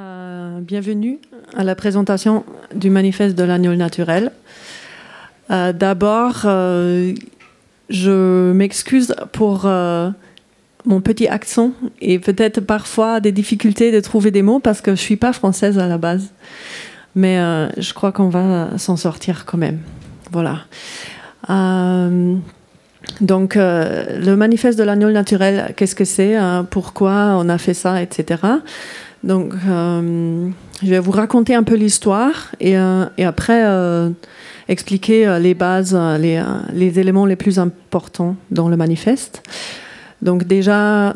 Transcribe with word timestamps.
Euh, 0.00 0.60
bienvenue 0.60 1.18
à 1.54 1.62
la 1.62 1.74
présentation 1.74 2.44
du 2.74 2.88
manifeste 2.88 3.36
de 3.36 3.44
l'agneau 3.44 3.74
naturel. 3.74 4.32
Euh, 5.50 5.74
d'abord, 5.74 6.42
euh, 6.46 7.12
je 7.90 8.52
m'excuse 8.52 9.14
pour 9.32 9.68
mon 10.86 11.00
petit 11.02 11.28
accent 11.28 11.72
et 12.00 12.18
peut-être 12.18 12.60
parfois 12.60 13.20
des 13.20 13.32
difficultés 13.32 13.92
de 13.92 14.00
trouver 14.00 14.30
des 14.30 14.40
mots 14.40 14.58
parce 14.58 14.80
que 14.80 14.92
je 14.92 15.02
ne 15.02 15.06
suis 15.06 15.16
pas 15.16 15.34
française 15.34 15.78
à 15.78 15.86
la 15.86 15.98
base. 15.98 16.30
Mais 17.14 17.36
je 17.76 17.92
crois 17.92 18.12
qu'on 18.12 18.28
va 18.28 18.78
s'en 18.78 18.96
sortir 18.96 19.44
quand 19.44 19.58
même. 19.58 19.80
Voilà. 20.30 20.60
donc, 23.20 23.56
le 23.56 24.34
manifeste 24.34 24.78
de 24.78 24.84
l'agneau 24.84 25.10
naturel, 25.10 25.74
qu'est-ce 25.76 25.96
que 25.96 26.06
c'est 26.06 26.38
Pourquoi 26.70 27.36
on 27.36 27.48
a 27.48 27.58
fait 27.58 27.74
ça, 27.74 28.00
etc. 28.00 28.38
Donc, 29.22 29.52
euh, 29.68 30.48
je 30.82 30.88
vais 30.88 30.98
vous 30.98 31.10
raconter 31.10 31.54
un 31.54 31.62
peu 31.62 31.74
l'histoire 31.74 32.52
et, 32.58 32.78
euh, 32.78 33.04
après 33.18 33.64
euh, 33.64 34.10
expliquer 34.68 35.38
les 35.40 35.54
bases, 35.54 35.94
les, 35.94 36.98
éléments 36.98 37.26
les 37.26 37.36
plus 37.36 37.58
importants 37.58 38.36
dans 38.50 38.68
le 38.68 38.76
manifeste. 38.76 39.42
Donc 40.22 40.44
déjà, 40.44 41.14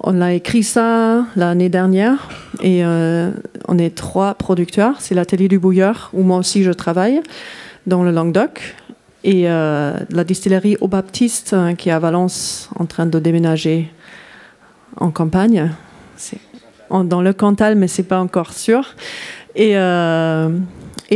on 0.00 0.20
a 0.20 0.34
écrit 0.34 0.62
ça 0.62 1.24
l'année 1.34 1.70
dernière 1.70 2.28
et 2.62 2.84
on 2.84 3.78
est 3.78 3.94
trois 3.94 4.34
producteurs. 4.34 5.00
C'est 5.00 5.14
l'atelier 5.14 5.48
du 5.48 5.58
bouilleur 5.58 6.10
où 6.12 6.22
moi 6.22 6.36
aussi 6.36 6.62
je 6.62 6.70
travaille 6.70 7.20
dans 7.86 8.04
le 8.04 8.12
Languedoc 8.12 8.76
et 9.24 9.44
la 9.44 10.24
distillerie 10.24 10.76
Au 10.80 10.88
Baptiste 10.88 11.56
qui 11.78 11.88
est 11.88 11.92
à 11.92 11.98
Valence 11.98 12.68
en 12.78 12.84
train 12.84 13.06
de 13.06 13.18
déménager 13.18 13.90
en 14.98 15.10
campagne. 15.10 15.70
Dans 16.90 17.22
le 17.22 17.32
Cantal, 17.32 17.76
mais 17.76 17.88
c'est 17.88 18.02
pas 18.02 18.20
encore 18.20 18.52
sûr. 18.52 18.94
Et, 19.54 19.76
euh, 19.76 20.50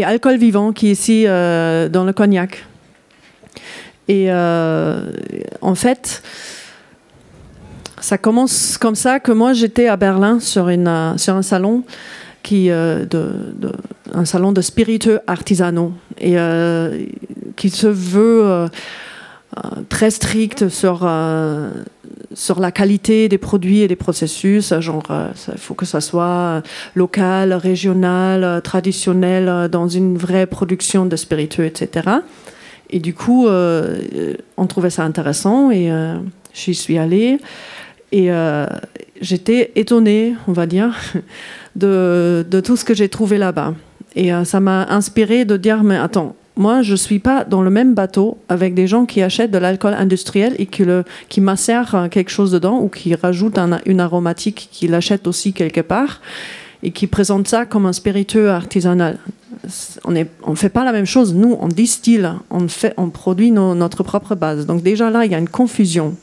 Alcool 0.03 0.37
Vivant, 0.37 0.73
qui 0.73 0.89
est 0.89 0.93
ici 0.93 1.25
euh, 1.27 1.89
dans 1.89 2.05
le 2.05 2.13
Cognac. 2.13 2.65
Et 4.09 4.27
euh, 4.29 5.13
en 5.61 5.75
fait, 5.75 6.23
ça 8.01 8.19
commence 8.19 8.77
comme 8.79 8.97
ça 8.97 9.21
que 9.21 9.31
moi 9.31 9.53
j'étais 9.53 9.87
à 9.87 9.97
Berlin 9.97 10.41
sur, 10.41 10.69
une, 10.69 11.15
sur 11.17 11.35
un 11.35 11.43
salon 11.43 11.85
qui 12.43 12.67
de, 12.69 13.07
un 14.13 14.25
salon 14.25 14.51
de 14.51 14.61
spiritueux 14.61 15.21
artisanaux 15.29 15.93
et 16.21 16.35
qui 17.55 17.71
se 17.71 17.87
veut 17.87 18.67
très 19.89 20.11
strict 20.11 20.69
sur 20.69 21.07
sur 22.35 22.61
la 22.61 22.73
qualité 22.73 23.29
des 23.29 23.39
produits 23.39 23.81
et 23.81 23.89
des 23.89 23.97
processus, 23.97 24.73
genre 24.81 25.03
il 25.11 25.15
euh, 25.15 25.57
faut 25.57 25.75
que 25.75 25.87
ça 25.87 26.01
soit 26.01 26.63
local, 26.95 27.53
régional, 27.53 28.61
traditionnel, 28.63 29.69
dans 29.71 29.89
une 29.89 30.17
vraie 30.17 30.47
production 30.47 31.07
de 31.07 31.17
spiritueux, 31.17 31.65
etc. 31.65 32.09
Et 32.91 33.01
du 33.01 33.15
coup, 33.15 33.47
euh, 33.47 34.35
on 34.57 34.67
trouvait 34.67 34.91
ça 34.91 35.05
intéressant 35.05 35.71
et 35.71 35.91
euh, 35.91 36.17
j'y 36.53 36.75
suis 36.75 36.99
allée. 36.99 37.39
Et 38.15 38.29
j'étais 39.23 39.73
étonnée, 39.75 40.35
on 40.47 40.53
va 40.53 40.67
dire, 40.67 40.95
de, 41.77 42.45
de 42.47 42.61
tout 42.61 42.77
ce 42.77 42.85
que 42.85 42.93
j'ai 42.93 43.09
trouvé 43.09 43.39
là-bas. 43.39 43.73
Et 44.15 44.31
ça 44.45 44.61
m'a 44.61 44.85
inspiré 44.91 45.47
de 45.47 45.57
dire, 45.57 45.83
mais 45.83 45.97
attends, 45.97 46.37
moi, 46.57 46.83
je 46.83 46.93
ne 46.93 46.97
suis 46.97 47.19
pas 47.19 47.45
dans 47.45 47.63
le 47.63 47.71
même 47.71 47.95
bateau 47.95 48.39
avec 48.49 48.75
des 48.75 48.87
gens 48.87 49.07
qui 49.07 49.23
achètent 49.23 49.51
de 49.51 49.59
l'alcool 49.59 49.95
industriel 49.95 50.55
et 50.59 50.67
qui, 50.67 50.85
le, 50.85 51.05
macèrent 51.39 51.95
euh, 51.95 52.09
quelque 52.09 52.31
chose 52.31 52.51
dedans 52.51 52.79
ou 52.79 52.89
qui 52.89 53.15
rajoutent 53.15 53.59
une 53.87 54.01
aromatique 54.01 54.69
qui 54.71 54.87
l'achètent 54.87 55.27
aussi 55.27 55.55
quelque 55.55 55.81
part 55.81 56.21
et 56.83 56.91
qui 56.91 57.07
présentent 57.07 57.49
ça 57.49 57.65
comme 57.65 57.87
un 57.87 57.93
spiritueux 57.93 58.51
artisanal. 58.51 59.19
On 60.05 60.11
ne 60.11 60.55
fait 60.57 60.69
pas 60.69 60.85
la 60.85 60.93
même 60.93 61.07
chose. 61.07 61.35
Nous, 61.35 61.57
on 61.59 61.69
distille, 61.69 62.29
on, 62.51 63.09
produit 63.11 63.51
notre 63.51 64.03
propre 64.03 64.35
base. 64.35 64.67
Donc 64.67 64.83
déjà 64.83 65.09
là, 65.11 65.25
il 65.25 65.33
y 65.33 65.35
a 65.35 65.39
une 65.39 65.49
confusion. 65.49 66.17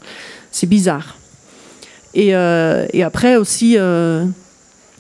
C'est 0.52 0.68
bizarre. 0.68 1.18
Et, 2.14 2.36
euh, 2.36 2.86
après 3.04 3.38
aussi, 3.38 3.76
euh, 3.78 4.26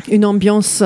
une 0.07 0.25
ambiance 0.25 0.81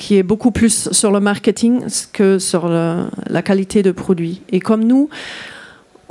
qui 0.00 0.16
est 0.16 0.22
beaucoup 0.22 0.50
plus 0.50 0.88
sur 0.92 1.12
le 1.12 1.20
marketing 1.20 1.82
que 2.14 2.38
sur 2.38 2.68
la 2.68 3.42
qualité 3.42 3.82
de 3.82 3.92
produit. 3.92 4.40
Et 4.50 4.58
comme 4.58 4.82
nous, 4.82 5.10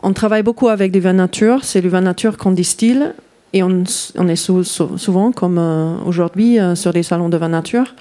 on 0.03 0.13
travaille 0.13 0.43
beaucoup 0.43 0.69
avec 0.69 0.91
des 0.91 0.99
vins 0.99 1.13
nature, 1.13 1.63
c'est 1.63 1.81
le 1.81 1.89
vin 1.89 2.01
nature 2.01 2.37
qu'on 2.37 2.51
distille, 2.51 3.11
et 3.51 3.63
on, 3.63 3.83
est 4.27 4.35
souvent, 4.35 5.31
comme 5.31 5.57
euh, 5.57 5.95
aujourd'hui, 6.05 6.59
euh, 6.59 6.75
sur 6.75 6.93
des 6.93 7.01
salons 7.01 7.29
de 7.29 7.37
vin 7.37 7.49
nature. 7.49 7.95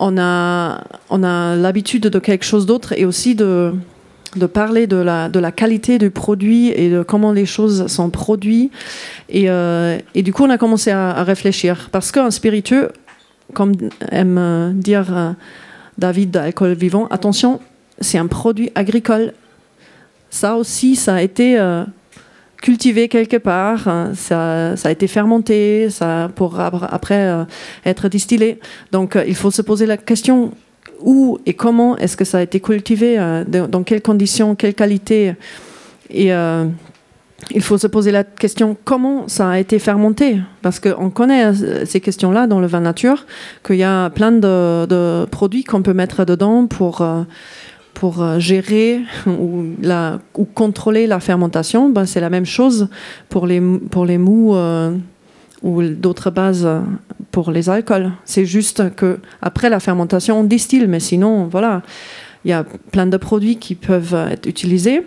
On 0.00 0.18
a, 0.18 0.80
l'habitude 1.56 2.02
de 2.02 2.18
quelque 2.18 2.44
chose 2.44 2.66
d'autre 2.66 2.92
et 2.96 3.04
aussi 3.04 3.36
de, 3.36 3.72
parler 4.52 4.88
de 4.88 4.96
la, 4.96 5.52
qualité 5.52 5.98
du 5.98 6.10
produit 6.10 6.70
et 6.70 6.90
de 6.90 7.04
comment 7.04 7.30
les 7.30 7.46
choses 7.46 7.86
sont 7.86 8.10
produites. 8.10 8.72
Et, 9.28 9.48
euh, 9.48 9.96
du 10.16 10.32
coup, 10.32 10.42
on 10.42 10.50
a 10.50 10.58
commencé 10.58 10.90
à 10.90 11.22
réfléchir. 11.22 11.88
Parce 11.92 12.10
qu'un 12.10 12.32
spiritueux, 12.32 12.90
comme 13.52 13.72
aime 14.10 14.72
dire 14.74 15.06
euh, 15.16 15.32
David 15.98 16.30
d'Alcool 16.30 16.72
Vivant, 16.72 17.06
attention, 17.08 17.60
c'est 18.00 18.18
un 18.18 18.26
produit 18.26 18.70
agricole. 18.74 19.32
Ça 20.30 20.56
aussi, 20.56 20.96
ça 20.96 21.16
a 21.16 21.22
été 21.22 21.58
euh, 21.58 21.84
cultivé 22.60 23.08
quelque 23.08 23.36
part, 23.36 23.86
hein. 23.86 24.12
ça, 24.14 24.72
a 24.72 24.90
été 24.90 25.06
fermenté 25.06 25.88
ça, 25.90 26.30
pour 26.34 26.58
après 26.58 27.28
euh, 27.28 27.44
être 27.84 28.08
distillé. 28.08 28.58
Donc 28.90 29.16
il 29.26 29.36
faut 29.36 29.50
se 29.50 29.62
poser 29.62 29.86
la 29.86 29.96
question 29.96 30.52
où 31.00 31.38
et 31.46 31.54
comment 31.54 31.96
est-ce 31.98 32.16
que 32.16 32.24
ça 32.24 32.38
a 32.38 32.42
été 32.42 32.60
cultivé, 32.60 33.18
dans 33.46 33.82
quelles 33.82 34.00
conditions, 34.00 34.54
quelle 34.54 34.74
qualité. 34.74 35.34
Et 36.08 36.30
il 37.50 37.62
faut 37.62 37.78
se 37.78 37.86
poser 37.86 38.10
la 38.10 38.24
question 38.24 38.76
comment 38.84 39.28
ça 39.28 39.50
a 39.50 39.58
été 39.58 39.78
fermenté? 39.78 40.40
Parce 40.62 40.80
qu'on 40.80 41.10
connaît 41.10 41.46
euh, 41.46 41.84
ces 41.84 42.00
questions-là 42.00 42.46
dans 42.46 42.60
le 42.60 42.66
vin 42.66 42.80
nature, 42.80 43.26
qu'il 43.64 43.76
y 43.76 43.84
a 43.84 44.10
plein 44.10 44.32
de, 44.32 45.26
produits 45.26 45.64
qu'on 45.64 45.82
peut 45.82 45.94
mettre 45.94 46.24
dedans 46.24 46.66
pour, 46.66 47.00
euh, 47.00 47.22
pour 47.94 48.22
euh, 48.22 48.38
gérer 48.38 49.00
ou, 49.26 49.64
la, 49.82 50.20
ou 50.36 50.44
contrôler 50.44 51.06
la 51.06 51.20
fermentation. 51.20 51.88
Ben, 51.88 52.06
c'est 52.06 52.20
la 52.20 52.30
même 52.30 52.46
chose 52.46 52.88
pour 53.28 53.46
les, 53.46 53.60
pour 53.60 54.06
les 54.06 54.18
mous 54.18 54.56
ou 55.62 55.82
d'autres 55.82 56.30
bases 56.30 56.68
pour 57.30 57.50
les 57.50 57.70
alcools. 57.70 58.12
C'est 58.24 58.44
juste 58.44 58.94
que 58.96 59.18
après 59.40 59.70
la 59.70 59.80
fermentation, 59.80 60.40
on 60.40 60.44
distille, 60.44 60.86
mais 60.86 61.00
sinon, 61.00 61.46
voilà, 61.46 61.82
il 62.44 62.50
y 62.50 62.52
a 62.52 62.64
plein 62.92 63.06
de 63.06 63.16
produits 63.16 63.56
qui 63.56 63.74
peuvent 63.74 64.14
être 64.30 64.46
utilisés. 64.46 65.04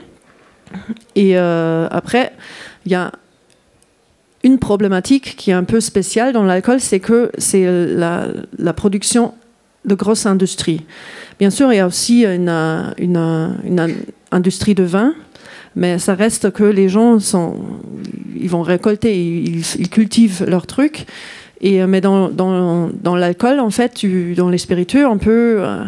Et 1.16 1.38
euh, 1.38 1.88
après, 1.90 2.34
il 2.86 2.92
y 2.92 2.96
a 2.96 3.12
une 4.44 4.60
problématique 4.60 5.36
qui 5.36 5.52
est 5.52 5.54
un 5.54 5.64
peu 5.64 5.80
spéciale 5.80 6.34
dans 6.34 6.44
l'alcool, 6.44 6.80
c'est 6.80 7.00
que 7.00 7.32
c'est 7.38 7.66
la, 7.66 8.74
production 8.74 9.34
de 9.86 9.96
grosses 9.96 10.26
industries. 10.26 10.86
Bien 11.40 11.50
sûr, 11.50 11.74
il 11.74 11.78
y 11.78 11.80
a 11.80 11.88
aussi 11.88 12.24
une, 12.26 12.50
industrie 14.32 14.76
de 14.76 14.84
vin, 14.84 15.14
mais 15.76 16.00
ça 16.00 16.14
reste 16.14 16.52
que 16.52 16.64
les 16.64 16.90
gens 16.90 17.18
ils 18.36 18.50
vont 18.50 18.62
récolter, 18.62 19.18
ils, 19.20 19.90
cultivent 19.90 20.46
leurs 20.48 20.68
trucs. 20.68 21.06
Et, 21.60 21.86
mais 21.88 22.02
dans, 22.02 23.16
l'alcool, 23.16 23.60
en 23.60 23.72
fait, 23.72 24.06
dans 24.36 24.50
les 24.50 24.60
spiritueux, 24.60 25.08
on 25.08 25.18
peut, 25.18 25.58
euh, 25.60 25.84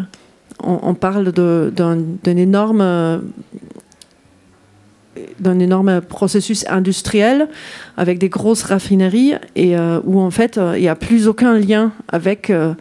on 0.64 0.94
parle 0.94 1.32
d'un 1.32 2.36
énorme 2.36 3.22
d'un 5.40 5.58
énorme 5.58 6.00
processus 6.00 6.64
industriel 6.68 7.48
avec 7.96 8.18
des 8.18 8.28
grosses 8.28 8.62
raffineries 8.62 9.34
et 9.56 9.76
euh, 9.76 10.00
où 10.04 10.20
en 10.20 10.30
fait 10.30 10.56
euh, 10.56 10.74
il 10.76 10.82
n'y 10.82 10.88
a 10.88 10.94
plus 10.94 11.26
aucun 11.26 11.58
lien 11.58 11.92
avec 12.08 12.50
euh, 12.50 12.74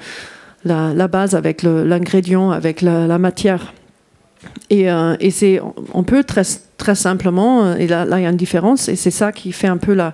la, 0.63 1.07
base, 1.07 1.35
avec 1.35 1.63
l'ingrédient, 1.63 2.51
avec 2.51 2.81
la, 2.81 3.17
matière. 3.17 3.73
Et, 4.69 4.87
c'est, 5.31 5.61
on 5.93 6.03
peut 6.03 6.23
très, 6.23 6.43
très 6.77 6.95
simplement, 6.95 7.75
et 7.75 7.87
là, 7.87 8.05
il 8.11 8.23
y 8.23 8.25
a 8.25 8.29
une 8.29 8.35
différence, 8.35 8.89
et 8.89 8.97
c'est 8.97 9.11
ça 9.11 9.31
qui 9.31 9.53
fait 9.53 9.67
un 9.67 9.77
peu 9.77 9.93
la, 9.93 10.13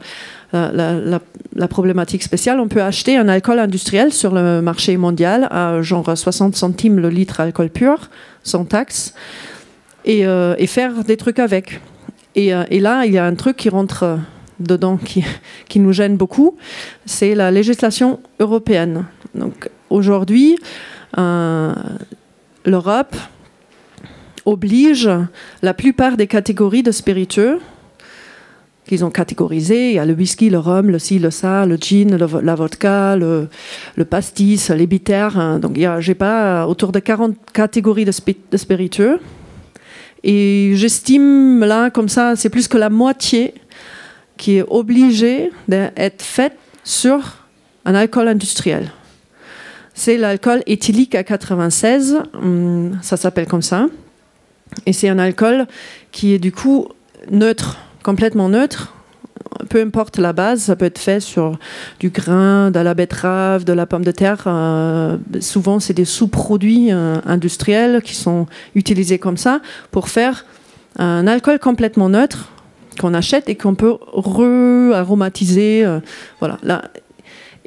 la, 0.54 1.68
problématique 1.68 2.22
spéciale. 2.22 2.60
On 2.60 2.68
peut 2.68 2.84
acheter 2.84 3.18
un 3.18 3.28
alcool 3.28 3.58
industriel 3.58 4.14
sur 4.14 4.34
le 4.34 4.62
marché 4.62 4.98
mondial 4.98 5.48
à 5.50 5.82
genre 5.82 6.16
60 6.16 6.56
centimes 6.56 7.00
le 7.00 7.10
litre 7.10 7.40
alcool 7.40 7.70
pur, 7.70 8.10
sans 8.44 8.66
taxe, 8.66 9.16
et 10.06 10.24
faire 10.68 11.04
des 11.04 11.18
trucs 11.18 11.40
avec. 11.40 11.82
Euh, 12.38 12.66
et, 12.70 12.80
là, 12.80 13.06
il 13.06 13.14
y 13.14 13.18
a 13.18 13.26
un 13.26 13.36
truc 13.36 13.58
qui 13.58 13.70
rentre 13.70 14.04
euh, 14.04 14.18
dedans 14.60 14.98
qui, 14.98 15.24
qui 15.70 15.80
nous 15.80 15.94
gêne 15.94 16.18
beaucoup, 16.18 16.58
c'est 17.06 17.36
la 17.36 17.52
législation 17.52 18.20
européenne. 18.40 19.06
Donc 19.34 19.70
aujourd'hui, 19.90 20.58
euh, 21.18 21.74
l'Europe 22.66 23.16
oblige 24.46 25.10
la 25.62 25.74
plupart 25.74 26.18
des 26.18 26.28
catégories 26.28 26.84
de 26.84 26.92
spiritueux 26.92 27.60
qu'ils 28.88 29.04
ont 29.04 29.10
catégorisé. 29.10 29.90
Il 29.90 29.96
y 29.96 30.00
a 30.00 30.06
le 30.06 30.14
whisky, 30.14 30.52
le 30.52 30.60
rhum, 30.60 30.92
le 30.92 31.00
ci, 31.00 31.18
le 31.18 31.32
ça, 31.32 31.66
le 31.66 31.76
gin, 31.78 32.16
la 32.16 32.56
vodka, 32.56 33.16
le, 33.16 33.50
pastis, 34.08 34.70
les 34.70 34.86
bitters. 34.86 35.36
Hein. 35.40 35.58
Donc, 35.58 35.80
j'ai 36.00 36.14
pas 36.14 36.68
autour 36.68 36.92
de 36.92 37.00
40 37.00 37.36
catégories 37.52 38.06
de 38.06 38.12
spiritueux. 38.58 39.20
Et 40.28 40.72
j'estime 40.74 41.60
là, 41.60 41.92
comme 41.92 42.10
ça, 42.10 42.36
c'est 42.36 42.50
plus 42.50 42.68
que 42.68 42.80
la 42.80 42.90
moitié 42.90 43.54
qui 44.38 44.58
est 44.58 44.66
obligée 44.68 45.52
d'être 45.68 46.24
faite 46.24 46.58
sur 46.84 47.46
un 47.86 47.94
alcool 47.94 48.28
industriel. 48.28 48.92
C'est 49.94 50.18
l'alcool 50.18 50.64
éthylique 50.66 51.14
à 51.14 51.24
96, 51.24 52.24
hum, 52.34 52.98
ça 53.04 53.18
s'appelle 53.18 53.46
comme 53.46 53.62
ça. 53.62 53.86
Et 54.88 54.94
c'est 54.94 55.10
un 55.10 55.20
alcool 55.20 55.68
qui 56.12 56.34
est 56.34 56.40
du 56.40 56.52
coup 56.52 56.88
neutre, 57.30 57.78
complètement 58.04 58.50
neutre. 58.50 58.95
Peu 59.70 59.82
importe 59.82 60.18
la 60.18 60.34
base, 60.34 60.64
ça 60.64 60.76
peut 60.76 60.86
être 60.86 61.00
fait 61.00 61.20
sur 61.20 61.58
du 62.00 62.10
grain, 62.10 62.72
de 62.72 62.80
la 62.80 62.94
betterave, 62.94 63.64
de 63.64 63.74
la 63.74 63.86
pomme 63.86 64.04
de 64.04 64.12
terre. 64.12 64.44
Euh, 64.48 65.18
souvent, 65.40 65.80
c'est 65.80 65.94
des 65.94 66.06
sous-produits 66.06 66.92
euh, 66.92 67.18
industriels 67.26 68.02
qui 68.02 68.16
sont 68.16 68.48
utilisés 68.76 69.20
comme 69.20 69.38
ça 69.38 69.62
pour 69.92 70.10
faire 70.10 70.46
un 70.98 71.28
alcool 71.28 71.60
complètement 71.60 72.10
neutre 72.10 72.50
qu'on 73.00 73.14
achète 73.14 73.50
et 73.50 73.56
qu'on 73.56 73.76
peut 73.76 73.98
re-aromatiser. 74.14 75.86
Euh, 75.86 76.00
voilà. 76.40 76.58
Là. 76.64 76.84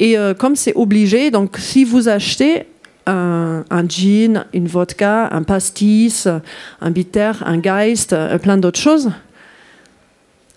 Et 0.00 0.16
comme 0.38 0.54
c'est 0.54 0.74
obligé, 0.76 1.32
donc 1.32 1.56
si 1.58 1.82
vous 1.82 2.08
achetez 2.08 2.66
un, 3.06 3.64
gin, 3.88 4.44
une 4.54 4.68
vodka, 4.68 5.28
un 5.32 5.42
pastis, 5.42 6.28
un 6.80 6.90
bitter, 6.92 7.32
un 7.44 7.58
geist, 7.58 8.14
plein 8.40 8.58
d'autres 8.58 8.78
choses, 8.78 9.10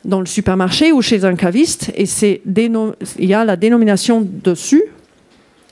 dans 0.04 0.20
le 0.20 0.26
supermarché 0.26 0.92
ou 0.92 1.02
chez 1.02 1.26
un 1.26 1.36
caviste, 1.36 1.92
et 1.96 2.06
c'est 2.06 2.42
il 2.46 3.26
y 3.26 3.34
a 3.34 3.46
la 3.46 3.56
dénomination 3.56 4.28
dessus, 4.44 4.84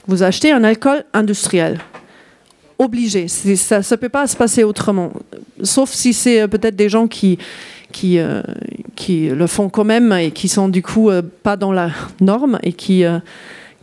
vous 0.08 0.24
achetez 0.24 0.52
un 0.52 0.64
alcool 0.64 1.04
industriel. 1.14 1.80
Obligé. 2.80 3.28
Ça 3.28 3.80
ne 3.80 3.96
peut 3.96 4.10
pas 4.10 4.26
se 4.26 4.38
passer 4.38 4.64
autrement. 4.64 5.12
Sauf 5.64 5.92
si 5.92 6.14
c'est 6.14 6.42
euh, 6.42 6.48
peut-être 6.48 6.76
des 6.76 6.88
gens 6.88 7.08
qui, 7.08 7.38
euh, 8.04 8.42
qui 8.96 9.28
le 9.28 9.48
font 9.48 9.70
quand 9.70 9.84
même 9.84 10.14
et 10.14 10.32
qui 10.32 10.48
sont 10.48 10.70
du 10.70 10.82
coup 10.82 11.10
euh, 11.10 11.22
pas 11.22 11.58
dans 11.58 11.74
la 11.74 11.92
norme 12.22 12.58
et 12.64 12.72
qui, 12.72 13.04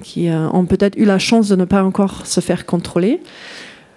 qui 0.02 0.28
ont 0.30 0.64
peut-être 0.64 0.96
eu 0.96 1.04
la 1.04 1.18
chance 1.18 1.48
de 1.48 1.56
ne 1.56 1.64
pas 1.64 1.84
encore 1.84 2.26
se 2.26 2.40
faire 2.40 2.64
contrôler. 2.64 3.20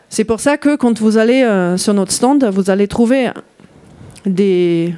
C'est 0.09 0.25
pour 0.25 0.39
ça 0.39 0.57
que 0.57 0.75
quand 0.75 0.99
vous 0.99 1.17
allez 1.17 1.47
sur 1.77 1.93
notre 1.93 2.11
stand, 2.11 2.43
vous 2.45 2.69
allez 2.69 2.87
trouver 2.87 3.29
des 4.25 4.93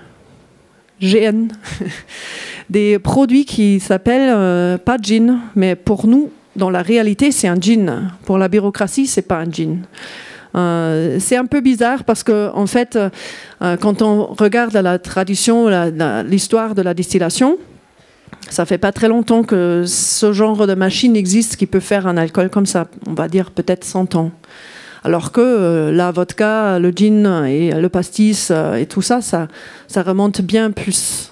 GN, 1.02 1.48
des 2.70 3.00
produits 3.00 3.46
qui 3.46 3.80
s'appellent 3.80 4.34
euh, 4.34 4.78
pas 4.78 4.98
gin, 5.02 5.40
mais 5.56 5.76
pour 5.76 6.08
nous, 6.08 6.32
dans 6.56 6.70
la 6.70 6.82
réalité, 6.82 7.32
c'est 7.32 7.48
un 7.48 7.60
gin. 7.60 8.12
Pour 8.26 8.38
la 8.38 8.48
bureaucratie, 8.48 9.08
c'est 9.08 9.22
pas 9.22 9.38
un 9.38 9.50
gin. 9.50 9.80
Euh, 10.54 11.18
c'est 11.20 11.38
un 11.38 11.46
peu 11.46 11.62
bizarre 11.62 12.04
parce 12.04 12.24
que, 12.24 12.50
en 12.54 12.68
fait, 12.68 12.98
euh, 12.98 13.78
quand 13.78 14.02
on 14.02 14.26
regarde 14.26 14.74
la 14.74 15.00
tradition, 15.00 15.68
l'histoire 16.26 16.76
de 16.76 16.82
la 16.82 16.94
distillation, 16.94 17.58
ça 18.50 18.66
fait 18.66 18.78
pas 18.78 18.92
très 18.92 19.08
longtemps 19.08 19.44
que 19.44 19.86
ce 19.88 20.34
genre 20.34 20.68
de 20.68 20.76
machine 20.76 21.16
existe 21.16 21.56
qui 21.56 21.68
peut 21.68 21.80
faire 21.80 22.06
un 22.06 22.18
alcool 22.18 22.50
comme 22.50 22.66
ça. 22.66 22.88
On 23.08 23.14
va 23.14 23.28
dire 23.28 23.52
peut-être 23.52 23.86
100 23.86 24.16
ans. 24.16 24.32
Alors 25.04 25.32
que 25.32 25.42
euh, 25.42 25.92
la 25.92 26.12
vodka, 26.12 26.78
le 26.80 26.92
gin 26.92 27.46
et 27.46 27.72
le 27.72 27.90
pastis 27.90 28.50
euh, 28.52 28.76
et 28.76 28.86
tout 28.86 29.02
ça, 29.02 29.22
ça, 29.22 29.48
remonte 29.96 30.42
bien 30.42 30.72
plus 30.72 31.32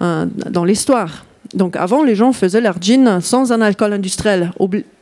hein, 0.00 0.28
dans 0.50 0.64
l'histoire. 0.64 1.24
Donc 1.54 1.76
avant, 1.76 2.02
les 2.02 2.16
gens 2.16 2.32
faisaient 2.32 2.60
leur 2.60 2.80
gin 2.80 3.20
sans 3.20 3.52
un 3.52 3.60
alcool 3.60 3.92
industriel. 3.92 4.50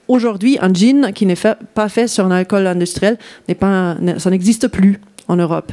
Aujourd'hui, 0.07 0.59
un 0.61 0.73
gin 0.73 1.13
qui 1.15 1.25
n'est 1.25 1.39
pas 1.75 1.89
fait 1.89 2.07
sur 2.07 2.27
un 2.27 2.31
alcool 2.31 2.67
industriel, 2.67 3.17
ça 3.49 4.31
n'existe 4.31 4.69
plus 4.69 5.01
en 5.29 5.37
Europe. 5.37 5.73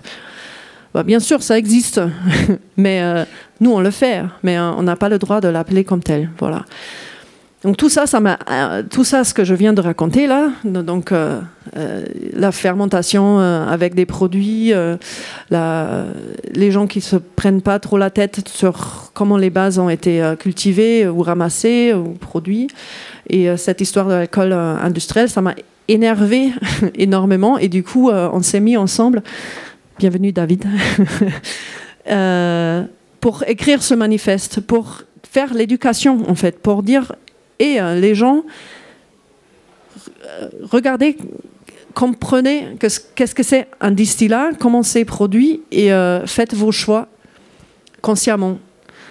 Bah, 0.93 1.03
bien 1.03 1.19
sûr, 1.19 1.41
ça 1.41 1.57
existe, 1.57 2.01
mais 2.77 3.01
euh, 3.01 3.23
nous, 3.59 3.71
on 3.71 3.79
le 3.79 3.91
fait, 3.91 4.23
mais 4.43 4.59
on 4.59 4.83
n'a 4.83 4.95
pas 4.95 5.09
le 5.09 5.19
droit 5.19 5.41
de 5.41 5.47
l'appeler 5.47 5.83
comme 5.83 6.03
tel. 6.03 6.29
Voilà. 6.39 6.65
Donc 7.63 7.77
tout 7.77 7.89
ça, 7.89 8.07
ça 8.07 8.19
euh, 8.49 8.81
tout 8.89 9.03
ça, 9.03 9.23
ce 9.23 9.35
que 9.35 9.43
je 9.43 9.53
viens 9.53 9.73
de 9.73 9.81
raconter 9.81 10.25
là, 10.25 10.49
donc 10.63 11.11
euh, 11.11 11.39
euh, 11.77 12.03
la 12.33 12.51
fermentation 12.51 13.37
avec 13.37 13.93
des 13.93 14.07
produits, 14.07 14.73
les 15.51 16.71
gens 16.71 16.87
qui 16.87 17.01
se 17.01 17.15
prennent 17.17 17.61
pas 17.61 17.77
trop 17.77 17.99
la 17.99 18.09
tête 18.09 18.47
sur 18.47 19.11
comment 19.13 19.37
les 19.37 19.51
bases 19.51 19.77
ont 19.77 19.89
été 19.89 20.33
cultivées 20.39 21.07
ou 21.07 21.21
ramassées 21.21 21.93
ou 21.93 22.13
produits, 22.13 22.67
et 23.29 23.55
cette 23.57 23.79
histoire 23.79 24.07
de 24.07 24.13
l'alcool 24.13 24.53
industriel, 24.53 25.29
ça 25.29 25.41
m'a 25.41 25.53
énervé 25.87 26.51
énormément, 26.95 27.59
et 27.59 27.67
du 27.67 27.83
coup, 27.83 28.09
on 28.09 28.41
s'est 28.41 28.59
mis 28.59 28.75
ensemble. 28.75 29.21
Bienvenue 29.99 30.31
David. 30.31 30.65
pour 33.21 33.43
écrire 33.45 33.83
ce 33.83 33.93
manifeste, 33.93 34.61
pour 34.61 35.03
faire 35.21 35.53
l'éducation 35.53 36.27
en 36.27 36.33
fait, 36.33 36.59
pour 36.59 36.81
dire 36.81 37.13
et 37.61 37.79
euh, 37.79 37.93
les 37.93 38.15
gens, 38.15 38.43
euh, 40.25 40.49
regardez, 40.63 41.15
comprenez 41.93 42.75
qu'est-ce 42.79 43.35
que 43.35 43.43
c'est 43.43 43.67
un 43.79 43.91
distillat, 43.91 44.49
comment 44.59 44.81
c'est 44.81 45.05
produit, 45.05 45.61
et 45.71 45.93
euh, 45.93 46.25
faites 46.25 46.55
vos 46.55 46.71
choix 46.71 47.07
consciemment. 48.01 48.57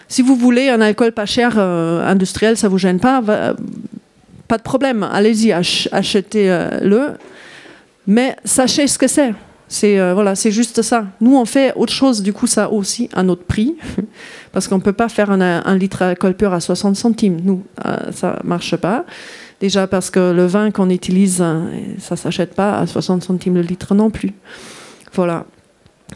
Si 0.09 0.21
vous 0.21 0.35
voulez 0.35 0.69
un 0.69 0.81
alcool 0.81 1.13
pas 1.13 1.27
cher 1.27 1.57
industriel, 1.57 2.57
ça 2.57 2.67
vous 2.67 2.79
gêne 2.79 2.99
pas, 2.99 3.23
pas 4.49 4.59
de 4.59 4.63
problème, 4.63 5.05
allez-y, 5.05 5.53
achetez-le, 5.53 7.13
mais 8.09 8.35
sachez 8.45 8.89
ce 8.89 8.99
que 8.99 9.07
c'est. 9.07 9.33
C'est 9.73 10.01
euh, 10.01 10.15
voilà, 10.15 10.35
c'est 10.35 10.51
juste 10.51 10.83
ça. 10.83 11.07
Nous, 11.21 11.37
on 11.37 11.45
fait 11.45 11.73
autre 11.77 11.93
chose, 11.93 12.23
du 12.23 12.33
coup, 12.33 12.49
ça 12.49 12.73
aussi 12.73 13.09
à 13.13 13.23
notre 13.23 13.45
prix, 13.45 13.77
parce 14.53 14.67
qu'on 14.67 14.79
ne 14.79 14.83
peut 14.83 14.93
pas 14.93 15.09
faire 15.09 15.31
un, 15.31 15.77
litre 15.77 16.01
d'alcool 16.01 16.35
pur 16.35 16.53
à 16.53 16.59
60 16.59 16.97
centimes. 16.97 17.41
Nous, 17.45 17.63
euh, 17.87 18.11
ça 18.11 18.41
marche 18.43 18.75
pas. 18.75 19.05
Déjà 19.61 19.87
parce 19.87 20.11
que 20.11 20.33
le 20.33 20.45
vin 20.47 20.73
qu'on 20.73 20.91
utilise, 20.91 21.39
euh, 21.41 21.63
ça 21.99 22.17
s'achète 22.17 22.55
pas 22.55 22.81
à 22.81 22.87
60 22.89 23.23
centimes 23.23 23.55
le 23.55 23.61
litre 23.61 23.95
non 23.95 24.11
plus. 24.11 24.33
Voilà. 25.13 25.47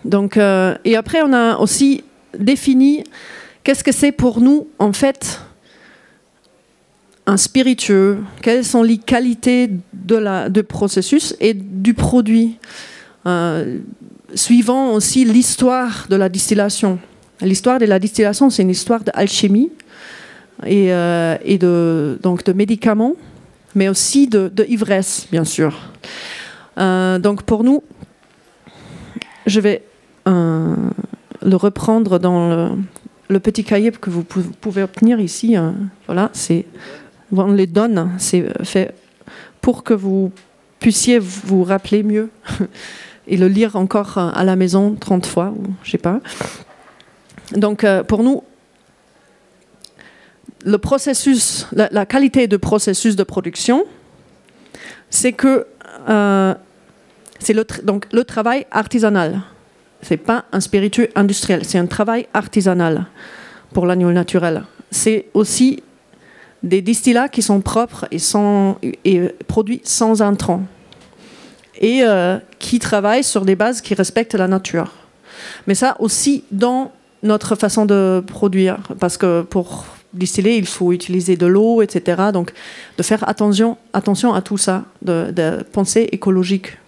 Donc, 0.05 0.37
et 0.37 0.97
après, 0.97 1.23
on 1.23 1.33
a 1.33 1.57
aussi 1.59 2.03
défini 2.37 3.05
qu'est-ce 3.63 3.85
que 3.85 3.93
c'est 3.93 4.11
pour 4.11 4.41
nous, 4.41 4.67
en 4.81 4.93
fait, 4.93 5.41
un 7.27 7.37
spiritueux, 7.37 8.19
quelles 8.43 8.65
sont 8.65 8.83
les 8.83 8.99
qualités 8.99 9.71
de 9.93 10.17
la, 10.17 10.49
de 10.49 10.61
processus 10.61 11.37
et 11.39 11.55
du 11.55 11.95
produit? 11.95 12.59
Euh, 13.27 13.79
suivant 14.35 14.93
aussi 14.93 15.25
l'histoire 15.25 16.07
de 16.11 16.17
la 16.17 16.29
distillation. 16.29 16.99
L'histoire 17.41 17.79
de 17.79 17.87
la 17.87 17.99
distillation, 17.99 18.51
c'est 18.51 18.63
une 18.63 18.71
histoire 18.71 19.03
d'alchimie 19.03 19.71
et, 20.67 20.93
euh, 20.93 21.37
de, 21.39 22.19
donc 22.23 22.45
de 22.45 22.53
médicaments, 22.53 23.15
mais 23.75 23.89
aussi 23.89 24.27
de, 24.27 24.51
ivresse, 24.69 25.27
bien 25.31 25.45
sûr. 25.45 25.75
Euh, 26.79 27.19
donc 27.19 27.45
pour 27.45 27.65
nous, 27.65 27.83
je 29.47 29.61
vais 29.61 29.83
le 30.27 31.57
reprendre 31.57 32.19
dans 32.19 32.77
le, 33.29 33.41
petit 33.41 33.65
cahier 33.65 33.93
que 33.93 34.11
vous 34.11 34.25
pouvez 34.25 34.83
obtenir 34.83 35.21
ici. 35.21 35.55
voilà, 36.07 36.31
c'est 36.33 36.67
on 37.33 37.53
les 37.53 37.67
donne, 37.67 38.11
c'est 38.19 38.47
fait 38.65 38.95
pour 39.61 39.83
que 39.83 39.95
vous 39.95 40.33
puissiez 40.79 41.19
vous 41.19 41.65
rappeler 41.65 42.03
mieux 42.03 42.31
et 43.27 43.37
le 43.37 43.49
lire 43.49 43.77
encore 43.77 44.19
euh, 44.19 44.31
à 44.35 44.45
la 44.45 44.57
maison 44.57 44.95
30 44.95 45.27
fois, 45.27 45.53
ou 45.57 45.65
je 45.83 45.91
sais 45.93 45.99
pas. 45.99 46.21
Donc 47.53 47.85
euh, 47.85 48.03
pour 48.03 48.23
nous, 48.23 48.43
le 50.65 50.79
processus, 50.79 51.67
la, 51.73 52.07
qualité 52.07 52.49
de 52.49 52.57
processus 52.57 53.17
de 53.17 53.23
production, 53.23 53.85
c'est 55.11 55.33
que 55.33 55.67
euh, 56.09 56.55
c'est 57.39 57.53
le, 57.53 57.67
donc 57.83 58.07
le 58.13 58.25
travail 58.25 58.67
artisanal. 58.71 59.43
C'est 60.01 60.17
pas 60.17 60.45
un 60.53 60.61
spiritueux 60.61 61.09
industriel, 61.15 61.65
c'est 61.65 61.79
un 61.79 61.87
travail 61.87 62.27
artisanal 62.35 63.07
pour 63.73 63.87
l'agneau 63.87 64.13
naturel. 64.13 64.65
C'est 64.91 65.27
aussi 65.35 65.83
des 66.63 66.83
distillats 66.83 67.29
qui 67.29 67.43
sont 67.43 67.61
propres 67.61 68.07
et, 68.11 68.19
sans, 68.19 68.79
et 68.83 69.21
produits 69.47 69.81
sans 69.85 70.23
intrants 70.23 70.63
et 71.81 72.03
euh, 72.03 72.39
qui 72.59 72.79
travaillent 72.79 73.25
sur 73.25 73.45
des 73.45 73.57
bases 73.57 73.81
qui 73.81 73.95
respectent 73.95 74.35
la 74.35 74.49
nature. 74.49 74.93
Mais 75.67 75.75
ça 75.75 75.97
aussi 75.99 76.45
dans 76.51 76.93
notre 77.23 77.55
façon 77.55 77.87
de 77.87 78.23
produire, 78.27 78.79
parce 79.01 79.17
que 79.17 79.43
pour 79.43 79.87
distiller, 80.13 80.57
il 80.57 80.67
faut 80.67 80.93
utiliser 80.93 81.37
de 81.37 81.47
l'eau, 81.47 81.83
etc. 81.83 82.25
Donc 82.33 82.53
de 82.97 83.03
faire 83.03 83.29
attention, 83.29 83.77
attention 83.93 84.33
à 84.35 84.43
tout 84.43 84.59
ça, 84.59 84.85
de, 85.03 85.63
penser 85.73 86.09
écologique. 86.13 86.79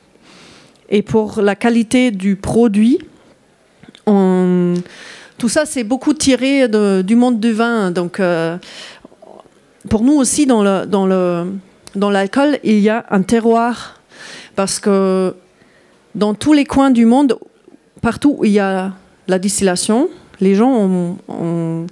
Et 0.88 1.02
pour 1.02 1.40
la 1.40 1.56
qualité 1.56 2.10
du 2.12 2.36
produit, 2.36 2.98
tout 4.06 5.48
ça, 5.48 5.66
c'est 5.66 5.84
beaucoup 5.84 6.14
tiré 6.14 6.68
du 6.68 7.16
monde 7.16 7.40
du 7.40 7.52
vin. 7.52 7.90
Donc, 7.90 8.20
pour 9.88 10.02
nous 10.02 10.14
aussi, 10.14 10.46
dans 10.46 10.62
le, 10.62 10.86
dans 10.86 11.06
le, 11.06 11.52
dans 11.94 12.10
l'alcool, 12.10 12.58
il 12.62 12.78
y 12.78 12.88
a 12.88 13.04
un 13.10 13.22
terroir. 13.22 14.00
Parce 14.56 14.80
que 14.80 15.34
dans 16.14 16.34
tous 16.34 16.54
les 16.54 16.64
coins 16.64 16.90
du 16.90 17.04
monde, 17.04 17.38
partout 18.00 18.36
où 18.38 18.44
il 18.44 18.52
y 18.52 18.58
a 18.58 18.92
la 19.28 19.38
distillation, 19.38 20.08
les 20.40 20.54
gens 20.54 20.72
ont, 21.28 21.86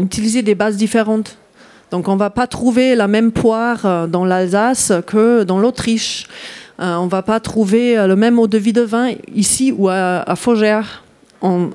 utilisé 0.00 0.42
des 0.42 0.54
bases 0.54 0.76
différentes. 0.76 1.38
Donc 1.90 2.08
on 2.08 2.14
ne 2.14 2.18
va 2.18 2.30
pas 2.30 2.46
trouver 2.46 2.96
la 2.96 3.06
même 3.06 3.30
poire 3.30 3.84
euh, 3.84 4.06
dans 4.06 4.24
l'Alsace 4.24 4.92
que 5.06 5.44
dans 5.44 5.58
l'Autriche. 5.58 6.26
Euh, 6.80 6.96
on 6.96 7.04
ne 7.04 7.10
va 7.10 7.22
pas 7.22 7.38
trouver 7.38 7.96
euh, 7.96 8.08
le 8.08 8.16
même 8.16 8.38
eau 8.38 8.48
de 8.48 8.58
vie 8.58 8.72
de 8.72 8.82
vin 8.82 9.10
ici 9.32 9.72
ou 9.76 9.88
à, 9.88 10.24
à 10.28 10.34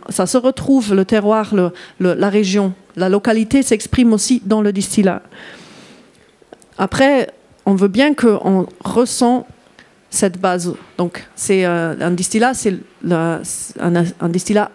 ça 0.10 0.26
se 0.26 0.38
retrouve, 0.38 0.96
le 0.96 1.06
terroir, 1.06 1.54
la 2.00 2.30
région. 2.30 2.74
La 2.96 3.08
localité 3.08 3.62
s'exprime 3.62 4.14
aussi 4.14 4.42
dans 4.44 4.62
le 4.62 4.74
distillat. 4.74 5.22
Après, 6.80 7.30
on 7.68 7.76
veut 7.76 7.88
bien 7.88 8.16
qu'on 8.16 8.66
ressent 8.84 9.46
cette 10.10 10.40
base. 10.40 10.74
Donc, 10.98 11.26
c'est 11.36 11.66
un 11.66 12.12
distillat, 12.12 12.54
c'est 12.54 12.76
un, 13.10 14.30
distillat 14.30 14.72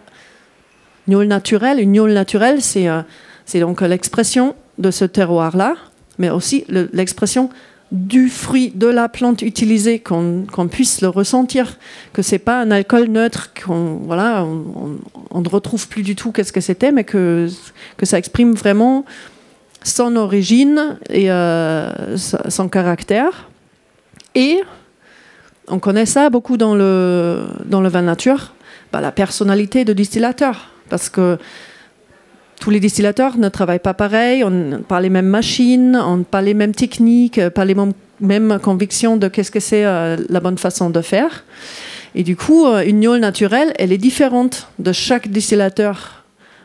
gnôle 1.07 1.27
naturel. 1.27 1.79
Une 1.79 1.91
gnôle 1.91 2.13
naturelle, 2.13 2.61
c'est 2.61 3.59
donc 3.59 3.81
l'expression 3.81 4.55
de 4.77 4.91
ce 4.91 5.05
terroir-là, 5.05 5.75
mais 6.17 6.29
aussi 6.29 6.65
l'expression 6.69 7.49
du 7.91 8.29
fruit 8.29 8.71
de 8.73 8.87
la 8.87 9.07
plante 9.09 9.41
utilisée, 9.41 9.99
qu'on 9.99 10.67
puisse 10.69 11.01
le 11.01 11.07
ressentir, 11.07 11.77
que 12.13 12.21
c'est 12.21 12.39
pas 12.39 12.59
un 12.59 12.71
alcool 12.71 13.07
neutre, 13.07 13.51
qu'on 13.53 14.01
voilà, 14.03 14.43
on, 14.43 15.41
ne 15.41 15.49
retrouve 15.49 15.87
plus 15.87 16.01
du 16.01 16.15
tout 16.15 16.31
qu'est-ce 16.31 16.51
que 16.51 16.61
c'était, 16.61 16.91
mais 16.91 17.03
que, 17.03 17.47
que 17.97 18.05
ça 18.05 18.17
exprime 18.17 18.53
vraiment 18.53 19.05
son 19.83 20.15
origine 20.15 20.97
et 21.09 21.31
euh, 21.31 22.17
son 22.17 22.69
caractère. 22.69 23.49
Et 24.33 24.61
on 25.67 25.79
connaît 25.79 26.05
ça 26.05 26.29
beaucoup 26.29 26.57
dans 26.57 26.75
le, 26.75 27.43
dans 27.65 27.81
le 27.81 27.89
vin 27.89 28.01
nature, 28.01 28.53
bah, 28.91 29.01
la 29.01 29.11
personnalité 29.11 29.85
de 29.85 29.93
distillateur, 29.93 30.69
parce 30.89 31.09
que 31.09 31.37
tous 32.59 32.69
les 32.69 32.79
distillateurs 32.79 33.37
ne 33.37 33.49
travaillent 33.49 33.79
pas 33.79 33.93
pareil, 33.93 34.43
on 34.43 34.49
n'a 34.49 34.77
pas 34.79 35.01
les 35.01 35.09
mêmes 35.09 35.27
machines, 35.27 35.95
on 35.95 36.17
n'a 36.17 36.23
pas 36.23 36.41
les 36.41 36.53
mêmes 36.53 36.73
techniques, 36.73 37.49
pas 37.49 37.65
les 37.65 37.75
mêmes 38.19 38.59
convictions 38.61 39.17
de 39.17 39.27
qu'est-ce 39.27 39.51
que 39.51 39.59
c'est 39.59 39.85
euh, 39.85 40.17
la 40.29 40.39
bonne 40.39 40.57
façon 40.57 40.89
de 40.89 41.01
faire. 41.01 41.43
Et 42.15 42.23
du 42.23 42.35
coup, 42.35 42.65
euh, 42.65 42.83
une 42.85 43.01
gnôle 43.01 43.19
naturelle, 43.19 43.73
elle 43.77 43.91
est 43.91 43.97
différente 43.97 44.69
de 44.79 44.91
chaque 44.93 45.27
distillateur 45.27 46.23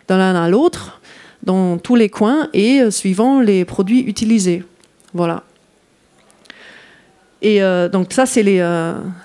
d'un 0.09 0.19
l'un 0.19 0.35
à 0.35 0.49
l'autre, 0.49 1.01
dans 1.43 1.79
tous 1.79 1.97
les 1.97 2.09
coins 2.09 2.49
et 2.53 2.81
euh, 2.81 2.91
suivant 2.91 3.41
les 3.41 3.65
produits 3.65 4.01
utilisés. 4.01 4.65
Voilà. 5.13 5.43
Et 7.43 7.61
donc 7.91 8.13
ça, 8.13 8.27
c'est 8.27 8.43
les, 8.43 8.63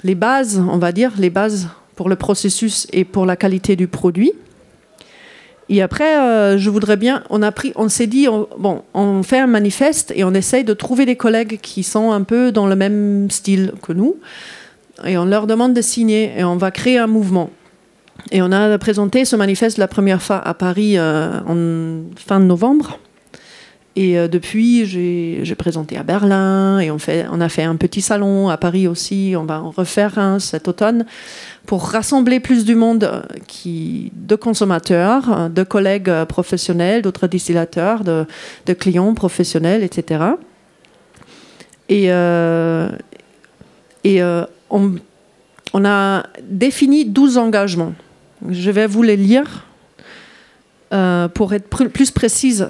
les 0.04 0.16
bases, 0.16 0.58
on 0.72 0.78
va 0.78 0.92
dire, 0.92 1.12
les 1.18 1.30
bases 1.30 1.68
pour 1.96 2.10
le 2.10 2.16
processus 2.16 2.88
et 2.94 3.04
pour 3.04 3.26
la 3.26 3.36
qualité 3.36 3.76
du 3.76 3.88
produit. 3.88 4.34
Et 5.68 5.82
après, 5.82 6.20
euh, 6.20 6.58
je 6.58 6.70
voudrais 6.70 6.98
bien, 6.98 7.24
on 7.30 7.90
s'est 7.90 8.08
dit, 8.08 8.28
bon, 8.60 8.84
on 8.94 9.24
fait 9.24 9.40
un 9.40 9.48
manifeste 9.48 10.14
et 10.16 10.24
on 10.24 10.34
essaye 10.34 10.64
de 10.64 10.74
trouver 10.74 11.06
des 11.06 11.16
collègues 11.16 11.60
qui 11.60 11.82
sont 11.82 12.12
un 12.12 12.22
peu 12.22 12.52
dans 12.52 12.68
le 12.68 12.76
même 12.76 13.32
style 13.32 13.74
que 13.82 13.92
nous, 13.92 14.18
et 15.04 15.18
on 15.18 15.26
leur 15.26 15.48
demande 15.48 15.74
de 15.74 15.82
signer 15.82 16.34
et 16.38 16.44
on 16.44 16.58
va 16.58 16.70
créer 16.70 17.00
un 17.00 17.08
mouvement. 17.08 17.50
Et 18.32 18.42
on 18.42 18.52
a 18.52 18.78
présenté 18.78 19.26
ce 19.26 19.36
manifeste 19.36 19.78
la 19.78 19.88
première 19.88 20.22
fois 20.22 20.38
à 20.38 20.54
Paris 20.54 20.98
euh, 20.98 21.40
en 21.48 22.04
fin 22.16 22.40
de 22.40 22.46
novembre. 22.46 23.00
Et 23.98 24.18
euh, 24.18 24.28
depuis, 24.28 24.86
j'ai 24.86 25.56
présenté 25.56 25.98
à 25.98 26.04
Berlin 26.04 26.80
et 26.80 26.92
on, 26.92 26.98
a 26.98 27.50
fait 27.50 27.64
un 27.64 27.76
petit 27.78 28.02
salon 28.02 28.50
à 28.50 28.58
Paris 28.58 28.88
aussi. 28.88 29.36
On 29.38 29.46
va 29.46 29.62
en 29.62 29.72
refaire 29.72 30.20
un 30.20 30.40
cet 30.40 30.68
automne 30.68 31.06
pour 31.66 31.88
rassembler 31.88 32.42
plus 32.42 32.66
du 32.66 32.76
monde 32.76 33.06
euh, 33.06 33.22
qui, 33.48 34.12
de 34.14 34.36
consommateurs, 34.36 35.32
euh, 35.32 35.50
de 35.50 35.64
collègues 35.64 36.26
professionnels, 36.26 37.04
d'autres 37.04 37.28
distillateurs, 37.28 38.04
de, 38.04 38.26
clients 38.74 39.14
professionnels, 39.14 39.82
etc. 39.82 40.24
Et, 41.88 42.08
et 44.04 44.24
on, 44.70 45.86
a 45.86 46.24
défini 46.44 47.06
12 47.06 47.38
engagements. 47.38 47.94
Je 48.50 48.72
vais 48.72 48.88
vous 48.88 49.04
les 49.04 49.16
lire 49.16 49.66
pour 50.90 51.54
être 51.54 51.70
plus 51.70 52.12
précise 52.12 52.68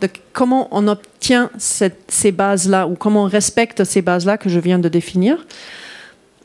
de 0.00 0.08
comment 0.32 0.68
on 0.70 0.88
obtient 0.88 1.50
ces 1.58 2.32
bases-là 2.32 2.86
ou 2.86 2.94
comment 2.94 3.24
on 3.24 3.28
respecte 3.28 3.84
ces 3.84 4.02
bases-là 4.02 4.38
que 4.38 4.48
je 4.48 4.58
viens 4.58 4.78
de 4.78 4.88
définir. 4.88 5.46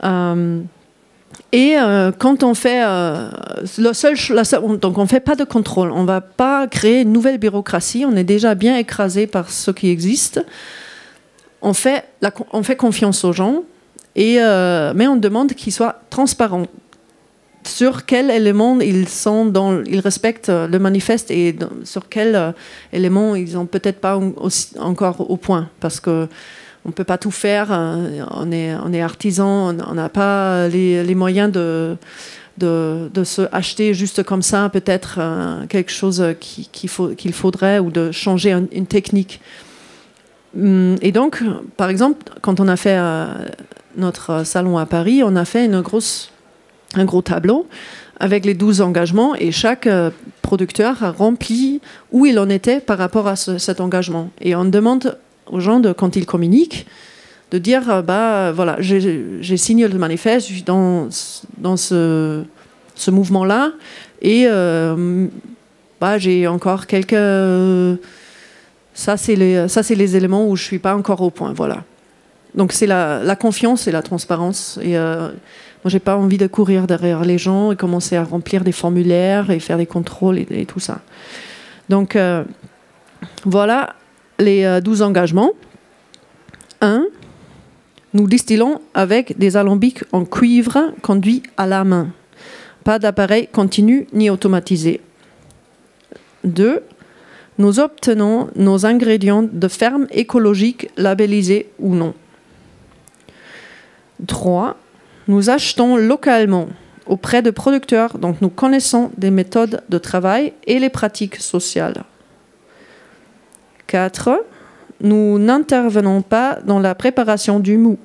Euh, 0.03 0.61
et 1.51 1.77
euh, 1.77 2.11
quand 2.17 2.43
on 2.43 2.53
fait 2.53 2.83
euh, 2.83 3.29
le 3.77 3.93
seul, 3.93 4.15
donc 4.79 4.97
on 4.97 5.05
fait 5.05 5.19
pas 5.19 5.35
de 5.35 5.43
contrôle, 5.43 5.91
on 5.91 6.05
va 6.05 6.21
pas 6.21 6.67
créer 6.67 7.01
une 7.01 7.11
nouvelle 7.11 7.37
bureaucratie, 7.37 8.05
on 8.07 8.15
est 8.15 8.23
déjà 8.23 8.55
bien 8.55 8.77
écrasé 8.77 9.27
par 9.27 9.49
ce 9.49 9.71
qui 9.71 9.89
existe. 9.89 10.43
On 11.61 11.73
fait, 11.73 12.05
on 12.51 12.61
fait 12.61 12.75
confiance 12.75 13.23
aux 13.23 13.33
gens, 13.33 13.63
mais 14.15 15.07
on 15.07 15.15
demande 15.15 15.53
qu'ils 15.53 15.73
soient 15.73 16.01
transparents 16.09 16.67
sur 17.67 18.05
quel 18.05 18.29
élément 18.29 18.79
ils 18.79 19.07
sont 19.07 19.51
ils 19.85 19.99
respectent 19.99 20.49
le 20.49 20.77
manifeste 20.79 21.31
et 21.31 21.55
sur 21.83 22.09
quel 22.09 22.35
euh, 22.35 22.51
élément 22.93 23.35
ils 23.35 23.53
n'ont 23.53 23.65
peut-être 23.65 23.99
pas 23.99 24.19
encore 24.79 25.29
au 25.29 25.37
point 25.37 25.69
parce 25.79 25.99
que 25.99 26.27
on 26.87 26.91
peut 26.91 27.03
pas 27.03 27.17
tout 27.17 27.31
faire. 27.31 27.69
Euh, 27.71 28.23
on 28.29 28.51
est, 28.51 29.01
artisan, 29.01 29.75
on 29.75 29.93
n'a 29.95 30.09
pas 30.09 30.67
les, 30.67 31.15
moyens 31.15 31.51
de, 31.51 31.97
de, 32.59 33.23
se 33.23 33.41
acheter 33.51 33.95
juste 33.95 34.21
comme 34.21 34.43
ça 34.43 34.69
peut-être 34.69 35.17
euh, 35.17 35.65
quelque 35.65 35.91
chose 35.91 36.23
qu'il 36.39 36.89
faut, 36.89 37.09
qu'il 37.09 37.33
faudrait 37.33 37.79
ou 37.79 37.89
de 37.89 38.11
changer 38.11 38.51
une 38.51 38.85
technique. 38.85 39.41
Hum, 40.55 40.95
et 41.01 41.11
donc, 41.11 41.43
par 41.75 41.89
exemple, 41.89 42.19
quand 42.41 42.59
on 42.59 42.67
a 42.67 42.75
fait 42.77 42.99
notre 43.97 44.45
salon 44.45 44.77
à 44.77 44.85
Paris, 44.85 45.23
on 45.23 45.35
a 45.35 45.43
fait 45.43 45.65
une 45.65 45.81
grosse 45.81 46.29
un 46.99 47.05
gros 47.05 47.21
tableau 47.21 47.67
avec 48.19 48.45
les 48.45 48.53
12 48.53 48.81
engagements 48.81 49.35
et 49.35 49.51
chaque 49.51 49.87
euh, 49.87 50.09
producteur 50.41 51.03
a 51.03 51.11
rempli 51.11 51.81
où 52.11 52.25
il 52.25 52.39
en 52.39 52.49
était 52.49 52.79
par 52.79 52.97
rapport 52.97 53.27
à 53.27 53.35
cet 53.35 53.81
engagement. 53.81 54.29
Et 54.41 54.55
on 54.55 54.65
demande 54.65 55.17
aux 55.47 55.59
gens, 55.59 55.79
de, 55.79 55.91
quand 55.91 56.15
ils 56.15 56.25
communiquent, 56.25 56.87
de 57.51 57.57
dire 57.57 57.89
euh, 57.89 58.01
bah 58.01 58.51
voilà, 58.51 58.77
j'ai 58.79 59.57
signé 59.57 59.87
le 59.87 59.97
manifeste, 59.97 60.65
dans, 60.65 61.09
dans 61.57 61.77
ce, 61.77 62.43
ce 62.95 63.11
mouvement-là 63.11 63.71
et 64.21 64.45
euh, 64.47 65.27
bah, 65.99 66.17
j'ai 66.17 66.47
encore 66.47 66.87
quelques. 66.87 67.99
Ça, 68.93 69.17
c'est 69.17 69.35
les, 69.35 69.67
les 69.89 70.15
éléments 70.15 70.47
où 70.47 70.55
je 70.55 70.63
ne 70.63 70.67
suis 70.67 70.79
pas 70.79 70.95
encore 70.95 71.21
au 71.21 71.29
point. 71.29 71.51
Voilà. 71.53 71.83
Donc, 72.53 72.71
c'est 72.71 72.87
la, 72.87 73.21
la, 73.21 73.35
confiance 73.35 73.87
et 73.87 73.91
la 73.91 74.01
transparence. 74.01 74.79
Et 74.81 74.95
moi, 75.85 75.91
j'ai 75.91 75.99
pas 75.99 76.17
envie 76.17 76.39
de 76.39 76.47
courir 76.47 76.87
derrière 76.87 77.23
les 77.23 77.37
gens 77.37 77.71
et 77.71 77.75
commencer 77.75 78.15
à 78.15 78.23
remplir 78.23 78.63
des 78.63 78.71
formulaires 78.71 79.51
et 79.51 79.59
faire 79.59 79.77
des 79.77 79.85
contrôles 79.85 80.39
et, 80.39 80.65
tout 80.65 80.79
ça. 80.79 81.01
Donc, 81.89 82.15
euh, 82.15 82.43
voilà 83.43 83.93
les 84.39 84.79
12 84.81 85.03
euh, 85.03 85.05
engagements. 85.05 85.51
1. 86.81 87.05
Nous 88.15 88.27
distillons 88.27 88.81
avec 88.95 89.37
des 89.37 89.57
alambics 89.57 90.03
en 90.11 90.25
cuivre 90.25 90.91
conduits 91.03 91.43
à 91.55 91.67
la 91.67 91.83
main. 91.83 92.07
Pas 92.83 92.97
d'appareil 92.97 93.45
continu 93.45 94.07
ni 94.11 94.31
automatisé. 94.31 95.01
2. 96.45 96.81
Nous 97.59 97.79
obtenons 97.79 98.49
nos 98.55 98.87
ingrédients 98.87 99.43
de 99.43 99.67
ferme 99.67 100.07
écologique 100.09 100.89
labellisés 100.97 101.69
ou 101.77 101.93
non. 101.93 102.15
3 104.25 104.77
nous 105.27 105.49
achetons 105.49 105.97
localement 105.97 106.67
auprès 107.05 107.41
de 107.41 107.51
producteurs 107.51 108.17
dont 108.17 108.35
nous 108.41 108.49
connaissons 108.49 109.11
des 109.17 109.31
méthodes 109.31 109.81
de 109.89 109.97
travail 109.97 110.53
et 110.65 110.79
les 110.79 110.89
pratiques 110.89 111.37
sociales. 111.37 112.03
4. 113.87 114.43
Nous 115.01 115.37
n'intervenons 115.39 116.21
pas 116.21 116.59
dans 116.65 116.79
la 116.79 116.95
préparation 116.95 117.59
du 117.59 117.77
mou. 117.77 117.97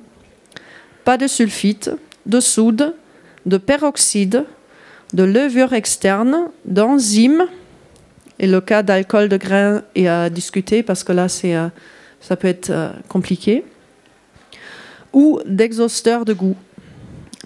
Pas 1.03 1.17
de 1.17 1.27
sulfite, 1.27 1.91
de 2.25 2.39
soude, 2.39 2.93
de 3.45 3.57
peroxyde, 3.57 4.45
de 5.13 5.23
levure 5.23 5.73
externe, 5.73 6.49
d'enzymes. 6.65 7.45
Et 8.39 8.47
le 8.47 8.61
cas 8.61 8.83
d'alcool 8.83 9.29
de 9.29 9.37
grain 9.37 9.81
est 9.95 10.07
à 10.07 10.29
discuter 10.29 10.83
parce 10.83 11.03
que 11.03 11.11
là, 11.11 11.27
euh, 11.43 11.69
ça 12.19 12.35
peut 12.35 12.47
être 12.47 12.69
euh, 12.69 12.91
compliqué. 13.07 13.63
Ou 15.13 15.39
d'exhausteur 15.45 16.25
de 16.25 16.33
goût 16.33 16.55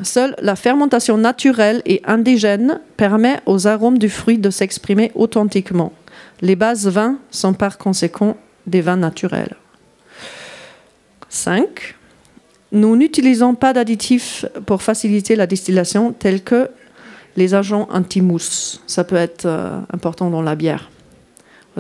Seule 0.04 0.36
la 0.42 0.56
fermentation 0.56 1.18
naturelle 1.18 1.82
et 1.86 2.02
indigène 2.06 2.82
permet 2.98 3.40
aux 3.46 3.68
arômes 3.68 3.98
du 3.98 4.10
fruit 4.10 4.38
de 4.38 4.50
s'exprimer 4.50 5.12
authentiquement. 5.16 5.94
Les 6.42 6.56
bases 6.56 6.88
vins 6.88 7.18
sont 7.32 7.54
par 7.54 7.78
conséquent 7.78 8.36
des 8.68 8.82
vins 8.82 8.98
naturels. 8.98 9.56
5. 11.30 11.96
Nous 12.72 12.96
n'utilisons 12.96 13.56
pas 13.56 13.74
d'additifs 13.74 14.46
pour 14.66 14.82
faciliter 14.82 15.36
la 15.36 15.48
distillation 15.48 16.12
tels 16.12 16.44
que 16.44 16.70
les 17.38 17.54
agents 17.54 17.88
anti-mousse. 17.92 18.82
Ça 18.88 19.04
peut 19.04 19.16
être 19.16 19.46
euh, 19.46 19.80
important 19.94 20.30
dans 20.30 20.42
la 20.42 20.56
bière. 20.56 20.90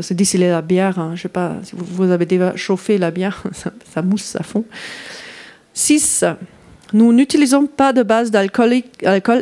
C'est 0.01 0.13
distiller 0.13 0.49
la 0.49 0.61
bière, 0.61 0.99
hein, 0.99 1.11
je 1.11 1.19
ne 1.19 1.21
sais 1.21 1.29
pas 1.29 1.55
si 1.63 1.73
vous, 1.73 2.11
avez 2.11 2.25
déjà 2.25 2.53
chauffé 2.57 2.97
la 2.97 3.11
bière, 3.11 3.41
ça, 3.93 4.01
mousse 4.01 4.35
à 4.35 4.43
fond. 4.43 4.65
6. 5.73 6.25
Nous 6.93 7.13
n'utilisons 7.13 7.67
pas 7.67 7.93
de 7.93 8.03
base 8.03 8.31
d'alcool 8.31 8.73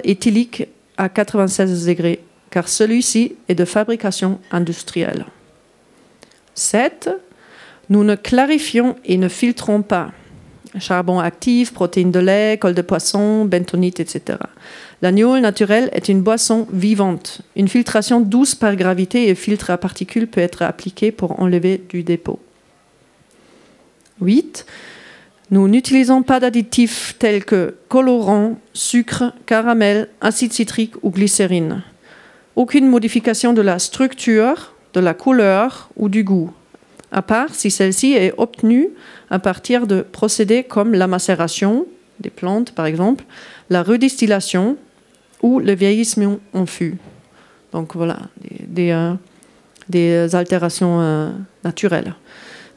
éthylique 0.04 0.68
à 0.98 1.10
96 1.10 1.86
degrés, 1.86 2.20
car 2.50 2.68
celui-ci 2.68 3.36
est 3.50 3.56
de 3.56 3.66
fabrication 3.66 4.40
industrielle. 4.52 5.26
7. 6.56 7.10
Nous 7.90 8.04
ne 8.04 8.16
clarifions 8.16 8.96
et 9.06 9.18
ne 9.18 9.28
filtrons 9.28 9.82
pas 9.82 10.12
charbon 10.80 11.20
actif, 11.20 11.74
protéines 11.74 12.12
de 12.12 12.20
lait, 12.20 12.58
colle 12.60 12.74
de 12.74 12.82
poisson, 12.82 13.46
bentonite, 13.46 14.00
etc. 14.00 14.40
L'agneau 15.02 15.40
naturel 15.40 15.90
est 15.94 16.10
une 16.10 16.22
boisson 16.22 16.68
vivante. 16.72 17.42
Une 17.56 17.68
filtration 17.68 18.22
douce 18.22 18.56
par 18.56 18.76
gravité 18.76 19.30
et 19.30 19.36
filtre 19.36 19.70
à 19.70 19.78
particules 19.78 20.28
peut 20.28 20.42
être 20.42 20.62
appliquée 20.62 21.12
pour 21.12 21.40
enlever 21.40 21.84
du 21.90 22.04
dépôt. 22.04 22.40
8. 24.22 24.66
Nous 25.52 25.68
n'utilisons 25.68 26.24
pas 26.24 26.40
d'additifs 26.40 27.16
tels 27.20 27.46
que 27.46 27.76
colorant, 27.90 28.58
sucre, 28.74 29.34
caramel, 29.46 30.10
acide 30.22 30.54
citrique 30.54 30.96
ou 31.04 31.10
glycérine. 31.10 31.84
Aucune 32.56 32.88
modification 32.88 33.54
de 33.54 33.62
la 33.62 33.80
structure, 33.80 34.74
de 34.94 35.00
la 35.00 35.14
couleur 35.14 35.90
ou 35.96 36.10
du 36.10 36.24
goût, 36.24 36.52
à 37.12 37.22
part 37.22 37.54
si 37.54 37.72
celle-ci 37.72 38.14
est 38.14 38.34
obtenue 38.38 38.90
à 39.30 39.40
partir 39.40 39.88
de 39.88 40.02
procédés 40.02 40.64
comme 40.64 40.94
la 40.94 41.08
macération 41.08 41.86
des 42.20 42.30
plantes, 42.30 42.72
par 42.72 42.86
exemple, 42.86 43.26
la 43.70 43.84
redistillation, 43.84 44.78
ou 45.44 45.60
le 45.60 45.74
vieillissement 45.74 46.40
en 46.54 46.66
fût. 46.66 46.98
Donc 47.72 47.96
voilà, 47.96 48.18
des, 48.40 48.96
des, 49.90 50.12
euh, 50.12 50.28
altérations 50.34 51.02
euh, 51.02 51.32
naturelles. 51.64 52.16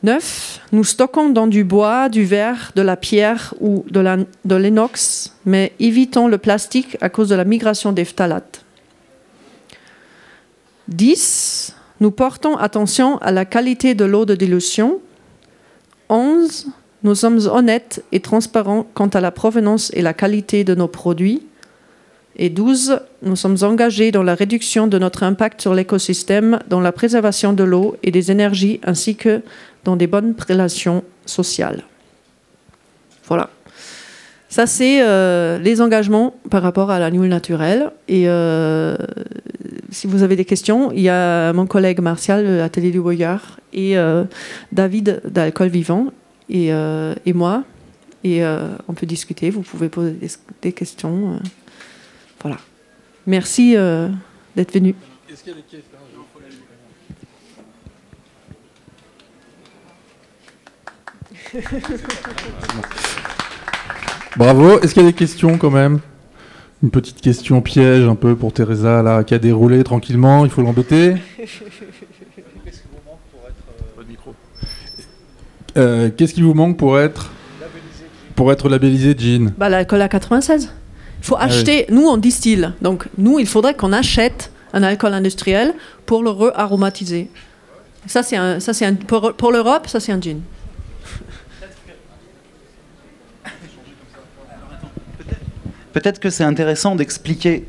9. 0.03 0.61
Nous 0.73 0.85
stockons 0.85 1.31
dans 1.31 1.47
du 1.47 1.65
bois, 1.65 2.09
du 2.09 2.25
verre, 2.25 2.73
de 2.77 2.83
la 2.83 2.97
pierre 2.97 3.55
ou 3.61 3.85
de 3.91 4.55
l'inox, 4.55 5.33
mais 5.45 5.73
évitons 5.81 6.29
le 6.29 6.39
plastique 6.39 6.97
à 7.01 7.09
cause 7.09 7.29
de 7.29 7.35
la 7.35 7.45
migration 7.45 7.93
des 7.93 8.05
phtalates. 8.05 8.65
10. 10.89 11.75
Nous 12.01 12.11
portons 12.11 12.57
attention 12.57 13.19
à 13.19 13.33
la 13.33 13.45
qualité 13.45 13.95
de 13.95 14.05
l'eau 14.05 14.25
de 14.25 14.35
dilution. 14.35 15.01
11. 16.09 16.67
Nous 17.03 17.15
sommes 17.15 17.41
honnêtes 17.47 18.05
et 18.13 18.21
transparents 18.21 18.87
quant 18.95 19.09
à 19.09 19.21
la 19.21 19.31
provenance 19.31 19.91
et 19.95 20.03
la 20.03 20.15
qualité 20.15 20.63
de 20.63 20.75
nos 20.75 20.89
produits. 20.89 21.43
Et 22.39 22.51
12, 22.51 23.01
nous 23.23 23.37
sommes 23.37 23.57
engagés 23.63 24.13
dans 24.13 24.23
la 24.23 24.35
réduction 24.35 24.87
de 24.87 24.99
notre 24.99 25.23
impact 25.23 25.63
sur 25.63 25.75
l'écosystème, 25.75 26.59
dans 26.69 26.81
la 26.81 26.93
préservation 26.93 27.55
de 27.55 27.65
l'eau 27.65 27.97
et 28.03 28.11
des 28.11 28.31
énergies, 28.31 28.79
ainsi 28.85 29.17
que 29.17 29.41
dans 29.85 29.97
des 29.97 30.07
bonnes 30.07 30.35
relations 30.47 31.03
sociales. 31.25 31.85
Voilà. 33.27 33.51
Ça, 34.49 34.67
c'est 34.67 35.03
euh, 35.03 35.59
les 35.59 35.81
engagements 35.81 36.35
par 36.51 36.63
rapport 36.63 36.91
à 36.91 36.99
l'annuel 36.99 37.29
naturel. 37.29 37.91
Et 38.07 38.29
euh, 38.29 38.97
si 39.91 40.07
vous 40.07 40.23
avez 40.23 40.37
des 40.37 40.45
questions, 40.45 40.93
il 40.93 41.01
y 41.01 41.09
a 41.09 41.53
mon 41.53 41.67
collègue 41.67 42.01
Martial 42.01 42.47
de 42.47 42.53
l'Atelier 42.53 42.91
du 42.91 43.01
Boyard 43.01 43.59
et 43.73 43.99
euh, 43.99 44.25
David 44.73 45.21
d'Alcool 45.25 45.69
Vivant 45.69 46.07
et, 46.49 46.71
moi. 47.35 47.65
Et 48.25 48.43
on 48.89 48.95
peut 48.95 49.07
discuter, 49.07 49.51
vous 49.51 49.63
pouvez 49.63 49.89
poser 49.89 50.17
des 50.63 50.73
questions. 50.73 51.39
Voilà. 52.47 52.61
Merci 53.27 53.77
euh, 53.77 54.09
d'être 54.55 54.73
venu. 54.73 54.95
Est-ce 55.31 55.43
qu'il 55.43 55.53
y 55.53 55.55
a 55.55 55.59
des 55.59 55.63
questions? 55.63 55.91
Bravo. 64.37 64.81
Est-ce 64.81 64.95
qu'il 64.95 65.03
y 65.03 65.07
a 65.07 65.09
des 65.09 65.15
questions 65.17 65.59
quand 65.59 65.71
même? 65.71 66.01
Une 66.83 66.91
petite 66.91 67.21
question 67.21 67.61
piège 67.63 68.07
un 68.07 68.15
peu 68.15 68.37
pour 68.37 68.53
Teresa 68.53 69.03
là, 69.03 69.25
qui 69.25 69.35
a 69.35 69.39
déroulé 69.39 69.83
tranquillement. 69.83 70.45
Il 70.45 70.51
faut 70.51 70.63
l'embêter. 70.63 71.15
Qu'est-ce 71.37 72.83
qui 72.83 72.89
vous 72.93 73.01
manque 73.07 73.19
pour 73.33 73.41
être 73.49 73.57
euh, 75.77 75.81
euh, 75.81 76.11
Qu'est-ce 76.17 76.35
qui 76.35 76.43
vous 76.43 76.55
manque 76.55 76.77
pour 76.77 77.01
être 77.01 77.33
pour 78.35 78.53
être 78.53 78.69
labellisé 78.69 79.17
jean? 79.19 79.53
Bah 79.57 79.71
l'alcool 79.71 80.03
à 80.03 80.09
96 80.09 80.71
faut 81.27 81.37
ah 81.39 81.45
acheter. 81.45 81.87
Nous, 81.91 82.07
on 82.07 82.17
distille. 82.17 82.71
Donc, 82.81 83.09
nous, 83.19 83.39
il 83.39 83.47
faudrait 83.47 83.75
qu'on 83.75 83.93
achète 83.93 84.51
un 84.73 84.83
alcool 84.83 85.13
industriel 85.13 85.75
pour 86.07 86.23
le 86.23 86.31
re-aromatiser. 86.31 87.29
Ça, 88.07 88.23
c'est 88.23 88.37
un, 88.37 88.61
ça, 88.61 88.73
c'est 88.73 88.87
un, 88.87 88.95
pour, 88.95 89.35
pour 89.35 89.51
l'Europe, 89.51 89.89
ça, 89.89 89.99
c'est 90.01 90.13
un 90.13 90.21
gin. 90.21 90.41
Peut-être 95.93 96.21
que 96.21 96.31
c'est 96.31 96.45
intéressant 96.45 96.95
d'expliquer 96.95 97.65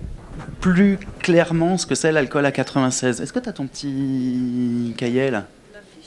plus 0.60 1.00
clairement 1.22 1.78
ce 1.78 1.86
que 1.86 1.96
c'est 1.96 2.12
l'alcool 2.12 2.46
à 2.46 2.52
96. 2.52 3.22
Est-ce 3.22 3.32
que 3.32 3.40
tu 3.40 3.50
as 3.50 3.54
ton 3.54 3.68
petit 3.68 4.94
cahier 4.98 5.32
là? 5.32 5.46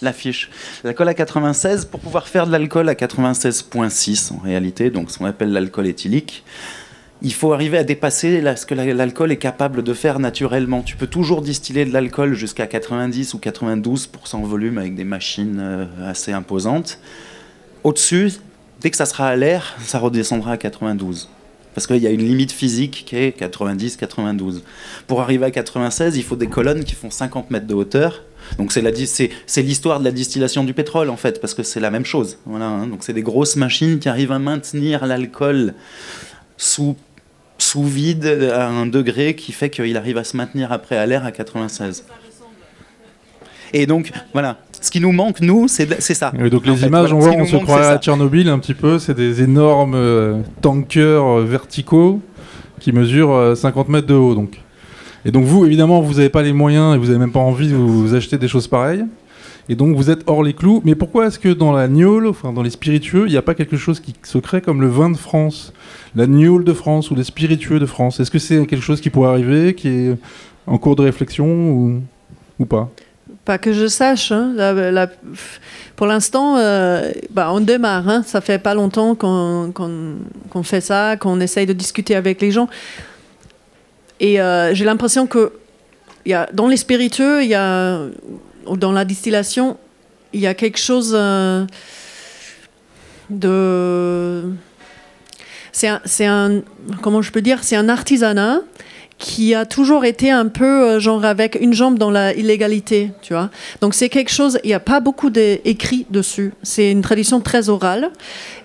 L'affiche. 0.02 0.50
L'alcool 0.84 1.08
à 1.08 1.14
96, 1.14 1.86
pour 1.86 2.00
pouvoir 2.00 2.28
faire 2.28 2.46
de 2.46 2.52
l'alcool 2.52 2.88
à 2.88 2.94
96.6 2.94 4.32
en 4.32 4.38
réalité, 4.38 4.90
donc 4.90 5.10
ce 5.10 5.18
qu'on 5.18 5.26
appelle 5.26 5.52
l'alcool 5.52 5.86
éthylique, 5.86 6.44
il 7.22 7.35
faut 7.35 7.52
arriver 7.52 7.76
à 7.76 7.85
dépasser 7.85 8.42
ce 8.56 8.64
que 8.64 8.74
l'alcool 8.74 9.33
est 9.33 9.37
capable 9.37 9.83
de 9.83 9.92
faire 9.92 10.18
naturellement. 10.18 10.83
Tu 10.83 10.96
peux 10.96 11.06
toujours 11.06 11.42
distiller 11.42 11.85
de 11.85 11.92
l'alcool 11.92 12.35
jusqu'à 12.35 12.66
90 12.66 13.35
ou 13.35 13.38
92% 13.38 14.42
volume 14.44 14.78
avec 14.78 14.94
des 14.94 15.04
machines 15.04 15.59
euh, 15.61 15.85
assez 16.09 16.33
imposantes. 16.33 16.98
Au-dessus, 17.85 18.33
dès 18.80 18.90
que 18.90 18.96
ça 18.96 19.06
sera 19.06 19.28
à 19.28 19.37
l'air, 19.37 19.76
ça 19.80 19.98
redescendra 19.98 20.52
à 20.52 20.56
92. 20.56 21.28
Parce 21.74 21.87
qu'il 21.87 21.98
y 21.98 22.06
a 22.06 22.11
une 22.11 22.24
limite 22.24 22.52
physique 22.52 23.04
qui 23.06 23.16
est 23.16 23.38
90-92. 23.38 24.62
Pour 25.06 25.20
arriver 25.20 25.46
à 25.46 25.50
96, 25.50 26.16
il 26.16 26.24
faut 26.24 26.37
des 26.37 26.48
colonnes 26.48 26.85
qui 26.85 26.94
font 26.94 27.11
50 27.11 27.50
mètres 27.50 27.66
de 27.66 27.74
hauteur. 27.74 28.24
Donc 28.59 28.72
c'est 28.72 29.62
l'histoire 29.62 30.00
de 30.00 30.04
la 30.04 30.11
distillation 30.11 30.64
du 30.64 30.74
pétrole 30.74 31.11
en 31.11 31.16
fait, 31.16 31.40
parce 31.40 31.54
que 31.54 31.62
c'est 31.62 31.78
la 31.78 31.90
même 31.90 32.06
chose. 32.06 32.38
Voilà, 32.46 32.66
hein. 32.66 32.87
Donc 32.87 33.04
c'est 33.04 33.12
des 33.12 33.22
grosses 33.22 33.56
machines 33.56 33.98
qui 34.00 34.09
arrivent 34.09 34.33
à 34.33 34.38
maintenir 34.38 35.06
l'alcool 35.06 35.74
sous 36.56 36.96
sous 37.70 37.85
vide 37.85 38.50
à 38.52 38.68
un 38.68 38.87
degré 38.87 39.37
qui 39.37 39.52
fait 39.52 39.70
qu'il 39.70 39.96
arrive 39.96 40.18
à 40.18 40.24
se 40.24 40.37
maintenir 40.37 40.72
après 40.72 40.96
à 40.96 41.06
l'air 41.06 41.24
à 41.24 41.30
96. 41.30 42.04
Et 43.72 43.87
donc, 43.87 44.11
voilà. 44.33 44.59
Ce 44.80 44.90
qui 44.90 45.00
nous 45.00 45.12
manque, 45.12 45.40
nous, 45.40 45.68
c'est 45.68 45.87
ça. 46.00 46.33
donc 46.50 46.66
les 46.66 46.85
images, 46.85 47.12
on 47.12 47.20
voit, 47.20 47.33
on 47.33 47.44
se 47.44 47.56
croit 47.56 47.87
à 47.87 47.98
Tchernobyl 47.98 48.48
un 48.48 48.59
petit 48.59 48.74
peu. 48.74 48.98
C'est 48.98 49.14
des 49.14 49.42
énormes 49.42 49.94
euh, 49.94 50.40
tankers 50.62 51.24
euh, 51.24 51.44
verticaux 51.44 52.20
qui 52.80 52.90
mesurent 52.90 53.56
50 53.56 53.88
euh, 53.88 53.92
mètres 53.92 54.06
de 54.09 54.14
haut. 54.14 54.35
Donc. 54.35 54.61
Et 55.24 55.30
donc 55.30 55.44
vous, 55.44 55.64
évidemment, 55.64 56.00
vous 56.00 56.14
n'avez 56.14 56.30
pas 56.30 56.42
les 56.42 56.52
moyens 56.52 56.96
et 56.96 56.98
vous 56.98 57.06
n'avez 57.06 57.18
même 57.18 57.30
pas 57.30 57.40
envie 57.40 57.68
de 57.68 57.76
vous 57.76 58.16
acheter 58.16 58.37
des 58.37 58.48
choses 58.48 58.66
pareilles. 58.66 59.04
Et 59.70 59.76
donc 59.76 59.96
vous 59.96 60.11
êtes 60.11 60.24
hors 60.26 60.42
les 60.42 60.52
clous. 60.52 60.83
Mais 60.85 60.96
pourquoi 60.96 61.28
est-ce 61.28 61.38
que 61.38 61.48
dans 61.48 61.70
la 61.70 61.87
gnôle, 61.87 62.26
enfin 62.26 62.52
dans 62.52 62.62
les 62.62 62.70
spiritueux, 62.70 63.26
il 63.26 63.30
n'y 63.30 63.37
a 63.37 63.42
pas 63.42 63.54
quelque 63.54 63.76
chose 63.76 64.00
qui 64.00 64.14
se 64.24 64.38
crée 64.38 64.61
comme 64.61 64.80
le 64.80 64.88
vin 64.88 65.11
de 65.11 65.16
France, 65.16 65.72
la 66.16 66.26
gnôle 66.26 66.64
de 66.64 66.72
France 66.72 67.12
ou 67.12 67.14
les 67.14 67.22
spiritueux 67.22 67.78
de 67.78 67.87
France? 67.87 68.18
Est-ce 68.18 68.33
que 68.33 68.40
c'est 68.40 68.66
quelque 68.66 68.83
chose 68.83 69.00
qui 69.00 69.11
pourrait 69.11 69.30
arriver, 69.30 69.74
qui 69.74 69.88
est 69.88 70.16
en 70.66 70.76
cours 70.76 70.96
de 70.96 71.02
réflexion 71.02 72.02
ou, 72.59 72.66
pas? 72.66 72.90
Pas 73.44 73.59
que 73.59 73.72
je 73.72 73.87
sache. 73.87 74.33
Hein. 74.33 74.56
pour 75.94 76.09
l'instant, 76.09 76.56
euh, 76.56 77.12
bah, 77.30 77.50
on 77.52 77.61
démarre. 77.61 78.09
Hein. 78.09 78.22
Ça 78.26 78.40
fait 78.40 78.59
pas 78.59 78.74
longtemps 78.74 79.14
qu'on 79.14 80.62
fait 80.64 80.80
ça, 80.80 81.16
qu'on 81.16 81.38
essaye 81.38 81.66
de 81.66 81.72
discuter 81.72 82.16
avec 82.16 82.40
les 82.42 82.50
gens. 82.50 82.68
Et 84.18 84.40
euh, 84.40 84.74
j'ai 84.74 84.85
l'impression 84.85 85.28
que 85.28 85.52
dans 86.52 86.66
les 86.66 86.76
spiritueux, 86.76 87.44
il 87.44 87.50
y 87.50 87.54
a 87.54 88.00
dans 88.76 88.92
la 88.92 89.04
distillation, 89.04 89.76
il 90.33 90.40
y 90.40 90.46
a 90.46 90.54
quelque 90.54 90.78
chose 90.78 91.12
euh, 91.16 91.66
de. 93.28 94.52
C'est 95.72 96.26
un, 96.26 96.62
comment 97.00 97.22
je 97.22 97.30
peux 97.30 97.42
dire, 97.42 97.62
c'est 97.62 97.76
un 97.76 97.88
artisanat 97.88 98.61
qui 99.18 99.54
a 99.54 99.66
toujours 99.66 100.04
été 100.04 100.30
un 100.30 100.48
peu 100.48 100.64
euh, 100.64 101.00
genre 101.00 101.24
avec 101.24 101.56
une 101.61 101.74
jambe 101.74 101.98
dans 101.98 102.11
la 102.11 102.35
illégalité, 102.35 103.12
tu 103.22 103.35
vois. 103.35 103.50
Donc 103.80 103.94
c'est 103.94 104.09
quelque 104.09 104.30
chose, 104.30 104.59
il 104.64 104.68
n'y 104.68 104.74
a 104.74 104.80
pas 104.80 104.98
beaucoup 105.00 105.30
d'écrits 105.30 106.06
dessus. 106.11 106.52
C'est 106.62 106.90
une 106.90 107.02
tradition 107.02 107.40
très 107.40 107.68
orale 107.68 108.11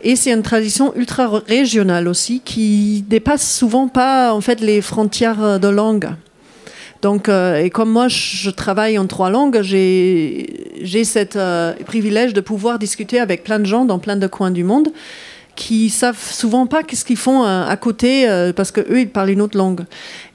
et 0.01 0.15
c'est 0.15 0.31
une 0.31 0.43
tradition 0.43 0.95
ultra 0.95 1.27
régionale 1.47 2.07
aussi 2.07 2.41
qui 2.43 3.03
dépasse 3.07 3.49
souvent 3.49 3.87
pas 3.87 4.33
en 4.33 4.41
fait 4.41 4.61
les 4.61 4.81
frontières 4.81 5.59
de 5.59 5.67
langue. 5.67 6.09
Donc, 7.05 7.29
euh, 7.29 7.57
et 7.57 7.69
comme 7.69 7.91
moi, 7.91 8.07
je 8.07 8.49
travaille 8.49 8.97
en 8.97 9.05
trois 9.05 9.29
langues, 9.29 9.61
j'ai 9.61 10.47
ce 10.83 11.25
euh, 11.35 11.73
privilège 11.85 12.33
de 12.33 12.41
pouvoir 12.41 12.79
discuter 12.79 13.19
avec 13.19 13.43
plein 13.43 13.59
de 13.59 13.65
gens 13.67 13.85
dans 13.85 13.99
plein 13.99 14.15
de 14.15 14.25
coins 14.25 14.49
du 14.49 14.63
monde 14.63 14.87
qui 15.55 15.91
savent 15.91 16.19
souvent 16.19 16.65
pas 16.65 16.81
qu'est-ce 16.81 17.05
qu'ils 17.05 17.15
font 17.17 17.43
euh, 17.43 17.63
à 17.63 17.77
côté 17.77 18.27
euh, 18.27 18.53
parce 18.53 18.71
que 18.71 18.81
eux 18.81 19.01
ils 19.01 19.09
parlent 19.09 19.29
une 19.29 19.41
autre 19.41 19.55
langue. 19.55 19.85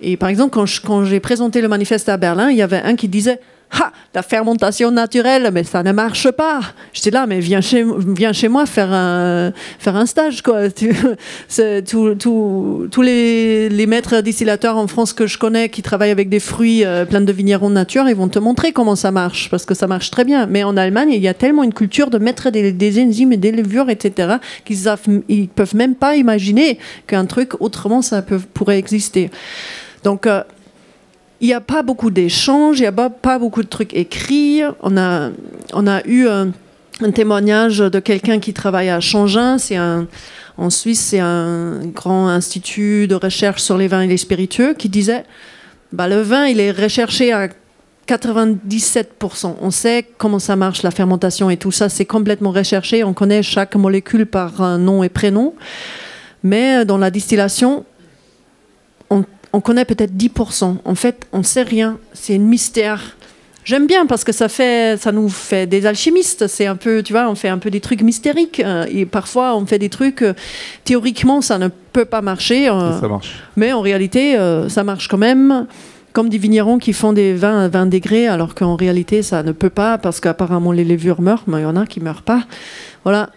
Et 0.01 0.17
par 0.17 0.29
exemple 0.29 0.53
quand 0.53 1.05
j'ai 1.05 1.19
présenté 1.19 1.61
le 1.61 1.67
manifeste 1.67 2.09
à 2.09 2.17
Berlin, 2.17 2.51
il 2.51 2.57
y 2.57 2.63
avait 2.63 2.83
un 2.83 2.95
qui 2.95 3.09
disait 3.09 3.41
ha, 3.73 3.93
la 4.15 4.23
fermentation 4.23 4.91
naturelle, 4.91 5.51
mais 5.53 5.65
ça 5.65 5.83
ne 5.83 5.93
marche 5.93 6.31
pas. 6.31 6.61
J'étais 6.93 7.11
là, 7.11 7.27
mais 7.27 7.41
viens 7.41 7.61
chez, 7.61 7.85
moi 8.49 8.67
faire 8.67 8.93
un, 8.93 9.53
stage. 10.07 10.43
Tous 11.91 13.03
les, 13.03 13.87
maîtres 13.87 14.21
distillateurs 14.21 14.77
en 14.77 14.87
France 14.87 15.13
que 15.13 15.27
je 15.27 15.39
connais 15.39 15.69
qui 15.69 15.83
travaillent 15.83 16.11
avec 16.11 16.29
des 16.29 16.39
fruits 16.41 16.85
euh, 16.85 17.05
pleins 17.05 17.21
de 17.21 17.33
vignerons 17.33 17.71
nature, 17.71 18.09
ils 18.09 18.15
vont 18.15 18.29
te 18.29 18.39
montrer 18.39 18.73
comment 18.73 18.95
ça 18.97 19.11
marche, 19.11 19.51
parce 19.51 19.65
que 19.65 19.75
ça 19.75 19.87
marche 19.87 20.11
très 20.11 20.25
bien. 20.25 20.47
Mais 20.47 20.63
en 20.63 20.77
Allemagne, 20.77 21.11
il 21.13 21.21
y 21.21 21.29
a 21.29 21.35
tellement 21.35 21.63
une 21.63 21.75
culture 21.75 22.11
de 22.11 22.19
mettre 22.19 22.51
des, 22.51 23.03
enzymes 23.03 23.33
et 23.33 23.37
des 23.37 23.53
levures, 23.53 23.91
etc., 23.91 24.37
qu'ils 24.65 24.85
ne 24.85 25.47
peuvent 25.47 25.77
même 25.77 25.95
pas 25.95 26.17
imaginer 26.17 26.79
qu'un 27.07 27.27
truc 27.27 27.61
autrement 27.61 28.03
ça 28.03 28.23
pourrait 28.23 28.79
exister. 28.79 29.31
Donc, 30.05 30.27
euh, 30.27 30.43
il 31.41 31.47
n'y 31.47 31.55
a 31.55 31.61
pas 31.61 31.83
beaucoup 31.83 32.11
d'échanges, 32.11 32.79
il 32.79 32.83
n'y 32.83 32.87
a 32.87 32.93
pas, 32.93 33.39
beaucoup 33.39 33.63
de 33.63 33.69
trucs 33.69 33.95
écrits. 33.95 34.63
On 34.83 34.97
a, 34.97 35.31
eu 36.07 36.29
un, 36.29 36.53
témoignage 37.15 37.79
de 37.79 37.99
quelqu'un 37.99 38.41
qui 38.41 38.53
travaille 38.53 38.91
à 38.91 39.01
Changin. 39.01 39.57
En 40.59 40.71
Suisse, 40.71 41.01
c'est 41.01 41.21
un 41.21 41.87
grand 41.87 42.29
institut 42.29 43.09
de 43.09 43.15
recherche 43.15 43.63
sur 43.63 43.79
les 43.79 43.89
vins 43.89 44.03
et 44.03 44.07
les 44.07 44.19
spiritueux 44.19 44.75
qui 44.75 44.91
disait 44.91 45.25
bah, 45.93 46.09
le 46.09 46.21
vin, 46.21 46.47
il 46.47 46.61
est 46.61 46.73
recherché 46.73 47.33
à 47.33 47.49
97%. 48.07 49.55
On 49.63 49.71
sait 49.71 50.07
comment 50.19 50.39
ça 50.39 50.57
marche, 50.57 50.83
la 50.83 50.91
fermentation 50.91 51.49
et 51.49 51.57
tout 51.57 51.73
ça, 51.73 51.89
c'est 51.89 52.05
complètement 52.05 52.51
recherché. 52.51 53.03
On 53.03 53.15
connaît 53.15 53.43
chaque 53.43 53.77
molécule 53.77 54.27
par 54.27 54.79
nom 54.79 55.03
et 55.03 55.09
prénom. 55.09 55.55
Mais 56.43 56.85
dans 56.85 56.99
la 56.99 57.11
distillation, 57.11 57.85
on 59.09 59.25
on 59.53 59.61
connaît 59.61 59.85
peut-être 59.85 60.13
10%. 60.13 60.77
En 60.85 60.95
fait, 60.95 61.27
on 61.33 61.39
ne 61.39 61.43
sait 61.43 61.63
rien. 61.63 61.99
C'est 62.13 62.37
un 62.37 62.39
mystère. 62.39 63.17
J'aime 63.65 63.87
bien 63.87 64.07
parce 64.07 64.25
que 64.25 64.33
ça 64.33 64.49
fait, 64.49 64.99
ça 64.99 65.13
nous 65.13 65.29
fait 65.29 65.67
des 65.67 65.87
alchimistes. 65.87 66.47
C'est 66.47 66.67
un 66.67 66.77
peu, 66.77 67.03
tu 67.03 67.13
vois, 67.13 67.29
on 67.29 67.35
fait 67.35 67.49
un 67.49 67.59
peu 67.59 67.71
des 67.71 67.81
trucs 67.81 68.03
mystériques. 68.03 68.61
Euh, 68.61 68.87
et 68.91 69.07
parfois, 69.07 69.55
on 69.57 69.67
fait 69.67 69.79
des 69.79 69.91
trucs, 69.91 70.23
euh, 70.23 70.35
théoriquement, 70.85 71.41
ça 71.41 71.59
ne 71.59 71.69
peut 71.69 72.05
pas 72.05 72.23
marcher. 72.23 72.69
Euh, 72.69 72.99
ça 72.99 73.09
marche. 73.09 73.35
Mais 73.57 73.73
en 73.73 73.81
réalité, 73.81 74.37
ça 74.69 74.85
marche 74.85 75.09
quand 75.09 75.19
même. 75.19 75.67
Comme 76.13 76.29
des 76.29 76.39
vignerons 76.39 76.79
qui 76.79 76.93
font 76.93 77.13
des 77.13 77.35
vins 77.35 77.67
à 77.67 77.69
20 77.69 77.87
degrés, 77.87 78.27
alors 78.27 78.57
qu'en 78.57 78.75
réalité, 78.75 79.23
ça 79.23 79.45
ne 79.45 79.53
peut 79.53 79.71
pas, 79.71 79.97
parce 79.97 80.19
qu'apparemment, 80.19 80.73
les 80.73 80.83
levures 80.83 81.21
meurent, 81.21 81.45
mais 81.47 81.61
il 81.61 81.63
y 81.63 81.67
en 81.67 81.77
a 81.77 81.87
qui 81.87 82.01
ne 82.01 82.05
meurent 82.07 82.23
pas. 82.23 82.43
Voilà. 83.05 83.31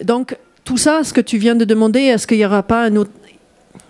Donc, 0.00 0.36
tout 0.64 0.76
ça, 0.76 1.02
ce 1.02 1.12
que 1.12 1.20
tu 1.20 1.38
viens 1.38 1.56
de 1.56 1.64
demander, 1.64 2.00
est-ce 2.00 2.28
qu'il 2.28 2.38
n'y 2.38 2.46
aura 2.46 2.62
pas 2.62 2.84
un 2.84 2.94
autre, 2.94 3.10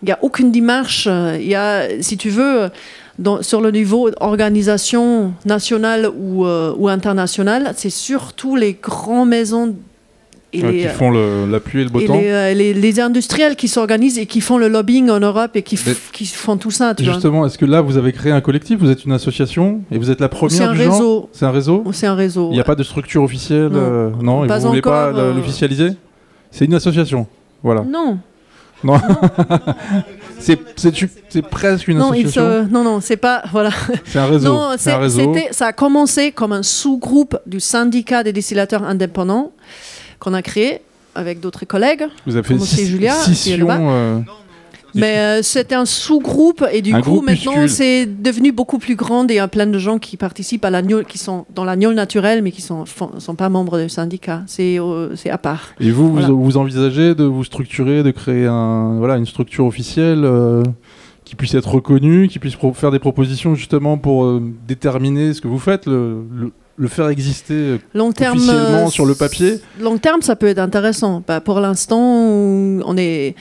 il 0.04 0.08
n'y 0.08 0.12
a 0.12 0.18
aucune 0.22 0.52
démarche. 0.52 1.06
Il 1.06 1.46
y 1.46 1.54
a, 1.54 2.02
si 2.02 2.18
tu 2.18 2.28
veux, 2.28 2.68
sur 3.40 3.60
le 3.60 3.70
niveau 3.70 4.10
organisation 4.20 5.32
nationale 5.44 6.10
ou, 6.14 6.44
euh, 6.44 6.74
ou 6.76 6.88
internationale, 6.88 7.72
c'est 7.74 7.90
surtout 7.90 8.54
les 8.54 8.74
grandes 8.74 9.28
maisons 9.28 9.74
et 10.52 10.62
les, 10.62 10.82
qui 10.82 10.88
font 10.88 11.10
la 11.10 11.58
pluie 11.58 11.80
et 11.80 11.84
le 11.84 11.90
beau 11.90 12.00
temps. 12.02 12.20
Euh, 12.22 12.52
les, 12.54 12.74
les, 12.74 13.00
industriels 13.00 13.56
qui 13.56 13.66
s'organisent 13.66 14.18
et 14.18 14.26
qui 14.26 14.40
font 14.40 14.56
le 14.56 14.68
lobbying 14.68 15.10
en 15.10 15.18
Europe 15.18 15.56
et 15.56 15.62
qui, 15.62 15.78
qui 16.12 16.26
font 16.26 16.56
tout 16.56 16.70
ça. 16.70 16.94
justement, 16.98 17.46
est-ce 17.46 17.58
que 17.58 17.64
là, 17.64 17.80
vous 17.80 17.96
avez 17.96 18.12
créé 18.12 18.30
un 18.30 18.40
collectif? 18.40 18.78
Vous 18.78 18.90
êtes 18.90 19.04
une 19.04 19.12
association 19.12 19.80
et 19.90 19.98
vous 19.98 20.10
êtes 20.10 20.20
la 20.20 20.28
première 20.28 20.56
C'est 20.56 20.64
un, 20.64 20.72
réseau. 20.72 21.28
C'est 21.32 21.46
un 21.46 21.50
réseau? 21.50 21.84
C'est 21.92 22.06
un 22.06 22.14
réseau. 22.14 22.50
Il 22.50 22.54
n'y 22.54 22.60
a 22.60 22.64
pas 22.64 22.76
de 22.76 22.84
structure 22.84 23.22
officielle 23.22 23.70
Non, 23.70 24.42
euh, 24.42 24.44
et 24.44 24.48
vous 24.48 24.54
ne 24.54 24.68
voulez 24.68 24.82
pas 24.82 25.10
l'officialiser? 25.10 25.90
C'est 26.50 26.66
une 26.66 26.74
association 26.74 27.26
Voilà. 27.64 27.82
Non. 27.82 28.18
Non. 28.82 29.00
c'est 30.38 31.42
presque 31.42 31.88
une 31.88 31.98
non, 31.98 32.12
association. 32.12 32.68
non, 32.70 32.84
non, 32.84 33.00
c'est 33.00 33.16
pas. 33.16 33.42
Voilà. 33.52 33.70
C'est 34.04 34.18
un 34.18 34.26
réseau. 34.26 34.52
Non, 34.52 34.70
un 34.70 34.98
réseau. 34.98 35.34
Ça 35.50 35.66
a 35.68 35.72
commencé 35.72 36.32
comme 36.32 36.52
un 36.52 36.62
sous-groupe 36.62 37.38
du 37.46 37.60
syndicat 37.60 38.22
des 38.22 38.32
distillateurs 38.32 38.82
indépendants 38.82 39.52
qu'on 40.18 40.34
a 40.34 40.42
créé 40.42 40.80
avec 41.14 41.40
d'autres 41.40 41.64
collègues. 41.64 42.06
Vous 42.26 42.36
avez 42.36 42.46
fait 42.46 42.84
Julia, 42.84 43.12
scission, 43.14 44.24
mais 44.94 45.18
euh, 45.18 45.42
c'était 45.42 45.74
un 45.74 45.84
sous-groupe 45.84 46.64
et 46.72 46.82
du 46.82 46.92
coup 47.00 47.20
maintenant 47.20 47.66
c'est 47.68 48.06
devenu 48.06 48.52
beaucoup 48.52 48.78
plus 48.78 48.94
grand 48.94 49.28
et 49.30 49.34
il 49.34 49.36
y 49.36 49.40
a 49.40 49.48
plein 49.48 49.66
de 49.66 49.78
gens 49.78 49.98
qui 49.98 50.16
participent 50.16 50.64
à 50.64 50.70
la 50.70 50.82
qui 50.82 51.18
sont 51.18 51.46
dans 51.54 51.64
la 51.64 51.76
naturelle 51.76 51.94
naturelle 51.94 52.42
mais 52.42 52.50
qui 52.50 52.62
sont 52.62 52.84
sont 52.86 53.34
pas 53.34 53.48
membres 53.48 53.80
du 53.80 53.88
syndicat. 53.88 54.42
C'est 54.46 54.78
euh, 54.78 55.16
c'est 55.16 55.30
à 55.30 55.38
part. 55.38 55.74
Et 55.80 55.90
vous, 55.90 56.14
vous, 56.14 56.56
envisagez 56.56 57.14
de 57.14 57.24
vous 57.24 57.44
structurer, 57.44 58.02
de 58.02 58.10
créer 58.10 58.46
un 58.46 58.98
voilà 58.98 59.16
une 59.16 59.26
structure 59.26 59.66
officielle 59.66 60.24
euh, 60.24 60.62
qui 61.24 61.34
puisse 61.34 61.54
être 61.54 61.70
reconnue, 61.70 62.28
qui 62.28 62.38
puisse 62.38 62.56
faire 62.74 62.90
des 62.90 62.98
propositions 62.98 63.54
justement 63.54 63.98
pour 63.98 64.40
déterminer 64.68 65.32
ce 65.32 65.40
que 65.40 65.48
vous 65.48 65.58
faites, 65.58 65.86
le, 65.86 66.22
le 66.76 66.88
faire 66.88 67.08
exister 67.08 67.78
long 67.94 68.12
terme, 68.12 68.36
officiellement 68.36 68.88
sur 68.88 69.06
le 69.06 69.14
papier? 69.14 69.60
Long 69.80 69.98
terme, 69.98 70.22
ça 70.22 70.36
peut 70.36 70.46
être 70.46 70.58
intéressant. 70.58 71.22
Bah, 71.26 71.40
pour 71.40 71.60
l'instant, 71.60 72.00
on 72.00 72.96
est 72.96 73.34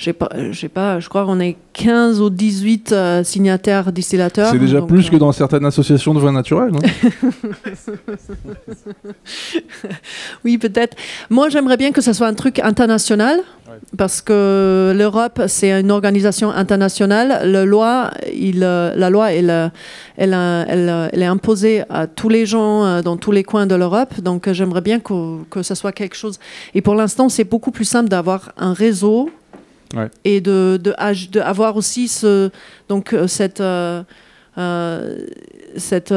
j'ai 0.00 0.14
pas, 0.14 0.30
pas, 0.72 0.98
je 0.98 1.10
crois 1.10 1.26
qu'on 1.26 1.40
est 1.40 1.58
15 1.74 2.22
ou 2.22 2.30
18 2.30 2.92
euh, 2.92 3.22
signataires 3.22 3.92
distillateurs. 3.92 4.50
C'est 4.50 4.58
déjà 4.58 4.80
plus 4.80 5.10
que 5.10 5.16
euh, 5.16 5.18
dans 5.18 5.30
certaines 5.30 5.66
associations 5.66 6.14
de 6.14 6.20
vin 6.20 6.32
naturel. 6.32 6.72
oui, 10.44 10.56
peut-être. 10.56 10.96
Moi, 11.28 11.50
j'aimerais 11.50 11.76
bien 11.76 11.92
que 11.92 12.00
ce 12.00 12.14
soit 12.14 12.28
un 12.28 12.32
truc 12.32 12.60
international, 12.60 13.40
parce 13.98 14.22
que 14.22 14.94
l'Europe, 14.96 15.42
c'est 15.48 15.78
une 15.78 15.90
organisation 15.90 16.50
internationale. 16.50 17.42
Le 17.44 17.66
loi, 17.66 18.10
il, 18.34 18.64
euh, 18.64 18.94
la 18.96 19.10
loi, 19.10 19.32
elle, 19.32 19.70
elle, 20.16 20.32
elle, 20.32 21.10
elle, 21.12 21.22
est 21.22 21.26
imposée 21.26 21.82
à 21.90 22.06
tous 22.06 22.30
les 22.30 22.46
gens 22.46 23.02
dans 23.02 23.18
tous 23.18 23.32
les 23.32 23.44
coins 23.44 23.66
de 23.66 23.74
l'Europe. 23.74 24.18
Donc, 24.22 24.50
j'aimerais 24.50 24.80
bien 24.80 24.98
que, 24.98 25.44
que 25.50 25.62
ce 25.62 25.74
soit 25.74 25.92
quelque 25.92 26.16
chose. 26.16 26.38
Et 26.74 26.80
pour 26.80 26.94
l'instant, 26.94 27.28
c'est 27.28 27.44
beaucoup 27.44 27.70
plus 27.70 27.84
simple 27.84 28.08
d'avoir 28.08 28.52
un 28.56 28.72
réseau 28.72 29.28
et 30.24 30.40
de, 30.40 30.78
de, 30.82 31.40
avoir 31.40 31.76
aussi 31.76 32.08
ce, 32.08 32.50
donc, 32.88 33.12
euh, 33.12 33.26
cette, 33.26 33.60
euh, 33.60 34.02
euh, 34.58 35.26
cet 35.76 36.12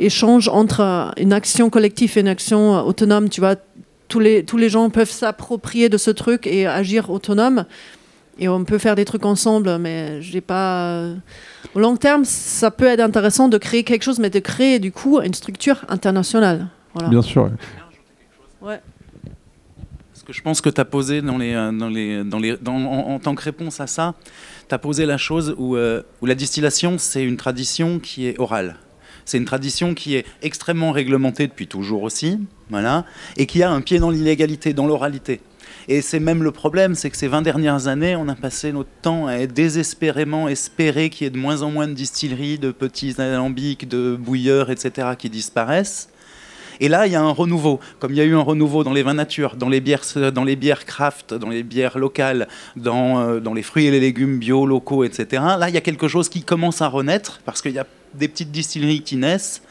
échange 0.00 0.48
entre 0.48 1.12
une 1.16 1.32
action 1.32 1.70
collective 1.70 2.16
et 2.16 2.20
une 2.20 2.28
action 2.28 2.84
autonome. 2.84 3.28
Tu 3.28 3.40
vois, 3.40 3.56
tous 4.08 4.20
les, 4.20 4.44
tous 4.44 4.56
les 4.56 4.68
gens 4.68 4.90
peuvent 4.90 5.10
s'approprier 5.10 5.88
de 5.88 5.96
ce 5.96 6.10
truc 6.10 6.46
et 6.46 6.66
agir 6.66 7.10
autonome. 7.10 7.64
Et 8.40 8.48
on 8.48 8.64
peut 8.64 8.78
faire 8.78 8.94
des 8.94 9.04
trucs 9.04 9.24
ensemble, 9.24 9.78
mais 9.78 10.22
j'ai 10.22 10.40
pas. 10.40 11.08
Au 11.74 11.80
long 11.80 11.96
terme, 11.96 12.24
ça 12.24 12.70
peut 12.70 12.86
être 12.86 13.00
intéressant 13.00 13.48
de 13.48 13.58
créer 13.58 13.82
quelque 13.82 14.04
chose, 14.04 14.20
mais 14.20 14.30
de 14.30 14.38
créer 14.38 14.78
du 14.78 14.92
coup 14.92 15.20
une 15.20 15.34
structure 15.34 15.84
internationale. 15.88 16.68
Voilà. 16.94 17.08
Bien 17.08 17.22
sûr. 17.22 17.50
Ouais 18.62 18.80
que 20.28 20.34
je 20.34 20.42
pense 20.42 20.60
que 20.60 20.68
tu 20.68 20.78
as 20.78 20.84
posé 20.84 21.22
dans 21.22 21.38
les, 21.38 21.54
euh, 21.54 22.54
en, 22.66 23.18
tant 23.18 23.34
que 23.34 23.42
réponse 23.42 23.80
à 23.80 23.86
ça, 23.86 24.14
tu 24.68 24.74
as 24.74 24.78
posé 24.78 25.06
la 25.06 25.16
chose 25.16 25.54
où, 25.56 25.74
euh, 25.74 26.02
où 26.20 26.26
la 26.26 26.34
distillation, 26.34 26.98
c'est 26.98 27.24
une 27.24 27.38
tradition 27.38 27.98
qui 27.98 28.26
est 28.26 28.38
orale. 28.38 28.76
C'est 29.24 29.38
une 29.38 29.46
tradition 29.46 29.94
qui 29.94 30.16
est 30.16 30.26
extrêmement 30.42 30.92
réglementée 30.92 31.46
depuis 31.46 31.66
toujours 31.66 32.02
aussi, 32.02 32.38
voilà, 32.68 33.06
et 33.38 33.46
qui 33.46 33.62
a 33.62 33.70
un 33.70 33.80
pied 33.80 34.00
dans 34.00 34.10
l'illégalité, 34.10 34.74
dans 34.74 34.86
l'oralité. 34.86 35.40
Et 35.88 36.02
c'est 36.02 36.20
même 36.20 36.42
le 36.42 36.50
problème, 36.50 36.94
c'est 36.94 37.08
que 37.08 37.16
ces 37.16 37.28
20 37.28 37.40
dernières 37.40 37.86
années, 37.86 38.14
on 38.14 38.28
a 38.28 38.34
passé 38.34 38.70
notre 38.72 38.90
temps 39.00 39.28
à 39.28 39.46
désespérément 39.46 40.46
espérer 40.46 41.08
qu'il 41.08 41.24
y 41.24 41.28
ait 41.28 41.30
de 41.30 41.38
moins 41.38 41.62
en 41.62 41.70
moins 41.70 41.88
de 41.88 41.94
distilleries, 41.94 42.58
de 42.58 42.70
petits 42.70 43.18
alambics, 43.18 43.88
de 43.88 44.14
bouilleurs, 44.14 44.70
etc., 44.70 45.08
qui 45.18 45.30
disparaissent. 45.30 46.10
Et 46.80 46.88
là, 46.88 47.06
il 47.06 47.12
y 47.12 47.16
a 47.16 47.22
un 47.22 47.30
renouveau, 47.30 47.80
comme 47.98 48.12
il 48.12 48.16
y 48.16 48.20
a 48.20 48.24
eu 48.24 48.34
un 48.34 48.40
renouveau 48.40 48.84
dans 48.84 48.92
les 48.92 49.02
vins 49.02 49.14
nature, 49.14 49.56
dans 49.56 49.68
les 49.68 49.80
bières, 49.80 50.02
dans 50.32 50.44
les 50.44 50.56
bières 50.56 50.84
craft, 50.84 51.34
dans 51.34 51.48
les 51.48 51.62
bières 51.62 51.98
locales, 51.98 52.48
dans, 52.76 53.20
euh, 53.20 53.40
dans 53.40 53.54
les 53.54 53.62
fruits 53.62 53.86
et 53.86 53.90
les 53.90 54.00
légumes 54.00 54.38
bio, 54.38 54.66
locaux, 54.66 55.04
etc. 55.04 55.42
Là, 55.58 55.68
il 55.68 55.74
y 55.74 55.78
a 55.78 55.82
quelque 55.82 56.08
chose 56.08 56.28
qui 56.28 56.42
commence 56.42 56.82
à 56.82 56.88
renaître 56.88 57.40
parce 57.44 57.62
qu'il 57.62 57.72
y 57.72 57.78
a 57.78 57.86
des 58.14 58.28
petites 58.28 58.50
distilleries 58.50 59.02
qui 59.02 59.16
naissent. 59.16 59.62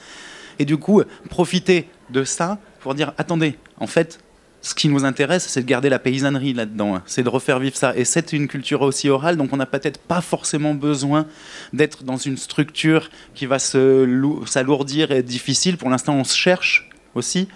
Et 0.60 0.66
du 0.66 0.78
coup, 0.78 1.02
profiter 1.30 1.88
de 2.10 2.24
ça 2.24 2.60
pour 2.80 2.96
dire 2.96 3.14
attendez, 3.18 3.56
en 3.80 3.88
fait, 3.88 4.20
ce 4.62 4.76
qui 4.76 4.90
nous 4.90 5.06
intéresse, 5.06 5.48
c'est 5.48 5.62
de 5.62 5.68
garder 5.68 5.90
la 5.90 6.00
paysannerie 6.00 6.54
là-dedans, 6.54 7.02
c'est 7.06 7.24
de 7.24 7.30
refaire 7.30 7.60
vivre 7.60 7.76
ça. 7.76 7.96
Et 7.96 8.06
c'est 8.06 8.34
une 8.34 8.48
culture 8.48 8.82
aussi 8.82 9.08
orale, 9.08 9.38
donc 9.38 9.54
on 9.54 9.58
n'a 9.58 9.66
peut-être 9.66 10.00
pas 10.00 10.22
forcément 10.22 10.74
besoin 10.74 11.26
d'être 11.74 12.04
dans 12.04 12.18
une 12.18 12.38
structure 12.38 13.10
qui 13.34 13.46
va 13.46 13.60
s'alourdir 13.60 15.12
et 15.12 15.18
être 15.18 15.26
difficile. 15.26 15.78
Pour 15.78 15.90
l'instant, 15.90 16.16
on 16.16 16.24
se 16.24 16.36
cherche 16.36 16.87
aussi. 17.18 17.48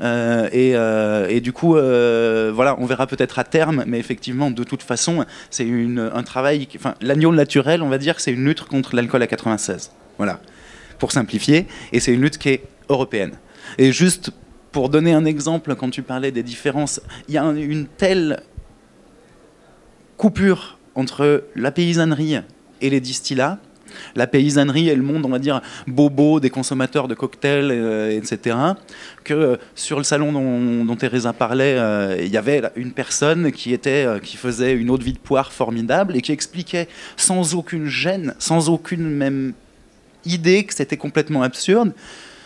Euh, 0.00 0.48
euh, 0.54 1.26
et, 1.28 1.40
du 1.40 1.52
coup, 1.52 1.76
euh, 1.76 2.52
voilà, 2.54 2.76
on 2.78 2.86
verra 2.86 3.06
peut-être 3.06 3.38
à 3.38 3.44
terme, 3.44 3.84
mais 3.86 3.98
effectivement, 3.98 4.50
de 4.50 4.64
toute 4.64 4.82
façon, 4.82 5.24
c'est 5.50 5.66
un 5.68 6.22
travail. 6.22 6.68
Enfin, 6.76 6.94
l'agneau 7.00 7.32
naturel, 7.32 7.82
on 7.82 7.88
va 7.88 7.98
dire 7.98 8.20
c'est 8.20 8.32
une 8.32 8.44
lutte 8.44 8.62
contre 8.64 8.94
l'alcool 8.94 9.22
à 9.22 9.26
96. 9.26 9.90
Voilà, 10.16 10.40
pour 10.98 11.12
simplifier. 11.12 11.66
Et 11.92 12.00
c'est 12.00 12.12
une 12.12 12.22
lutte 12.22 12.38
qui 12.38 12.50
est 12.50 12.62
européenne. 12.88 13.32
Et 13.76 13.92
juste 13.92 14.30
pour 14.72 14.88
donner 14.88 15.12
un 15.12 15.24
exemple, 15.24 15.74
quand 15.74 15.90
tu 15.90 16.02
parlais 16.02 16.30
des 16.30 16.42
différences, 16.42 17.00
il 17.28 17.34
y 17.34 17.38
a 17.38 17.44
une 17.44 17.86
telle 17.86 18.42
coupure 20.16 20.78
entre 20.94 21.44
la 21.54 21.70
paysannerie 21.70 22.38
et 22.80 22.90
les 22.90 23.00
distillats. 23.00 23.58
La 24.16 24.26
paysannerie 24.26 24.88
et 24.88 24.94
le 24.94 25.02
monde, 25.02 25.24
on 25.24 25.28
va 25.28 25.38
dire, 25.38 25.60
bobo 25.86 26.40
des 26.40 26.50
consommateurs 26.50 27.08
de 27.08 27.14
cocktails, 27.14 27.70
euh, 27.70 28.10
etc. 28.10 28.56
Que 29.24 29.34
euh, 29.34 29.56
sur 29.74 29.98
le 29.98 30.04
salon 30.04 30.32
dont, 30.32 30.84
dont 30.84 30.96
Teresa 30.96 31.32
parlait, 31.32 31.76
euh, 31.78 32.16
il 32.20 32.28
y 32.28 32.36
avait 32.36 32.62
une 32.76 32.92
personne 32.92 33.52
qui, 33.52 33.72
était, 33.72 34.06
qui 34.22 34.36
faisait 34.36 34.72
une 34.72 34.90
eau 34.90 34.98
de 34.98 35.04
vie 35.04 35.12
de 35.12 35.18
poire 35.18 35.52
formidable 35.52 36.16
et 36.16 36.20
qui 36.20 36.32
expliquait 36.32 36.88
sans 37.16 37.54
aucune 37.54 37.86
gêne, 37.86 38.34
sans 38.38 38.68
aucune 38.68 39.08
même 39.08 39.52
idée 40.24 40.64
que 40.64 40.74
c'était 40.74 40.96
complètement 40.96 41.42
absurde, 41.42 41.92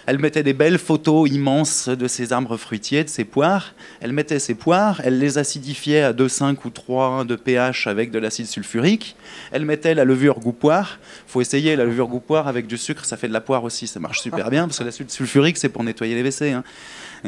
elle 0.06 0.18
mettait 0.18 0.42
des 0.42 0.52
belles 0.52 0.78
photos 0.78 1.30
immenses 1.30 1.88
de 1.88 2.08
ses 2.08 2.32
arbres 2.32 2.56
fruitiers, 2.56 3.04
de 3.04 3.08
ses 3.08 3.24
poires. 3.24 3.74
Elle 4.00 4.12
mettait 4.12 4.38
ses 4.38 4.54
poires, 4.54 5.00
elle 5.04 5.18
les 5.18 5.38
acidifiait 5.38 6.02
à 6.02 6.12
2,5 6.12 6.56
ou 6.64 6.70
3 6.70 7.24
de 7.24 7.36
pH 7.36 7.86
avec 7.86 8.10
de 8.10 8.18
l'acide 8.18 8.46
sulfurique. 8.46 9.16
Elle 9.52 9.64
mettait 9.64 9.94
la 9.94 10.04
levure 10.04 10.40
goût 10.40 10.52
poire. 10.52 10.98
faut 11.26 11.40
essayer 11.40 11.76
la 11.76 11.84
levure 11.84 12.08
goût 12.08 12.20
poire 12.20 12.48
avec 12.48 12.66
du 12.66 12.78
sucre, 12.78 13.04
ça 13.04 13.16
fait 13.16 13.28
de 13.28 13.32
la 13.32 13.40
poire 13.40 13.64
aussi, 13.64 13.86
ça 13.86 14.00
marche 14.00 14.20
super 14.20 14.50
bien 14.50 14.66
parce 14.66 14.78
que 14.78 14.84
l'acide 14.84 15.10
sulfurique, 15.10 15.58
c'est 15.58 15.68
pour 15.68 15.84
nettoyer 15.84 16.14
les 16.14 16.22
WC. 16.22 16.52
Hein. 16.52 16.64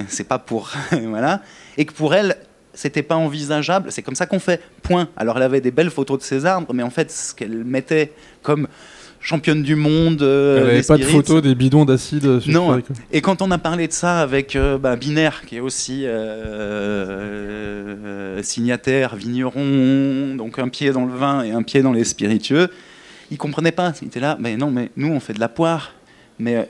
C'est 0.08 0.28
pas 0.28 0.38
pour. 0.38 0.72
voilà. 0.90 1.42
Et 1.76 1.84
que 1.84 1.92
pour 1.92 2.14
elle, 2.14 2.36
c'était 2.74 3.02
pas 3.02 3.14
envisageable, 3.14 3.92
c'est 3.92 4.02
comme 4.02 4.16
ça 4.16 4.26
qu'on 4.26 4.40
fait, 4.40 4.60
point. 4.82 5.08
Alors 5.16 5.36
elle 5.36 5.44
avait 5.44 5.60
des 5.60 5.70
belles 5.70 5.90
photos 5.90 6.18
de 6.18 6.24
ses 6.24 6.44
arbres, 6.44 6.74
mais 6.74 6.82
en 6.82 6.90
fait, 6.90 7.10
ce 7.10 7.34
qu'elle 7.34 7.64
mettait 7.64 8.12
comme 8.42 8.66
championne 9.24 9.62
du 9.62 9.74
monde. 9.74 10.22
Euh, 10.22 10.58
Elle 10.58 10.66
n'avait 10.66 10.82
pas 10.82 10.98
de 10.98 11.04
photos 11.04 11.42
des 11.42 11.54
bidons 11.54 11.86
d'acide 11.86 12.42
Non. 12.46 12.82
Et 13.10 13.22
quand 13.22 13.42
on 13.42 13.50
a 13.50 13.58
parlé 13.58 13.88
de 13.88 13.92
ça 13.92 14.20
avec 14.20 14.54
euh, 14.54 14.78
bah, 14.78 14.94
Binaire, 14.96 15.42
qui 15.46 15.56
est 15.56 15.60
aussi 15.60 16.04
euh, 16.06 17.10
signataire, 18.42 19.16
vigneron, 19.16 20.36
donc 20.36 20.58
un 20.58 20.68
pied 20.68 20.92
dans 20.92 21.06
le 21.06 21.14
vin 21.14 21.42
et 21.42 21.52
un 21.52 21.62
pied 21.62 21.80
dans 21.82 21.92
les 21.92 22.04
spiritueux, 22.04 22.68
il 23.30 23.38
comprenait 23.38 23.72
pas. 23.72 23.94
Il 24.02 24.08
était 24.08 24.20
là, 24.20 24.36
mais 24.38 24.56
non, 24.56 24.70
mais 24.70 24.90
nous 24.96 25.08
on 25.08 25.20
fait 25.20 25.32
de 25.32 25.40
la 25.40 25.48
poire. 25.48 25.94
Mais 26.38 26.68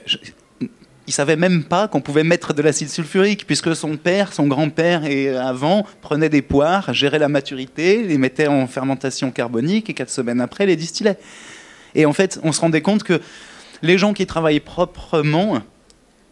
il 1.07 1.13
savait 1.13 1.37
même 1.37 1.65
pas 1.65 1.89
qu'on 1.89 2.01
pouvait 2.01 2.23
mettre 2.23 2.55
de 2.55 2.63
l'acide 2.63 2.89
sulfurique, 2.89 3.47
puisque 3.47 3.75
son 3.75 3.97
père, 3.97 4.33
son 4.33 4.47
grand-père 4.47 5.05
et 5.05 5.37
avant 5.37 5.85
prenaient 6.03 6.29
des 6.29 6.43
poires, 6.43 6.95
géraient 6.95 7.19
la 7.19 7.29
maturité, 7.29 8.05
les 8.05 8.19
mettaient 8.19 8.47
en 8.47 8.69
fermentation 8.69 9.33
carbonique 9.33 9.91
et 9.91 9.95
quatre 9.95 10.11
semaines 10.11 10.41
après 10.41 10.67
les 10.67 10.77
distillaient. 10.77 11.19
Et 11.95 12.07
en 12.07 12.13
fait, 12.13 12.41
on 12.43 12.53
se 12.53 12.61
rendait 12.61 12.83
compte 12.83 13.03
que 13.03 13.21
les 13.83 13.99
gens 13.99 14.13
qui 14.13 14.27
travaillent 14.27 14.61
proprement 14.61 15.61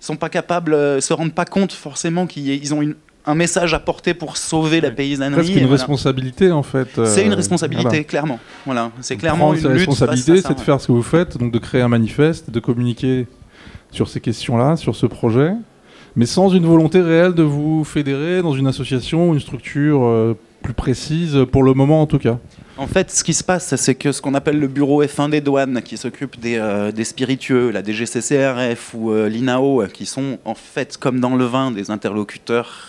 sont 0.00 0.16
pas 0.16 0.28
capables, 0.28 0.74
euh, 0.74 1.00
se 1.00 1.12
rendent 1.12 1.34
pas 1.34 1.44
compte 1.44 1.72
forcément 1.72 2.26
qu'ils 2.26 2.74
ont 2.74 2.82
un 3.24 3.34
message 3.34 3.72
à 3.72 3.78
porter 3.78 4.14
pour 4.14 4.36
sauver 4.36 4.80
la 4.80 4.90
paysannerie. 4.90 5.46
C'est 5.46 5.60
une 5.60 5.70
responsabilité 5.70 6.50
en 6.50 6.62
fait. 6.62 6.98
Euh, 6.98 7.06
c'est 7.06 7.24
une 7.24 7.34
responsabilité, 7.34 8.04
clairement. 8.04 8.40
Voilà, 8.66 8.90
c'est 9.00 9.16
clairement 9.16 9.54
une 9.54 9.66
responsabilité, 9.66 10.40
c'est 10.40 10.54
de 10.54 10.60
faire 10.60 10.80
ce 10.80 10.88
que 10.88 10.92
vous 10.92 11.02
faites, 11.02 11.38
donc 11.38 11.52
de 11.52 11.58
créer 11.58 11.82
un 11.82 11.88
manifeste, 11.88 12.50
de 12.50 12.60
communiquer 12.60 13.26
sur 13.92 14.08
ces 14.08 14.20
questions-là, 14.20 14.76
sur 14.76 14.96
ce 14.96 15.06
projet, 15.06 15.52
mais 16.16 16.26
sans 16.26 16.48
une 16.50 16.66
volonté 16.66 17.00
réelle 17.00 17.34
de 17.34 17.42
vous 17.42 17.84
fédérer 17.84 18.42
dans 18.42 18.54
une 18.54 18.66
association, 18.66 19.34
une 19.34 19.40
structure 19.40 20.04
euh, 20.04 20.34
plus 20.62 20.74
précise, 20.74 21.38
pour 21.50 21.62
le 21.62 21.74
moment 21.74 22.00
en 22.00 22.06
tout 22.06 22.18
cas. 22.18 22.38
En 22.78 22.86
fait, 22.86 23.10
ce 23.10 23.22
qui 23.22 23.34
se 23.34 23.44
passe, 23.44 23.76
c'est 23.76 23.94
que 23.94 24.12
ce 24.12 24.22
qu'on 24.22 24.34
appelle 24.34 24.58
le 24.58 24.66
bureau 24.66 25.04
F1 25.04 25.28
des 25.28 25.42
douanes, 25.42 25.82
qui 25.82 25.98
s'occupe 25.98 26.40
des, 26.40 26.56
euh, 26.56 27.04
spiritueux, 27.04 27.70
la 27.70 27.82
DGCCRF 27.82 28.94
ou 28.94 29.12
euh, 29.12 29.28
l'INAO, 29.28 29.84
qui 29.92 30.06
sont 30.06 30.38
en 30.46 30.54
fait, 30.54 30.96
comme 30.96 31.20
dans 31.20 31.36
le 31.36 31.44
vin, 31.44 31.70
des 31.70 31.90
interlocuteurs 31.90 32.88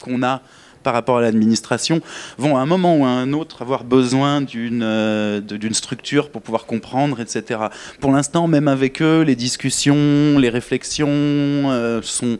qu'on 0.00 0.22
a 0.22 0.42
par 0.82 0.94
rapport 0.94 1.18
à 1.18 1.20
l'administration, 1.20 2.00
vont 2.38 2.56
à 2.56 2.60
un 2.60 2.66
moment 2.66 2.96
ou 2.96 3.04
à 3.04 3.08
un 3.08 3.32
autre 3.34 3.62
avoir 3.62 3.84
besoin 3.84 4.40
d'une 4.40 4.82
euh, 4.82 5.40
structure 5.72 6.30
pour 6.30 6.42
pouvoir 6.42 6.66
comprendre, 6.66 7.20
etc. 7.20 7.60
Pour 8.00 8.10
l'instant, 8.10 8.48
même 8.48 8.66
avec 8.66 9.00
eux, 9.00 9.20
les 9.20 9.36
discussions, 9.36 10.38
les 10.38 10.48
réflexions 10.48 12.00
sont 12.02 12.38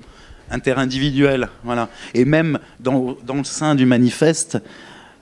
interindividuelles. 0.51 1.49
Voilà. 1.65 1.89
Et 2.15 2.25
même 2.25 2.59
dans, 2.81 3.17
dans 3.25 3.37
le 3.37 3.45
sein 3.45 3.75
du 3.75 3.87
manifeste, 3.87 4.59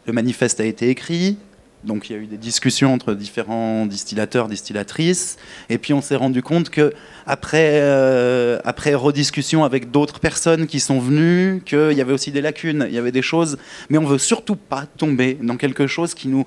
le 0.07 0.12
manifeste 0.12 0.61
a 0.61 0.64
été 0.64 0.88
écrit, 0.88 1.37
donc 1.85 2.11
il 2.11 2.17
y 2.17 2.19
a 2.19 2.19
eu 2.19 2.27
des 2.27 2.38
discussions 2.38 2.93
entre 2.93 3.14
différents 3.14 3.87
distillateurs, 3.87 4.49
distillatrices, 4.49 5.37
et 5.69 5.79
puis 5.79 5.93
on 5.93 6.01
s'est 6.01 6.17
rendu 6.17 6.43
compte 6.43 6.71
que 6.71 6.93
après, 7.27 7.81
euh, 7.81 8.59
après 8.64 8.95
rediscussion 8.95 9.64
avec 9.64 9.91
d'autres 9.91 10.19
personnes 10.19 10.67
qui 10.67 10.81
sont 10.81 10.99
venues, 10.99 11.62
qu'il 11.64 11.93
y 11.93 12.01
avait 12.01 12.12
aussi 12.12 12.33
des 12.33 12.41
lacunes, 12.41 12.87
il 12.88 12.95
y 12.95 12.99
avait 12.99 13.12
des 13.12 13.23
choses, 13.23 13.59
mais 13.91 13.99
on 13.99 14.05
veut 14.05 14.19
surtout 14.19 14.57
pas 14.57 14.87
tomber 14.97 15.38
dans 15.41 15.57
quelque 15.57 15.87
chose 15.87 16.14
qui 16.14 16.29
nous 16.29 16.45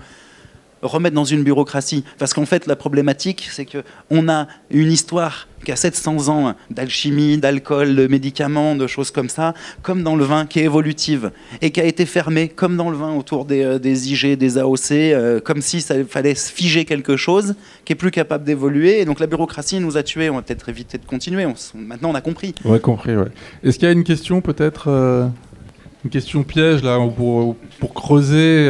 remettre 0.81 1.15
dans 1.15 1.25
une 1.25 1.43
bureaucratie. 1.43 2.03
Parce 2.17 2.33
qu'en 2.33 2.45
fait, 2.45 2.67
la 2.67 2.75
problématique, 2.75 3.47
c'est 3.51 3.65
qu'on 3.65 4.29
a 4.29 4.47
une 4.69 4.91
histoire 4.91 5.47
qui 5.63 5.71
a 5.71 5.75
700 5.75 6.29
ans 6.29 6.55
d'alchimie, 6.69 7.37
d'alcool, 7.37 7.95
de 7.95 8.07
médicaments, 8.07 8.75
de 8.75 8.87
choses 8.87 9.11
comme 9.11 9.29
ça, 9.29 9.53
comme 9.81 10.03
dans 10.03 10.15
le 10.15 10.23
vin, 10.23 10.45
qui 10.45 10.59
est 10.59 10.63
évolutive 10.63 11.31
et 11.61 11.71
qui 11.71 11.79
a 11.79 11.85
été 11.85 12.05
fermée, 12.05 12.49
comme 12.49 12.77
dans 12.77 12.89
le 12.89 12.97
vin, 12.97 13.15
autour 13.15 13.45
des, 13.45 13.63
euh, 13.63 13.79
IG, 13.83 14.37
des 14.37 14.57
AOC, 14.57 14.91
euh, 14.91 15.39
comme 15.39 15.61
si 15.61 15.81
ça 15.81 15.95
fallait 16.05 16.35
figer 16.35 16.85
quelque 16.85 17.15
chose 17.15 17.55
qui 17.85 17.93
est 17.93 17.95
plus 17.95 18.11
capable 18.11 18.43
d'évoluer. 18.43 19.01
Et 19.01 19.05
donc 19.05 19.19
la 19.19 19.27
bureaucratie 19.27 19.79
nous 19.79 19.97
a 19.97 20.03
tués. 20.03 20.29
On 20.29 20.35
va 20.35 20.41
peut-être 20.41 20.69
éviter 20.69 20.97
de 20.97 21.05
continuer. 21.05 21.45
maintenant, 21.75 22.09
on 22.09 22.15
a 22.15 22.21
compris. 22.21 22.55
On 22.65 22.73
a 22.73 22.79
compris, 22.79 23.15
ouais. 23.15 23.27
Est-ce 23.63 23.77
qu'il 23.77 23.87
y 23.87 23.91
a 23.91 23.93
une 23.93 24.03
question, 24.03 24.41
peut-être, 24.41 24.89
euh, 24.89 25.27
une 26.03 26.09
question 26.09 26.43
piège, 26.43 26.81
là, 26.81 26.97
pour, 27.15 27.55
pour 27.79 27.93
creuser 27.93 28.67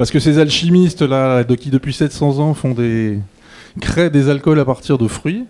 parce 0.00 0.10
que 0.10 0.18
ces 0.18 0.38
alchimistes 0.38 1.02
là, 1.02 1.44
qui 1.44 1.68
depuis 1.68 1.92
700 1.92 2.38
ans 2.38 2.54
font 2.54 2.70
des 2.70 3.18
créent 3.82 4.08
des 4.08 4.30
alcools 4.30 4.58
à 4.58 4.64
partir 4.64 4.96
de 4.96 5.06
fruits 5.06 5.44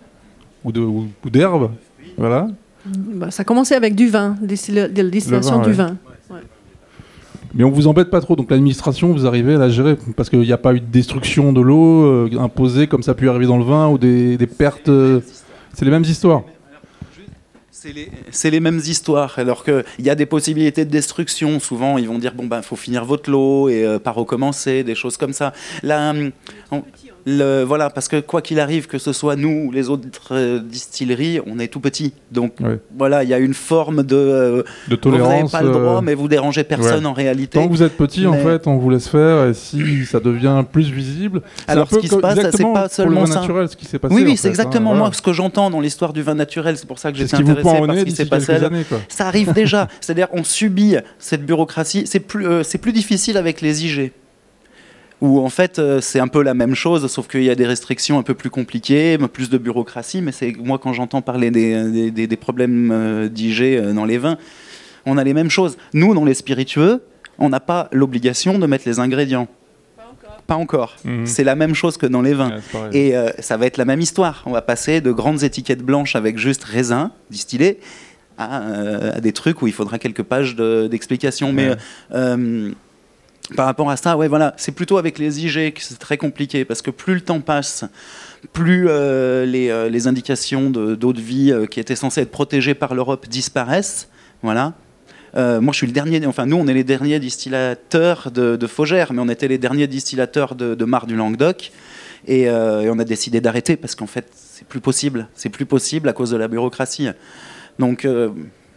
ou 0.65 0.73
de 0.73 0.81
ou, 0.81 1.07
d'herbes, 1.23 1.71
voilà. 2.17 2.49
Bah, 2.85 3.31
ça 3.31 3.43
a 3.43 3.43
commencé 3.45 3.75
avec 3.75 3.95
du 3.95 4.09
vin, 4.09 4.35
la 4.41 5.03
distillation 5.05 5.61
du 5.61 5.71
vin. 5.71 5.95
Mais 7.53 7.63
on 7.63 7.69
vous 7.69 7.87
embête 7.87 8.09
pas 8.09 8.19
trop, 8.19 8.35
donc 8.35 8.51
l'administration, 8.51 9.13
vous 9.13 9.25
arrivez 9.25 9.55
à 9.55 9.57
la 9.57 9.69
gérer 9.69 9.97
parce 10.17 10.29
qu'il 10.29 10.41
n'y 10.41 10.51
a 10.51 10.57
pas 10.57 10.73
eu 10.73 10.81
de 10.81 10.85
destruction 10.85 11.53
de 11.53 11.61
l'eau 11.61 12.03
euh, 12.03 12.29
imposée 12.37 12.87
comme 12.87 13.03
ça 13.03 13.11
a 13.11 13.15
pu 13.15 13.29
arriver 13.29 13.45
dans 13.45 13.57
le 13.57 13.63
vin 13.63 13.87
ou 13.87 13.97
des, 13.97 14.37
pertes. 14.57 14.89
Euh, 14.89 15.21
c'est 15.73 15.85
les 15.85 15.91
mêmes 15.91 16.03
histoires. 16.03 16.43
C'est 18.29 18.51
les, 18.51 18.59
mêmes 18.59 18.77
histoires, 18.77 19.39
alors 19.39 19.63
qu'il 19.63 19.83
y 19.97 20.11
a 20.11 20.13
des 20.13 20.27
possibilités 20.27 20.85
de 20.85 20.91
destruction. 20.91 21.59
Souvent, 21.59 21.97
ils 21.97 22.07
vont 22.07 22.19
dire 22.19 22.35
bon 22.35 22.45
ben, 22.45 22.61
faut 22.61 22.75
finir 22.75 23.05
votre 23.05 23.27
lot 23.31 23.69
et 23.69 23.83
euh, 23.83 23.97
pas 23.97 24.11
recommencer, 24.11 24.83
des 24.83 24.93
choses 24.93 25.17
comme 25.17 25.33
ça. 25.33 25.51
Là, 25.81 26.13
le, 27.25 27.63
voilà, 27.63 27.89
parce 27.89 28.07
que 28.07 28.19
quoi 28.19 28.41
qu'il 28.41 28.59
arrive, 28.59 28.87
que 28.87 28.97
ce 28.97 29.13
soit 29.13 29.35
nous 29.35 29.67
ou 29.67 29.71
les 29.71 29.89
autres 29.89 30.31
euh, 30.31 30.59
distilleries, 30.59 31.39
on 31.45 31.59
est 31.59 31.67
tout 31.67 31.79
petit. 31.79 32.13
Donc 32.31 32.53
voilà, 32.97 33.23
il 33.23 33.29
y 33.29 33.33
a 33.33 33.39
une 33.39 33.53
forme 33.53 34.03
de, 34.03 34.15
euh, 34.15 34.63
de 34.87 34.95
tolérance. 34.95 35.27
Vous 35.27 35.35
n'avez 35.35 35.51
pas 35.51 35.61
le 35.61 35.71
droit, 35.71 36.01
mais 36.01 36.13
vous 36.13 36.27
dérangez 36.27 36.63
personne 36.63 37.05
en 37.05 37.13
réalité. 37.13 37.59
Tant 37.59 37.67
que 37.67 37.71
vous 37.71 37.83
êtes 37.83 37.97
petit, 37.97 38.25
en 38.27 38.33
fait, 38.33 38.67
on 38.67 38.77
vous 38.77 38.89
laisse 38.89 39.07
faire. 39.07 39.45
Et 39.45 39.53
si 39.53 40.05
ça 40.05 40.19
devient 40.19 40.63
plus 40.71 40.89
visible, 40.89 41.41
alors 41.67 41.89
ce 41.89 41.97
qui 41.97 42.07
se 42.07 42.15
passe, 42.15 42.39
c'est 42.51 42.63
pas 42.63 42.89
seulement 42.89 43.25
ça. 43.25 43.41
naturel, 43.41 43.69
ce 43.69 43.75
qui 43.75 43.85
s'est 43.85 43.99
passé. 43.99 44.13
Oui, 44.13 44.23
oui, 44.25 44.37
c'est 44.37 44.47
hein. 44.47 44.51
exactement 44.51 44.93
moi 44.93 45.11
ce 45.13 45.21
que 45.21 45.33
j'entends 45.33 45.69
dans 45.69 45.81
l'histoire 45.81 46.13
du 46.13 46.21
vin 46.21 46.35
naturel. 46.35 46.77
C'est 46.77 46.87
pour 46.87 46.99
ça 46.99 47.11
que 47.11 47.17
j'étais 47.17 47.35
intéressé 47.35 47.63
par 47.63 47.95
ce 47.95 48.03
qui 48.03 48.11
s'est 48.11 48.25
passé. 48.25 48.57
Ça 49.09 49.27
arrive 49.27 49.53
déjà. 49.53 49.87
C'est-à-dire, 49.99 50.27
on 50.31 50.43
subit 50.43 50.95
cette 51.19 51.45
bureaucratie. 51.45 52.03
C'est 52.05 52.19
plus, 52.19 52.47
euh, 52.47 52.63
c'est 52.63 52.77
plus 52.77 52.93
difficile 52.93 53.37
avec 53.37 53.61
les 53.61 53.85
IG 53.85 54.11
où 55.21 55.39
en 55.39 55.49
fait 55.49 55.79
euh, 55.79 56.01
c'est 56.01 56.19
un 56.19 56.27
peu 56.27 56.41
la 56.41 56.53
même 56.53 56.75
chose, 56.75 57.09
sauf 57.09 57.27
qu'il 57.27 57.43
y 57.43 57.49
a 57.49 57.55
des 57.55 57.67
restrictions 57.67 58.17
un 58.17 58.23
peu 58.23 58.33
plus 58.33 58.49
compliquées, 58.49 59.17
plus 59.31 59.49
de 59.49 59.57
bureaucratie, 59.57 60.21
mais 60.21 60.31
c'est 60.31 60.53
moi 60.57 60.79
quand 60.79 60.93
j'entends 60.93 61.21
parler 61.21 61.51
des, 61.51 62.11
des, 62.11 62.37
problèmes 62.37 62.91
euh, 62.91 63.29
d'IG 63.29 63.61
euh, 63.61 63.93
dans 63.93 64.05
les 64.05 64.17
vins, 64.17 64.37
on 65.05 65.17
a 65.17 65.23
les 65.23 65.33
mêmes 65.33 65.49
choses. 65.49 65.77
Nous, 65.93 66.13
dans 66.15 66.25
les 66.25 66.33
spiritueux, 66.33 67.03
on 67.37 67.49
n'a 67.49 67.59
pas 67.59 67.87
l'obligation 67.91 68.57
de 68.57 68.65
mettre 68.65 68.87
les 68.87 68.99
ingrédients. 68.99 69.47
Pas 70.47 70.55
encore. 70.55 70.97
Mhm. 71.05 71.25
C'est 71.25 71.43
la 71.43 71.55
même 71.55 71.75
chose 71.75 71.97
que 71.97 72.07
dans 72.07 72.21
les 72.21 72.33
vins. 72.33 72.57
et 72.91 73.13
ça 73.39 73.57
va 73.57 73.67
être 73.67 73.77
la 73.77 73.85
même 73.85 74.01
histoire. 74.01 74.43
On 74.45 74.51
va 74.51 74.61
passer 74.61 74.99
de 74.99 75.11
grandes 75.11 75.43
étiquettes 75.43 75.83
blanches 75.83 76.15
avec 76.15 76.37
juste 76.37 76.63
raisin 76.63 77.11
distillé 77.29 77.79
à, 78.37 79.21
des 79.21 79.31
trucs 79.31 79.61
où 79.61 79.67
il 79.67 79.73
faudra 79.73 79.97
quelques 79.97 80.23
pages 80.23 80.55
d'explications. 80.55 81.53
Mais 81.53 81.69
par 83.55 83.65
rapport 83.65 83.89
à 83.89 83.97
ça, 83.97 84.15
ouais, 84.17 84.27
voilà, 84.27 84.53
c'est 84.57 84.71
plutôt 84.71 84.97
avec 84.97 85.19
les 85.19 85.43
IG 85.43 85.73
que 85.73 85.81
c'est 85.81 85.99
très 85.99 86.17
compliqué 86.17 86.63
parce 86.63 86.81
que 86.81 86.91
plus 86.91 87.15
le 87.15 87.21
temps 87.21 87.41
passe, 87.41 87.83
plus 88.53 88.85
les, 88.87 89.89
les, 89.89 90.07
indications 90.07 90.69
d'eau 90.69 91.13
de, 91.13 91.21
vie 91.21 91.53
qui 91.69 91.79
étaient 91.79 91.95
censées 91.95 92.21
être 92.21 92.31
protégées 92.31 92.75
par 92.75 92.95
l'Europe 92.95 93.27
disparaissent. 93.27 94.09
Voilà. 94.41 94.73
Euh, 95.35 95.61
moi, 95.61 95.71
je 95.71 95.77
suis 95.77 95.87
le 95.87 95.93
dernier. 95.93 96.25
Enfin, 96.25 96.45
nous, 96.45 96.57
on 96.57 96.67
est 96.67 96.73
les 96.73 96.83
derniers 96.83 97.19
distillateurs 97.19 98.31
de, 98.31 98.55
de 98.55 98.67
mais 99.13 99.21
on 99.21 99.29
était 99.29 99.47
les 99.47 99.57
derniers 99.57 99.87
distillateurs 99.87 100.55
de, 100.55 100.75
de 100.75 100.85
Mar 100.85 101.07
du 101.07 101.15
Languedoc. 101.15 101.71
Euh, 102.29 102.81
et, 102.81 102.89
on 102.89 102.99
a 102.99 103.03
décidé 103.03 103.41
d'arrêter 103.41 103.77
parce 103.77 103.95
qu'en 103.95 104.07
fait, 104.07 104.27
c'est 104.33 104.67
plus 104.67 104.81
possible. 104.81 105.27
C'est 105.33 105.49
plus 105.49 105.65
possible 105.65 106.09
à 106.09 106.13
cause 106.13 106.31
de 106.31 106.37
la 106.37 106.47
bureaucratie. 106.47 107.09
Donc. 107.79 108.07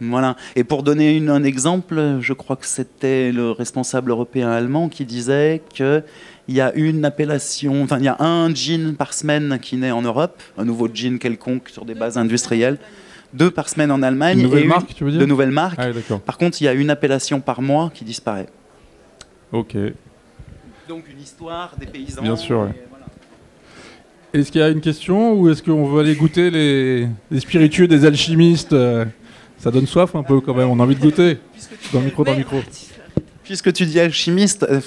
Voilà. 0.01 0.35
Et 0.55 0.63
pour 0.63 0.83
donner 0.83 1.25
un 1.27 1.43
exemple, 1.43 2.17
je 2.19 2.33
crois 2.33 2.55
que 2.55 2.65
c'était 2.65 3.31
le 3.31 3.51
responsable 3.51 4.11
européen 4.11 4.49
allemand 4.49 4.89
qui 4.89 5.05
disait 5.05 5.61
qu'il 5.69 6.03
y 6.49 6.59
a 6.59 6.73
une 6.73 7.05
appellation, 7.05 7.83
enfin 7.83 7.97
il 7.99 8.05
y 8.05 8.09
a 8.09 8.17
un 8.19 8.53
gin 8.53 8.95
par 8.97 9.13
semaine 9.13 9.57
qui 9.61 9.77
naît 9.77 9.91
en 9.91 10.01
Europe, 10.01 10.41
un 10.57 10.65
nouveau 10.65 10.89
gin 10.93 11.17
quelconque 11.17 11.69
sur 11.69 11.85
des 11.85 11.95
bases 11.95 12.17
industrielles 12.17 12.77
deux 13.33 13.51
par 13.51 13.69
semaine 13.69 13.91
en 13.91 14.01
Allemagne. 14.01 14.37
De 14.37 14.43
nouvelles 14.43 14.67
marques, 14.67 14.95
tu 14.95 15.03
veux 15.03 15.11
dire? 15.11 15.19
De 15.19 15.25
nouvelles 15.25 15.51
marques. 15.51 15.79
Ah, 15.79 15.89
par 16.25 16.37
contre, 16.37 16.61
il 16.61 16.65
y 16.65 16.67
a 16.67 16.73
une 16.73 16.89
appellation 16.89 17.41
par 17.41 17.61
mois 17.61 17.91
qui 17.93 18.05
disparaît. 18.05 18.47
Ok. 19.51 19.75
Donc 20.87 21.03
une 21.11 21.21
histoire 21.21 21.75
des 21.77 21.85
paysans. 21.85 22.21
Bien 22.21 22.35
sûr. 22.35 22.69
Est-ce 24.33 24.51
qu'il 24.51 24.61
y 24.61 24.63
a 24.63 24.69
une 24.69 24.81
question 24.81 25.33
ou 25.33 25.49
est-ce 25.49 25.63
qu'on 25.63 25.85
veut 25.85 26.01
aller 26.01 26.15
goûter 26.15 26.49
les, 26.51 27.07
spiritueux 27.39 27.87
des 27.87 28.05
alchimistes 28.05 28.73
euh, 28.73 29.05
Ça 29.65 29.71
donne 29.71 29.87
soif 29.87 30.13
un 30.13 30.21
peu 30.21 30.41
quand 30.41 30.53
même, 30.53 30.69
on 30.69 30.79
a 30.79 30.83
envie 30.83 30.93
de 30.93 31.01
goûter. 31.01 31.39
Dans 31.91 31.97
le 31.97 32.05
micro, 32.05 32.23
dans 32.23 32.33
le 32.33 32.37
micro. 32.37 32.57
Puisque 33.43 33.73
tu 33.73 33.87
dis 33.87 33.99
alchimiste, 33.99 34.61
euh, 34.61 34.79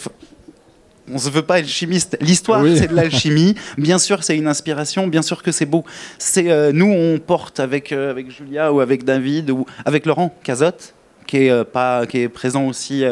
on 1.10 1.14
ne 1.14 1.18
se 1.18 1.30
veut 1.30 1.42
pas 1.42 1.58
être 1.58 1.66
chimiste. 1.66 2.16
L'histoire, 2.20 2.62
c'est 2.76 2.86
de 2.86 2.94
l'alchimie. 2.94 3.56
Bien 3.76 3.98
sûr, 3.98 4.22
c'est 4.22 4.36
une 4.36 4.46
inspiration. 4.46 5.08
Bien 5.08 5.22
sûr 5.22 5.42
que 5.42 5.50
c'est 5.50 5.66
beau. 5.66 5.84
C'est 6.18 6.48
euh, 6.48 6.70
nous, 6.72 6.86
on 6.86 7.18
porte 7.18 7.58
avec 7.58 7.90
euh, 7.90 8.12
avec 8.12 8.30
Julia 8.30 8.72
ou 8.72 8.78
avec 8.78 9.02
David 9.02 9.50
ou 9.50 9.66
avec 9.84 10.06
Laurent 10.06 10.32
Cazotte, 10.44 10.94
qui 11.26 11.38
est 11.38 11.50
euh, 11.50 11.64
pas 11.64 12.06
qui 12.06 12.18
est 12.18 12.28
présent 12.28 12.68
aussi 12.68 13.02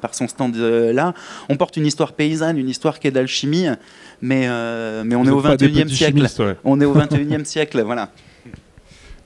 par 0.00 0.14
son 0.14 0.28
stand 0.28 0.54
là. 0.54 1.12
On 1.48 1.56
porte 1.56 1.76
une 1.76 1.86
histoire 1.86 2.12
paysanne, 2.12 2.56
une 2.56 2.68
histoire 2.68 3.00
qui 3.00 3.08
est 3.08 3.10
d'alchimie, 3.10 3.66
mais 4.22 4.48
mais 5.02 5.16
on 5.16 5.24
est 5.24 5.30
au 5.30 5.42
21e 5.42 5.88
siècle. 5.88 6.24
On 6.62 6.80
est 6.80 6.84
au 6.84 6.94
21e 6.94 7.44
siècle, 7.44 7.82
voilà. 7.82 8.10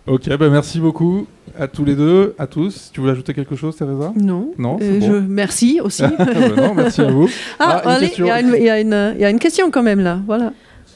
Ok, 0.07 0.29
ben 0.29 0.51
merci 0.51 0.81
beaucoup 0.81 1.27
à 1.59 1.69
tous 1.69 1.85
les 1.85 1.95
deux, 1.95 2.35
à 2.39 2.47
tous. 2.47 2.91
Tu 2.93 3.01
voulais 3.01 3.13
ajouter 3.13 3.35
quelque 3.35 3.55
chose, 3.55 3.77
Teresa? 3.77 4.13
Non. 4.17 4.53
Non. 4.57 4.79
Euh, 4.81 5.01
je... 5.01 5.13
Merci 5.13 5.81
aussi. 5.83 6.03
Ah, 6.19 6.25
non, 6.57 6.75
merci 6.75 7.01
à 7.01 7.11
vous. 7.11 7.29
Ah, 7.59 7.83
ah 7.85 7.99
il 8.01 8.25
y, 8.25 9.25
a 9.25 9.31
une 9.31 9.39
question 9.39 9.71
quand 9.71 9.83
même 9.83 10.01
là. 10.01 10.21
Voilà. 10.27 10.53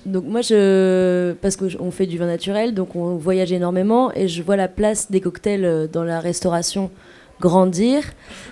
Donc 0.06 0.24
moi, 0.24 0.40
je, 0.42 1.32
parce 1.34 1.56
qu'on 1.56 1.90
fait 1.90 2.06
du 2.06 2.18
vin 2.18 2.26
naturel, 2.26 2.74
donc 2.74 2.94
on 2.96 3.16
voyage 3.16 3.52
énormément 3.52 4.12
et 4.14 4.28
je 4.28 4.42
vois 4.42 4.56
la 4.56 4.68
place 4.68 5.10
des 5.10 5.20
cocktails 5.20 5.64
euh, 5.64 5.86
dans 5.86 6.04
la 6.04 6.20
restauration 6.20 6.90
grandir 7.40 8.02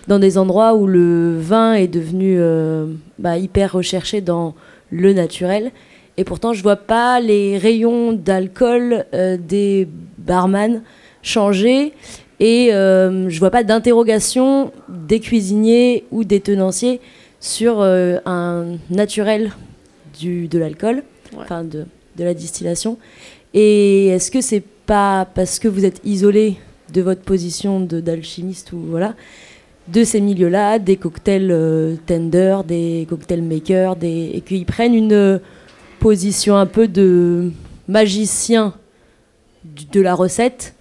dans 0.09 0.19
des 0.19 0.39
endroits 0.39 0.75
où 0.75 0.87
le 0.87 1.39
vin 1.39 1.75
est 1.75 1.89
devenu 1.89 2.37
euh, 2.39 2.87
bah, 3.19 3.39
hyper 3.39 3.73
recherché 3.73 4.21
dans 4.21 4.55
le 4.91 5.13
naturel. 5.13 5.73
Et 6.17 6.25
pourtant, 6.25 6.53
je 6.53 6.63
vois 6.63 6.77
pas 6.77 7.21
les 7.21 7.57
rayons 7.57 8.13
d'alcool 8.13 9.07
des 9.13 9.89
barman 10.25 10.83
changer 11.23 11.93
et 12.41 12.75
euh, 12.75 13.29
je 13.29 13.39
vois 13.39 13.51
pas 13.51 13.63
d'interrogation 13.63 14.73
des 14.89 15.21
cuisiniers 15.21 16.05
ou 16.11 16.25
des 16.25 16.41
tenanciers 16.41 17.01
sur 17.39 17.81
euh, 17.81 18.19
un 18.27 18.79
naturel 18.91 19.53
du, 20.19 20.49
de 20.49 20.59
l'alcool, 20.59 21.05
enfin 21.37 21.63
de, 21.63 21.85
de, 22.17 22.25
la 22.25 22.35
distillation. 22.35 22.99
Et 23.55 24.09
est-ce 24.09 24.33
que 24.33 24.41
c'est 24.41 24.65
pas 24.87 25.25
parce 25.37 25.61
que 25.61 25.69
vous 25.69 25.85
êtes 25.85 26.01
isolé 26.05 26.57
de 26.93 27.01
votre 27.01 27.23
position 27.23 27.79
d'alchimiste 27.79 28.73
ou 28.73 28.79
voilà 28.89 29.15
de 29.89 30.03
ces 30.05 30.21
milieux-là, 30.21 30.79
des 30.79 30.97
cocktails 30.97 31.51
euh, 31.51 31.95
tender, 32.07 32.59
des 32.67 33.07
cocktails 33.09 33.43
makers, 33.43 33.95
des... 33.95 34.31
et 34.35 34.41
qu'ils 34.41 34.67
prennent 34.67 34.95
une 34.95 35.41
position 36.01 36.57
un 36.57 36.67
peu 36.67 36.89
de 36.89 37.51
magicien 37.87 38.75
de 39.65 40.01
la 40.01 40.15
recette 40.15 40.75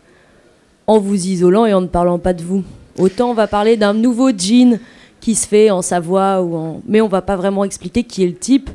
en 0.88 1.00
vous 1.00 1.28
isolant 1.28 1.66
et 1.66 1.74
en 1.74 1.82
ne 1.82 1.88
parlant 1.88 2.20
pas 2.20 2.34
de 2.34 2.44
vous. 2.44 2.64
Autant 2.98 3.32
on 3.32 3.34
va 3.34 3.48
parler 3.48 3.78
d'un 3.78 3.94
nouveau 3.94 4.32
jean 4.32 4.80
qui 5.20 5.36
se 5.36 5.48
fait 5.48 5.70
en 5.70 5.82
Savoie, 5.82 6.42
ou 6.42 6.56
en... 6.56 6.82
mais 6.88 7.00
on 7.00 7.08
va 7.08 7.22
pas 7.22 7.36
vraiment 7.36 7.64
expliquer 7.64 8.04
qui 8.04 8.24
est 8.24 8.28
le 8.28 8.36
type 8.36 8.70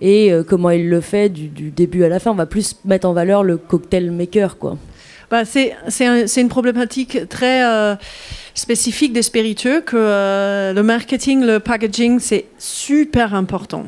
et 0.00 0.32
euh, 0.32 0.42
comment 0.42 0.70
il 0.70 0.88
le 0.88 1.00
fait 1.00 1.28
du, 1.28 1.48
début 1.70 2.04
à 2.04 2.08
la 2.08 2.18
fin. 2.18 2.32
On 2.32 2.34
va 2.34 2.46
plus 2.46 2.76
mettre 2.84 3.08
en 3.08 3.12
valeur 3.12 3.42
le 3.42 3.56
cocktail 3.56 4.10
maker. 4.10 4.58
quoi. 4.58 4.76
Bah, 5.30 5.44
c'est 5.46 5.72
une 6.36 6.48
problématique 6.48 7.28
très 7.28 7.64
euh, 7.64 7.94
spécifique 8.54 9.12
des 9.14 9.22
spiritueux 9.22 9.80
que 9.80 9.96
euh, 9.96 10.74
le 10.74 10.82
marketing, 10.82 11.44
le 11.44 11.58
packaging, 11.58 12.18
c'est 12.20 12.46
super 12.58 13.34
important. 13.34 13.86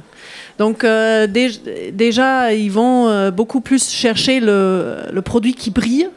Donc 0.59 0.85
déjà, 0.85 2.55
ils 2.55 2.71
vont 2.71 3.31
beaucoup 3.31 3.61
plus 3.61 3.91
chercher 3.91 4.41
le, 4.41 5.21
produit 5.25 5.55
qui 5.55 5.71
brille 5.71 6.09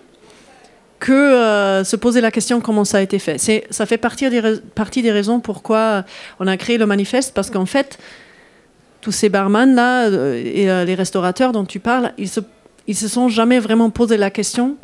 que 1.00 1.12
euh, 1.12 1.84
se 1.84 1.95
poser 1.95 2.21
la 2.21 2.32
question 2.32 2.62
comment 2.62 2.86
ça 2.86 2.97
a 2.97 3.02
été 3.02 3.19
fait. 3.19 3.38
Ça 3.69 3.86
fait 3.86 3.97
partie 3.97 4.30
des, 4.30 5.12
raisons 5.12 5.39
pourquoi 5.39 6.04
on 6.39 6.47
a 6.47 6.58
créé 6.58 6.78
le 6.78 6.86
manifeste, 6.86 7.34
parce 7.34 7.50
qu'en 7.50 7.65
fait, 7.65 7.97
tous 9.02 9.12
ces 9.12 9.30
barman 9.30 9.76
là 9.76 10.08
euh, 10.08 10.41
et 10.43 10.69
euh, 10.69 10.86
les 10.86 10.95
restaurateurs 10.95 11.52
dont 11.52 11.65
tu 11.65 11.80
parles, 11.80 12.13
ils 12.17 12.30
se, 12.30 12.39
se 12.91 13.08
sont 13.08 13.30
jamais 13.30 13.60
vraiment 13.60 13.89
posé 13.89 14.17
la 14.17 14.32
question 14.32 14.76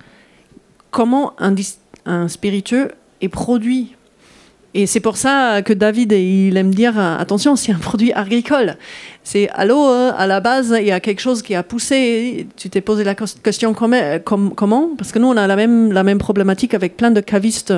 comment 0.91 1.33
un 2.05 2.27
spiritueux 2.27 2.91
est 3.21 3.29
produit 3.29 3.95
et 4.75 4.87
c'est 4.87 4.99
pour 4.99 5.17
ça 5.17 5.61
que 5.61 5.71
David, 5.71 6.13
il 6.13 6.57
aime 6.57 6.73
dire 6.73 6.97
attention, 6.97 7.55
c'est 7.55 7.71
un 7.71 7.77
produit 7.77 8.11
agricole. 8.11 8.75
C'est 9.23 9.47
allô, 9.49 9.77
hein, 9.83 10.15
à 10.17 10.25
la 10.25 10.39
base, 10.39 10.75
il 10.79 10.87
y 10.87 10.91
a 10.91 10.99
quelque 10.99 11.21
chose 11.21 11.43
qui 11.43 11.53
a 11.53 11.61
poussé. 11.61 12.47
Tu 12.57 12.71
t'es 12.71 12.81
posé 12.81 13.03
la 13.03 13.13
question 13.13 13.73
comment? 13.73 14.89
Parce 14.97 15.11
que 15.11 15.19
nous, 15.19 15.27
on 15.27 15.37
a 15.37 15.45
la 15.45 15.55
même, 15.55 15.91
la 15.91 16.03
même 16.03 16.17
problématique 16.17 16.73
avec 16.73 16.97
plein 16.97 17.11
de 17.11 17.21
cavistes 17.21 17.73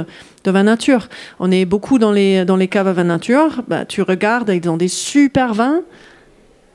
de 0.46 0.52
vin 0.52 0.64
nature. 0.64 1.10
On 1.40 1.52
est 1.52 1.66
beaucoup 1.66 2.00
dans 2.00 2.14
les, 2.14 2.46
dans 2.46 2.56
les 2.56 2.70
caves 2.70 2.88
à 2.88 2.94
vin 2.94 3.04
nature. 3.04 3.64
Bah, 3.68 3.84
tu 3.84 4.02
regardes, 4.02 4.50
ils 4.50 4.70
ont 4.70 4.78
des 4.78 4.88
super 4.88 5.54
vins. 5.54 5.82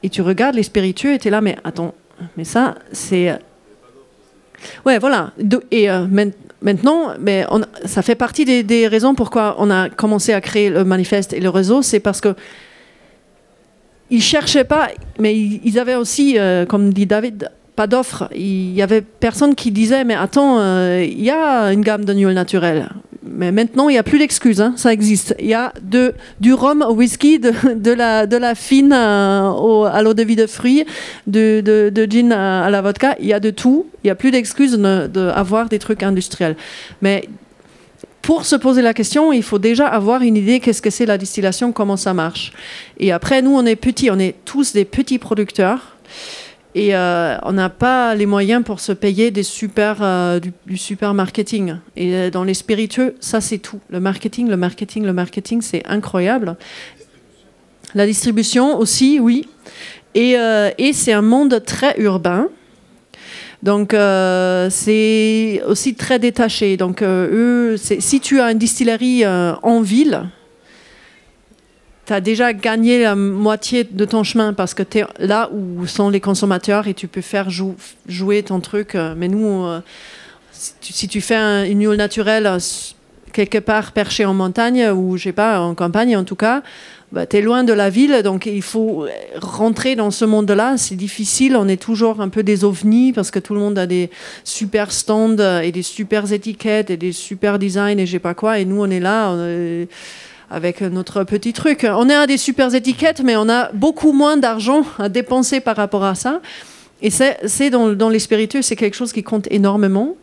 Et 0.03 0.11
tu 0.11 0.21
regardes 0.21 0.55
les 0.55 0.63
spiritueux 0.63 1.15
et 1.15 1.19
tu 1.19 1.29
es 1.29 1.31
là, 1.31 1.41
mais 1.41 1.57
attends, 1.65 1.95
mais 2.37 2.45
ça, 2.45 2.77
c'est. 2.93 3.39
Ouais, 4.85 4.99
voilà. 4.99 5.33
Et 5.71 5.91
euh, 5.91 6.07
Maintenant, 6.63 7.15
mais 7.19 7.47
ça 7.87 8.03
fait 8.03 8.15
partie 8.15 8.45
des, 8.45 8.87
raisons 8.87 9.15
pourquoi 9.15 9.57
on 9.59 9.71
a 9.71 9.89
commencé 9.89 10.33
à 10.33 10.41
créer 10.41 10.69
le 10.69 10.85
manifeste 10.85 11.33
et 11.33 11.41
le 11.41 11.49
réseau, 11.49 11.81
c'est 11.83 12.01
parce 12.01 12.21
que 12.21 12.35
ils 14.11 14.23
cherchaient 14.23 14.65
pas, 14.65 14.89
mais 15.19 15.37
ils, 15.37 15.79
avaient 15.79 15.95
aussi, 15.95 16.37
euh, 16.37 16.67
comme 16.67 16.93
dit 16.93 17.07
David, 17.07 17.51
pas 17.77 17.87
d'offres. 17.87 18.29
Il 18.35 18.73
y 18.73 18.83
avait 18.83 19.01
personne 19.03 19.55
qui 19.55 19.71
disait, 19.71 20.05
mais 20.05 20.17
attends, 20.17 20.59
euh, 20.59 21.05
il 21.05 21.23
y 21.23 21.31
a 21.31 21.73
une 21.73 21.83
gamme 21.83 22.05
de 22.05 22.13
nuls 22.13 22.35
naturels 22.35 22.89
mais 23.33 23.53
maintenant, 23.53 23.89
il 23.89 23.93
n'y 23.93 23.99
a 23.99 24.03
plus 24.03 24.19
d'excuses, 24.19 24.61
hein, 24.61 24.75
ça 24.77 24.93
existe. 24.93 25.37
Il 25.39 25.47
y 25.47 25.55
a 25.55 25.73
du 26.41 26.53
rhum 26.53 26.83
au 26.83 26.95
whisky, 26.95 27.39
de, 27.39 27.93
la, 27.93 28.55
fine 28.55 28.93
euh, 28.93 29.85
à 29.85 30.03
l'eau 30.03 30.15
de 30.15 30.23
vie 30.25 30.37
de 30.37 30.47
fruits, 30.47 30.85
de, 31.27 31.61
de, 31.61 32.07
gin 32.11 32.33
à, 32.33 32.69
la 32.71 32.83
vodka. 32.83 33.17
Il 33.21 33.27
y 33.27 33.33
a 33.33 33.41
de 33.41 33.51
tout. 33.51 33.87
Il 34.03 34.09
n'y 34.09 34.11
a 34.11 34.17
plus 34.17 34.33
d'excuses 34.33 34.77
d'avoir 34.77 35.69
des 35.69 35.79
trucs 35.79 36.03
industriels. 36.03 36.57
Mais 37.03 37.29
pour 38.21 38.45
se 38.45 38.57
poser 38.57 38.83
la 38.83 38.95
question, 38.95 39.33
il 39.33 39.45
faut 39.45 39.59
déjà 39.59 39.87
avoir 39.87 40.23
une 40.23 40.37
idée 40.37 40.59
qu'est-ce 40.59 40.83
que 40.83 40.91
c'est 40.91 41.07
la 41.07 41.17
distillation, 41.17 41.73
comment 41.73 41.97
ça 41.97 42.13
marche. 42.13 42.53
Et 42.99 43.13
après, 43.13 43.43
nous, 43.43 43.55
on 43.55 43.65
est 43.65 43.77
petits, 43.77 44.11
on 44.11 44.19
est 44.19 44.35
tous 44.45 44.73
des 44.73 44.85
petits 44.85 45.19
producteurs. 45.19 45.97
Et 46.75 46.95
euh, 46.95 47.37
on 47.43 47.53
n'a 47.53 47.69
pas 47.69 48.15
les 48.15 48.27
moyens 48.27 48.63
pour 48.65 48.79
se 48.79 48.93
payer 48.93 49.33
euh, 49.79 50.41
du, 50.67 50.77
super 50.77 51.15
marketing. 51.15 51.77
Et 51.97 52.15
euh, 52.15 52.31
dans 52.31 52.45
les 52.45 52.55
spiritueux, 52.55 53.17
ça 53.21 53.41
c'est 53.41 53.59
tout. 53.59 53.81
Le 53.91 53.99
marketing, 53.99 54.49
le 54.49 54.57
marketing, 54.57 55.05
le 55.05 55.13
marketing, 55.13 55.63
c'est 55.63 55.85
incroyable. 55.87 56.57
La 57.95 58.07
distribution 58.07 58.79
aussi, 58.79 59.19
oui. 59.19 59.49
Et, 60.15 60.37
et 60.79 60.93
c'est 60.93 61.13
un 61.13 61.23
monde 61.23 61.63
très 61.65 61.95
urbain. 61.99 62.49
Donc 63.63 63.93
c'est 64.71 65.63
aussi 65.67 65.95
très 65.95 66.19
détaché. 66.19 66.77
Donc 66.77 67.03
eux, 67.03 67.77
si 67.77 68.21
tu 68.21 68.41
as 68.41 68.53
une 68.53 68.59
distillerie 68.59 69.25
en 69.27 69.81
ville, 69.81 70.29
tu 72.11 72.15
as 72.15 72.21
déjà 72.21 72.53
gagné 72.53 73.03
la 73.05 73.15
moitié 73.15 73.85
de 73.85 74.05
ton 74.05 74.25
chemin 74.25 74.53
parce 74.53 74.75
que 74.75 74.83
tu 74.83 74.99
es 74.99 75.05
là 75.21 75.49
où 75.53 75.87
sont 75.87 76.11
les 76.11 76.19
consommateurs 76.19 76.89
et 76.89 76.95
tu 76.95 77.07
peux 77.07 77.21
faire 77.21 77.49
jouer 77.51 78.43
ton 78.43 78.59
truc. 78.59 78.97
Euh, 78.97 79.15
mais 79.17 79.29
nous, 79.29 79.65
euh, 79.65 79.81
si 80.51 81.07
tu, 81.07 81.21
fais 81.21 81.37
un, 81.37 81.63
une 81.63 81.89
huile 81.89 81.97
naturelle 81.97 82.51
quelque 83.33 83.59
part 83.59 83.93
perché 83.93 84.25
en 84.25 84.35
montagne 84.35 84.91
ou 84.91 85.17
je 85.19 85.23
sais 85.23 85.33
pas 85.33 85.61
en 85.61 85.77
campagne 85.77 86.17
en 86.17 86.25
tout 86.25 86.35
cas 86.35 86.65
bah, 87.13 87.27
tu 87.27 87.37
es 87.37 87.43
loin 87.43 87.63
de 87.63 87.73
la 87.73 87.91
ville, 87.91 88.23
donc 88.25 88.47
il 88.47 88.63
faut 88.63 89.07
rentrer 89.37 89.95
dans 89.95 90.11
ce 90.11 90.25
monde-là. 90.25 90.77
C'est 90.79 90.97
difficile, 90.97 91.57
on 91.57 91.67
est 91.67 91.81
toujours 91.81 92.21
un 92.21 92.29
peu 92.29 92.43
des 92.43 92.65
ovnis 92.65 93.13
parce 93.13 93.31
que 93.31 93.39
tout 93.39 93.55
le 93.55 93.61
monde 93.61 93.79
a 93.79 93.87
des 93.87 94.11
super 94.43 94.91
stands 94.91 95.61
et 95.61 95.73
des 95.73 95.83
super 95.83 96.33
étiquettes 96.33 96.91
et 96.91 96.97
des 96.97 97.13
super 97.13 97.59
designs 97.61 97.99
et 97.99 98.07
je 98.07 98.13
sais 98.13 98.19
pas 98.21 98.35
quoi. 98.35 98.59
Et 98.59 98.65
nous, 98.65 98.81
on 98.81 98.91
est 98.91 99.01
là 99.01 99.37
avec 100.51 100.81
notre 100.81 101.25
petit 101.25 101.53
truc. 101.53 101.87
On 101.89 102.09
à 102.11 102.27
des 102.27 102.37
super 102.37 102.75
étiquettes, 102.75 103.23
mais 103.23 103.37
on 103.37 103.49
a 103.49 103.71
beaucoup 103.73 104.13
moins 104.13 104.37
d'argent 104.37 104.85
à 104.99 105.09
dépenser 105.09 105.61
par 105.61 105.77
rapport 105.77 106.05
à 106.05 106.15
ça. 106.15 106.41
Et 107.03 107.11
c'est 107.11 107.71
dans, 107.71 108.09
les 108.09 108.19
spiritueux, 108.19 108.63
c'est 108.63 108.77
quelque 108.77 108.97
chose 108.97 109.13
qui 109.13 109.23
compte 109.23 109.47
énormément. 109.51 110.17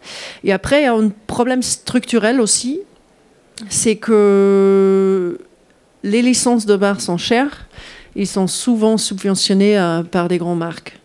Et 0.43 0.51
après, 0.51 0.81
il 0.81 0.83
y 0.83 0.87
a 0.87 0.93
un 0.93 1.09
problème 1.25 1.63
structurel 1.63 2.39
aussi, 2.39 2.81
c'est 3.69 3.95
que 3.95 5.39
les 6.03 6.21
licences 6.21 6.67
de 6.67 6.75
bar 6.75 7.01
sont 7.01 7.17
chères, 7.17 7.67
ils 8.15 8.27
sont 8.27 8.47
souvent 8.47 8.97
subventionnés 8.97 9.79
euh, 9.79 10.03
par 10.03 10.27
des 10.27 10.37
grandes 10.37 10.59
marques. 10.59 10.99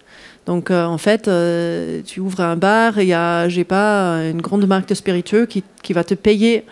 Donc 0.45 0.71
euh, 0.71 0.85
en 0.85 0.99
fait, 0.99 1.29
euh, 1.29 2.03
tu 2.05 2.21
ouvres 2.21 2.41
un 2.41 2.57
bar, 2.57 3.01
il 3.01 3.07
y 3.07 3.15
a, 3.15 3.49
j'ai 3.49 3.65
pas, 3.65 4.17
une 4.31 4.43
grande 4.43 4.67
marque 4.67 4.89
de 4.89 4.95
spiritueux 4.95 5.47
qui 5.47 5.93
va 5.93 6.05
te 6.05 6.15
payer 6.15 6.65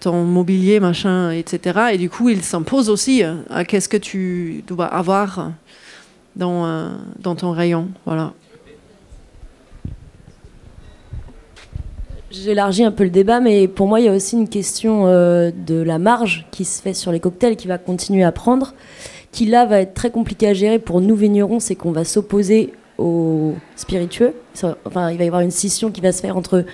ton 0.00 0.24
mobilier, 0.24 0.80
machin, 0.80 1.30
etc. 1.30 1.80
Et 1.92 1.98
du 1.98 2.10
coup, 2.10 2.28
il 2.28 2.42
s'impose 2.42 2.90
aussi 2.90 3.22
à 3.22 3.64
qu'est-ce 3.64 3.88
que 3.88 3.96
tu 3.96 4.62
dois 4.66 4.86
avoir 4.86 5.52
dans, 6.36 6.90
dans 7.20 7.34
ton 7.34 7.52
rayon. 7.52 7.88
Voilà. 8.04 8.32
J'élargis 12.34 12.82
un 12.82 12.90
peu 12.90 13.04
le 13.04 13.10
débat, 13.10 13.38
mais 13.38 13.68
pour 13.68 13.86
moi, 13.86 14.00
il 14.00 14.06
y 14.06 14.08
a 14.08 14.12
aussi 14.12 14.36
une 14.36 14.48
question 14.48 15.06
euh, 15.06 15.52
de 15.66 15.80
la 15.80 15.98
marge 15.98 16.46
qui 16.50 16.64
se 16.64 16.82
fait 16.82 16.92
sur 16.92 17.12
les 17.12 17.20
cocktails 17.20 17.54
qui 17.54 17.68
va 17.68 17.78
continuer 17.78 18.24
à 18.24 18.32
prendre, 18.32 18.74
qui 19.30 19.46
là 19.46 19.66
va 19.66 19.80
être 19.80 19.94
très 19.94 20.10
compliqué 20.10 20.48
à 20.48 20.54
gérer 20.54 20.80
pour 20.80 21.00
nous 21.00 21.14
vignerons, 21.14 21.60
c'est 21.60 21.76
qu'on 21.76 21.92
va 21.92 22.04
s'opposer 22.04 22.72
aux 22.98 23.54
spiritueux. 23.76 24.34
Enfin, 24.84 25.10
il 25.10 25.18
va 25.18 25.24
y 25.24 25.26
avoir 25.28 25.42
une 25.42 25.52
scission 25.52 25.92
qui 25.92 26.00
va 26.00 26.10
se 26.10 26.20
faire 26.20 26.36
entre 26.36 26.64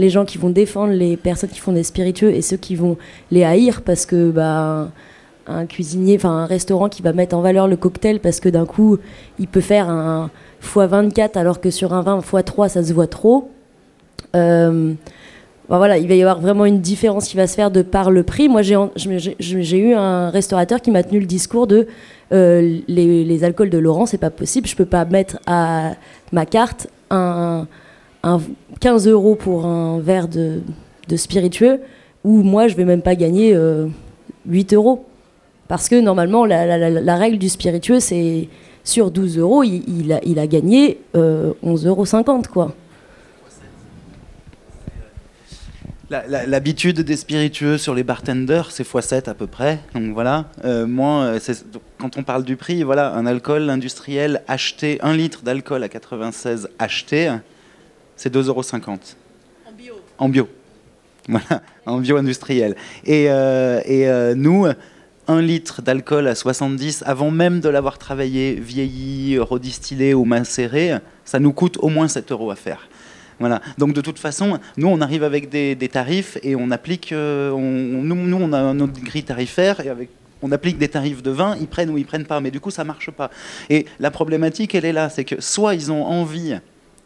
les 0.00 0.10
gens 0.10 0.24
qui 0.24 0.38
vont 0.38 0.50
défendre 0.50 0.92
les 0.92 1.16
personnes 1.16 1.50
qui 1.50 1.60
font 1.60 1.72
des 1.72 1.82
spiritueux 1.82 2.30
et 2.30 2.42
ceux 2.42 2.56
qui 2.56 2.74
vont 2.74 2.96
les 3.30 3.44
haïr 3.44 3.82
parce 3.82 4.06
que 4.06 4.30
bah, 4.30 4.90
un 5.46 5.66
cuisinier, 5.66 6.16
enfin 6.16 6.30
un 6.30 6.46
restaurant 6.46 6.88
qui 6.88 7.02
va 7.02 7.12
mettre 7.12 7.36
en 7.36 7.42
valeur 7.42 7.68
le 7.68 7.76
cocktail 7.76 8.20
parce 8.20 8.40
que 8.40 8.48
d'un 8.48 8.66
coup 8.66 8.98
il 9.38 9.46
peut 9.46 9.60
faire 9.60 9.88
un 9.88 10.30
x24 10.62 11.38
alors 11.38 11.60
que 11.60 11.70
sur 11.70 11.92
un 11.92 12.02
vin 12.02 12.18
x3 12.18 12.68
ça 12.68 12.82
se 12.82 12.92
voit 12.92 13.06
trop 13.06 13.50
euh, 14.34 14.94
bah 15.68 15.78
voilà, 15.78 15.98
il 15.98 16.08
va 16.08 16.14
y 16.14 16.22
avoir 16.22 16.40
vraiment 16.40 16.64
une 16.64 16.80
différence 16.80 17.28
qui 17.28 17.36
va 17.36 17.46
se 17.46 17.54
faire 17.54 17.70
de 17.70 17.82
par 17.82 18.10
le 18.10 18.24
prix. 18.24 18.48
Moi, 18.48 18.62
j'ai 18.62 19.78
eu 19.78 19.94
un 19.94 20.28
restaurateur 20.28 20.82
qui 20.82 20.90
m'a 20.90 21.04
tenu 21.04 21.20
le 21.20 21.26
discours 21.26 21.68
de 21.68 21.86
euh, 22.32 22.80
les, 22.88 23.44
alcools 23.44 23.70
de 23.70 23.78
Laurent, 23.78 24.04
c'est 24.04 24.18
pas 24.18 24.30
possible. 24.30 24.66
Je 24.66 24.74
peux 24.74 24.84
pas 24.84 25.04
mettre 25.04 25.38
à 25.46 25.92
ma 26.32 26.44
carte 26.44 26.88
un, 27.10 27.68
15 28.22 29.08
euros 29.08 29.34
pour 29.34 29.66
un 29.66 30.00
verre 30.00 30.28
de, 30.28 30.62
spiritueux 31.16 31.80
ou 32.22 32.42
moi, 32.42 32.68
je 32.68 32.76
vais 32.76 32.84
même 32.84 33.02
pas 33.02 33.14
gagner 33.14 33.50
8 33.50 33.56
euh, 33.56 34.76
euros. 34.76 35.06
Parce 35.68 35.88
que 35.88 36.00
normalement, 36.00 36.44
la, 36.44 37.16
règle 37.16 37.38
du 37.38 37.48
spiritueux, 37.48 38.00
c'est 38.00 38.48
sur 38.84 39.10
12 39.10 39.38
euros, 39.38 39.62
il, 39.62 40.12
a, 40.12 40.46
gagné 40.46 41.00
11,50 41.14 41.86
euros, 41.86 42.42
quoi. 42.52 42.74
L'habitude 46.10 47.02
des 47.02 47.16
spiritueux 47.16 47.78
sur 47.78 47.94
les 47.94 48.02
bartenders, 48.02 48.72
c'est 48.72 48.82
x7 48.82 49.30
à 49.30 49.34
peu 49.34 49.46
près. 49.46 49.78
Donc 49.94 50.12
voilà. 50.12 50.46
Euh, 50.64 50.84
euh, 50.88 51.38
quand 51.98 52.16
on 52.16 52.24
parle 52.24 52.42
du 52.42 52.56
prix, 52.56 52.82
voilà, 52.82 53.14
un 53.14 53.26
alcool 53.26 53.70
industriel 53.70 54.42
acheté, 54.48 54.98
un 55.02 55.16
litre 55.16 55.42
d'alcool 55.44 55.84
à 55.84 55.88
96 55.88 56.68
acheté, 56.80 57.32
c'est 58.20 58.34
2,50 58.34 58.48
euros. 58.48 58.62
En 59.66 59.72
bio. 59.72 59.94
En 60.18 60.28
bio. 60.28 60.48
Voilà, 61.28 61.62
en 61.86 61.98
bio 61.98 62.16
industriel. 62.16 62.74
Et, 63.04 63.26
euh, 63.30 63.80
et 63.84 64.34
nous, 64.34 64.66
un 65.28 65.40
litre 65.40 65.80
d'alcool 65.80 66.26
à 66.26 66.34
70, 66.34 67.04
avant 67.06 67.30
même 67.30 67.60
de 67.60 67.68
l'avoir 67.68 67.98
travaillé, 67.98 68.54
vieilli, 68.54 69.38
redistillé 69.38 70.12
ou 70.12 70.24
macéré, 70.24 70.98
ça 71.24 71.38
nous 71.38 71.52
coûte 71.52 71.78
au 71.80 71.88
moins 71.88 72.08
7 72.08 72.32
euros 72.32 72.50
à 72.50 72.56
faire. 72.56 72.88
Voilà. 73.38 73.62
Donc 73.78 73.94
de 73.94 74.02
toute 74.02 74.18
façon, 74.18 74.58
nous 74.76 74.88
on 74.88 75.00
arrive 75.00 75.24
avec 75.24 75.48
des, 75.48 75.76
tarifs 75.90 76.36
et 76.42 76.56
on 76.56 76.70
applique, 76.70 77.12
euh, 77.12 77.52
nous, 77.52 78.14
nous, 78.14 78.36
on 78.36 78.52
a 78.52 78.74
notre 78.74 79.00
grille 79.02 79.24
tarifaire 79.24 79.80
et 79.80 79.88
avec 79.88 80.10
on 80.42 80.52
applique 80.52 80.78
des 80.78 80.88
tarifs 80.88 81.22
de 81.22 81.30
vin, 81.30 81.56
ils 81.60 81.68
prennent 81.68 81.90
ou 81.90 81.98
ils 81.98 82.06
prennent 82.06 82.26
pas, 82.26 82.40
mais 82.40 82.50
du 82.50 82.60
coup 82.60 82.70
ça 82.70 82.84
marche 82.84 83.10
pas. 83.10 83.30
Et 83.70 83.86
la 83.98 84.10
problématique, 84.10 84.74
elle 84.74 84.84
est 84.84 84.92
là, 84.92 85.08
c'est 85.08 85.24
que 85.24 85.40
soit 85.40 85.74
ils 85.74 85.92
ont 85.92 86.04
envie 86.04 86.58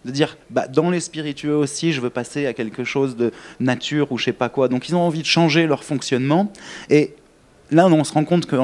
de 0.05 0.11
dire, 0.11 0.36
bah, 0.50 0.66
dans 0.68 0.90
les 0.90 1.00
spiritueux 1.00 1.55
aussi, 1.55 1.92
je 1.92 2.00
veux 2.00 2.11
passer 2.11 2.46
à 2.46 2.52
quelque 2.52 2.84
chose 2.84 3.16
de 3.16 3.32
nature 3.61 4.12
ou 4.12 4.18
je 4.18 4.24
sais 4.24 4.32
pas 4.32 4.48
quoi. 4.48 4.68
Donc 4.68 4.88
ils 4.88 4.94
ont 4.94 5.00
envie 5.00 5.20
de 5.20 5.26
changer 5.26 5.66
leur 5.66 5.84
fonctionnement. 5.84 6.52
Et 6.90 7.14
là, 7.70 7.86
on 7.86 8.05
se 8.05 8.12
rend 8.12 8.24
compte 8.24 8.46
que 8.46 8.57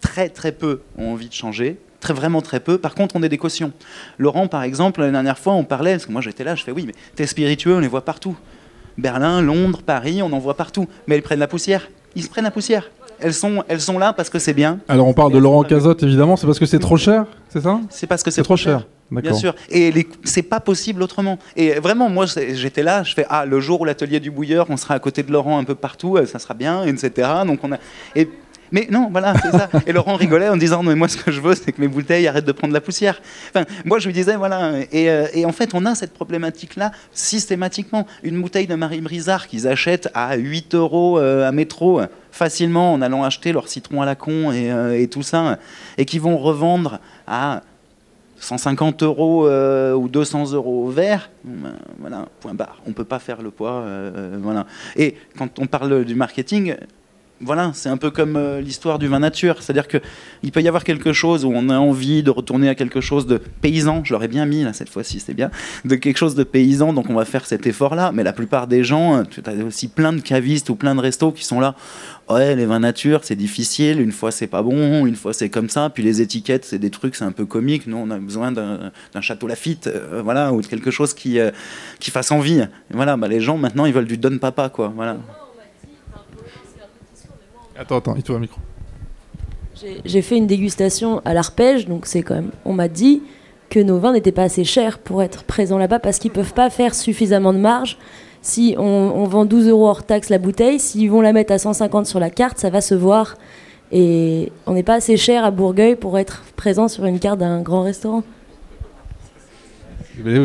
très 0.00 0.28
très 0.28 0.52
peu 0.52 0.80
ont 0.98 1.12
envie 1.12 1.28
de 1.28 1.34
changer 1.34 1.78
très, 2.00 2.12
vraiment 2.12 2.42
très 2.42 2.60
peu. 2.60 2.76
Par 2.76 2.94
contre, 2.94 3.16
on 3.16 3.22
est 3.22 3.28
des 3.28 3.38
cautions. 3.38 3.72
Laurent, 4.18 4.48
par 4.48 4.62
exemple, 4.62 5.00
la 5.00 5.10
dernière 5.10 5.38
fois, 5.38 5.54
on 5.54 5.64
parlait, 5.64 5.92
parce 5.92 6.06
que 6.06 6.12
moi 6.12 6.20
j'étais 6.20 6.44
là, 6.44 6.54
je 6.54 6.64
fais 6.64 6.72
oui, 6.72 6.84
mais 6.86 6.94
t'es 7.14 7.26
spiritueux, 7.26 7.76
on 7.76 7.80
les 7.80 7.88
voit 7.88 8.04
partout. 8.04 8.36
Berlin, 8.98 9.40
Londres, 9.40 9.80
Paris, 9.84 10.20
on 10.22 10.32
en 10.32 10.38
voit 10.38 10.54
partout. 10.54 10.86
Mais 11.06 11.14
elles 11.14 11.22
prennent 11.22 11.38
la 11.38 11.46
poussière. 11.46 11.88
Ils 12.14 12.24
se 12.24 12.28
prennent 12.28 12.44
la 12.44 12.50
poussière. 12.50 12.90
Elles 13.20 13.32
sont, 13.32 13.64
elles 13.68 13.80
sont 13.80 13.98
là 13.98 14.12
parce 14.12 14.28
que 14.28 14.38
c'est 14.38 14.52
bien. 14.52 14.80
Alors 14.88 15.06
on 15.06 15.14
parle 15.14 15.32
de 15.32 15.38
Laurent 15.38 15.62
Cazotte, 15.62 16.02
évidemment, 16.02 16.36
c'est 16.36 16.46
parce 16.46 16.58
que 16.58 16.66
c'est 16.66 16.80
trop 16.80 16.96
cher, 16.96 17.24
c'est 17.48 17.60
ça? 17.60 17.80
C'est 17.88 18.06
parce 18.06 18.22
que 18.22 18.30
c'est 18.30 18.42
trop 18.42 18.56
cher. 18.56 18.84
Bien 19.20 19.34
sûr. 19.34 19.54
Et 19.70 20.06
c'est 20.24 20.42
pas 20.42 20.60
possible 20.60 21.02
autrement. 21.02 21.38
Et 21.56 21.72
vraiment, 21.74 22.08
moi, 22.08 22.26
j'étais 22.26 22.82
là, 22.82 23.02
je 23.02 23.14
fais 23.14 23.26
ah 23.28 23.44
le 23.44 23.60
jour 23.60 23.80
où 23.80 23.84
l'atelier 23.84 24.20
du 24.20 24.30
bouilleur, 24.30 24.66
on 24.70 24.76
sera 24.76 24.94
à 24.94 24.98
côté 24.98 25.22
de 25.22 25.32
Laurent 25.32 25.58
un 25.58 25.64
peu 25.64 25.74
partout, 25.74 26.16
euh, 26.16 26.26
ça 26.26 26.38
sera 26.38 26.54
bien, 26.54 26.84
etc. 26.84 27.28
Donc 27.46 27.60
on 27.62 27.72
a. 27.72 27.78
Et 28.16 28.28
mais 28.72 28.88
non, 28.90 29.08
voilà, 29.12 29.34
c'est 29.40 29.50
ça. 29.50 29.68
Et 29.86 29.92
Laurent 29.92 30.16
rigolait 30.16 30.48
en 30.48 30.56
disant, 30.56 30.82
mais 30.82 30.94
moi, 30.94 31.06
ce 31.06 31.18
que 31.18 31.30
je 31.30 31.40
veux, 31.40 31.54
c'est 31.54 31.72
que 31.72 31.80
mes 31.80 31.88
bouteilles 31.88 32.26
arrêtent 32.26 32.46
de 32.46 32.52
prendre 32.52 32.72
la 32.72 32.80
poussière. 32.80 33.20
Enfin, 33.50 33.66
moi, 33.84 33.98
je 33.98 34.06
lui 34.06 34.14
disais, 34.14 34.34
voilà. 34.34 34.72
Et, 34.90 35.10
euh, 35.10 35.26
en 35.44 35.52
fait, 35.52 35.74
on 35.74 35.84
a 35.84 35.94
cette 35.94 36.14
problématique-là 36.14 36.90
systématiquement. 37.12 38.06
Une 38.22 38.40
bouteille 38.40 38.66
de 38.66 38.74
Marie 38.74 39.02
Brizard 39.02 39.46
qu'ils 39.46 39.68
achètent 39.68 40.08
à 40.14 40.36
8 40.36 40.74
euros 40.74 41.18
euh, 41.18 41.46
à 41.46 41.52
métro 41.52 42.00
facilement 42.32 42.94
en 42.94 43.02
allant 43.02 43.22
acheter 43.22 43.52
leur 43.52 43.68
citron 43.68 44.00
à 44.00 44.06
la 44.06 44.14
con 44.14 44.50
et, 44.52 44.72
euh, 44.72 45.06
tout 45.06 45.22
ça, 45.22 45.58
et 45.98 46.06
qui 46.06 46.18
vont 46.18 46.38
revendre 46.38 46.98
à 47.26 47.62
150 48.42 49.02
euros 49.02 49.48
ou 49.48 50.08
200 50.08 50.52
euros 50.52 50.88
verre, 50.88 51.30
ben, 51.44 51.74
voilà, 51.98 52.26
point 52.40 52.54
barre. 52.54 52.78
On 52.86 52.90
ne 52.90 52.94
peut 52.94 53.04
pas 53.04 53.18
faire 53.18 53.40
le 53.40 53.50
poids. 53.50 53.84
voilà. 54.38 54.66
Et 54.96 55.16
quand 55.38 55.58
on 55.58 55.66
parle 55.66 56.04
du 56.04 56.14
marketing, 56.14 56.74
voilà, 57.44 57.72
c'est 57.74 57.88
un 57.88 57.96
peu 57.96 58.10
comme 58.10 58.36
euh, 58.36 58.60
l'histoire 58.60 58.98
du 58.98 59.08
vin 59.08 59.18
nature. 59.18 59.62
C'est-à-dire 59.62 59.88
qu'il 59.88 60.52
peut 60.52 60.62
y 60.62 60.68
avoir 60.68 60.84
quelque 60.84 61.12
chose 61.12 61.44
où 61.44 61.52
on 61.52 61.68
a 61.68 61.78
envie 61.78 62.22
de 62.22 62.30
retourner 62.30 62.68
à 62.68 62.74
quelque 62.74 63.00
chose 63.00 63.26
de 63.26 63.38
paysan. 63.38 64.02
Je 64.04 64.12
l'aurais 64.12 64.28
bien 64.28 64.46
mis, 64.46 64.62
là, 64.62 64.72
cette 64.72 64.88
fois-ci, 64.88 65.20
c'est 65.20 65.34
bien. 65.34 65.50
De 65.84 65.96
quelque 65.96 66.16
chose 66.16 66.34
de 66.34 66.44
paysan, 66.44 66.92
donc 66.92 67.10
on 67.10 67.14
va 67.14 67.24
faire 67.24 67.44
cet 67.46 67.66
effort-là. 67.66 68.12
Mais 68.14 68.22
la 68.22 68.32
plupart 68.32 68.68
des 68.68 68.84
gens, 68.84 69.16
euh, 69.16 69.22
tu 69.28 69.42
as 69.44 69.64
aussi 69.64 69.88
plein 69.88 70.12
de 70.12 70.20
cavistes 70.20 70.70
ou 70.70 70.76
plein 70.76 70.94
de 70.94 71.00
restos 71.00 71.32
qui 71.32 71.44
sont 71.44 71.58
là. 71.58 71.74
Ouais, 72.30 72.54
les 72.54 72.64
vins 72.64 72.78
nature, 72.78 73.20
c'est 73.24 73.36
difficile. 73.36 74.00
Une 74.00 74.12
fois, 74.12 74.30
c'est 74.30 74.46
pas 74.46 74.62
bon. 74.62 75.04
Une 75.04 75.16
fois, 75.16 75.32
c'est 75.32 75.48
comme 75.48 75.68
ça. 75.68 75.90
Puis 75.90 76.04
les 76.04 76.20
étiquettes, 76.20 76.64
c'est 76.64 76.78
des 76.78 76.90
trucs, 76.90 77.16
c'est 77.16 77.24
un 77.24 77.32
peu 77.32 77.44
comique. 77.44 77.86
Nous, 77.88 77.96
on 77.96 78.10
a 78.10 78.18
besoin 78.18 78.52
d'un 78.52 78.92
château 79.20 79.48
Lafitte, 79.48 79.88
euh, 79.88 80.22
voilà, 80.22 80.52
ou 80.52 80.62
de 80.62 80.66
quelque 80.66 80.92
chose 80.92 81.12
qui, 81.12 81.38
qui 81.98 82.10
fasse 82.10 82.30
envie. 82.30 82.62
voilà, 82.90 83.16
bah, 83.16 83.26
les 83.26 83.40
gens, 83.40 83.58
maintenant, 83.58 83.84
ils 83.84 83.92
veulent 83.92 84.06
du 84.06 84.16
Don 84.16 84.38
Papa, 84.38 84.68
quoi. 84.68 84.92
Voilà. 84.94 85.16
Attends, 87.78 87.96
attends, 87.98 88.14
il 88.16 88.22
te 88.22 88.32
un 88.32 88.38
micro. 88.38 88.60
J'ai 90.04 90.22
fait 90.22 90.36
une 90.36 90.46
dégustation 90.46 91.20
à 91.24 91.34
l'arpège, 91.34 91.86
donc 91.86 92.06
c'est 92.06 92.22
quand 92.22 92.34
même. 92.34 92.50
On 92.64 92.72
m'a 92.72 92.88
dit 92.88 93.22
que 93.70 93.80
nos 93.80 93.98
vins 93.98 94.12
n'étaient 94.12 94.32
pas 94.32 94.44
assez 94.44 94.64
chers 94.64 94.98
pour 94.98 95.22
être 95.22 95.44
présents 95.44 95.78
là-bas 95.78 95.98
parce 95.98 96.18
qu'ils 96.18 96.30
peuvent 96.30 96.52
pas 96.52 96.70
faire 96.70 96.94
suffisamment 96.94 97.52
de 97.52 97.58
marge. 97.58 97.96
Si 98.42 98.74
on, 98.76 99.24
vend 99.24 99.44
12 99.44 99.68
euros 99.68 99.88
hors 99.88 100.02
taxe 100.02 100.28
la 100.28 100.38
bouteille, 100.38 100.78
s'ils 100.78 101.10
vont 101.10 101.20
la 101.20 101.32
mettre 101.32 101.52
à 101.52 101.58
150 101.58 102.06
sur 102.06 102.18
la 102.20 102.28
carte, 102.28 102.58
ça 102.58 102.70
va 102.70 102.80
se 102.80 102.94
voir. 102.94 103.36
Et 103.92 104.52
on 104.66 104.74
n'est 104.74 104.82
pas 104.82 104.94
assez 104.94 105.16
cher 105.16 105.44
à 105.44 105.50
Bourgueil 105.50 105.96
pour 105.96 106.18
être 106.18 106.42
présent 106.56 106.88
sur 106.88 107.04
une 107.04 107.18
carte 107.18 107.38
d'un 107.38 107.62
grand 107.62 107.82
restaurant. 107.82 108.24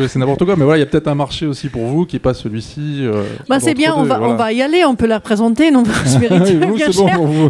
C'est 0.07 0.19
n'importe 0.19 0.45
quoi, 0.45 0.55
mais 0.55 0.63
voilà, 0.63 0.77
il 0.77 0.81
y 0.81 0.83
a 0.83 0.85
peut-être 0.85 1.07
un 1.07 1.15
marché 1.15 1.45
aussi 1.45 1.67
pour 1.69 1.85
vous 1.87 2.05
qui 2.05 2.15
n'est 2.15 2.21
pas 2.21 2.33
celui-ci. 2.33 3.01
Euh, 3.01 3.23
bah 3.49 3.59
c'est 3.59 3.73
bien, 3.73 3.93
on 3.95 4.03
va, 4.03 4.21
on 4.21 4.35
va 4.35 4.53
y 4.53 4.61
aller, 4.61 4.85
on 4.85 4.95
peut 4.95 5.07
la 5.07 5.19
présenter, 5.19 5.71
non 5.71 5.83
spiritueux, 6.05 6.65
vous, 6.65 6.77
c'est 6.77 6.95
bon 6.95 7.09
pour 7.09 7.27
vous. 7.27 7.49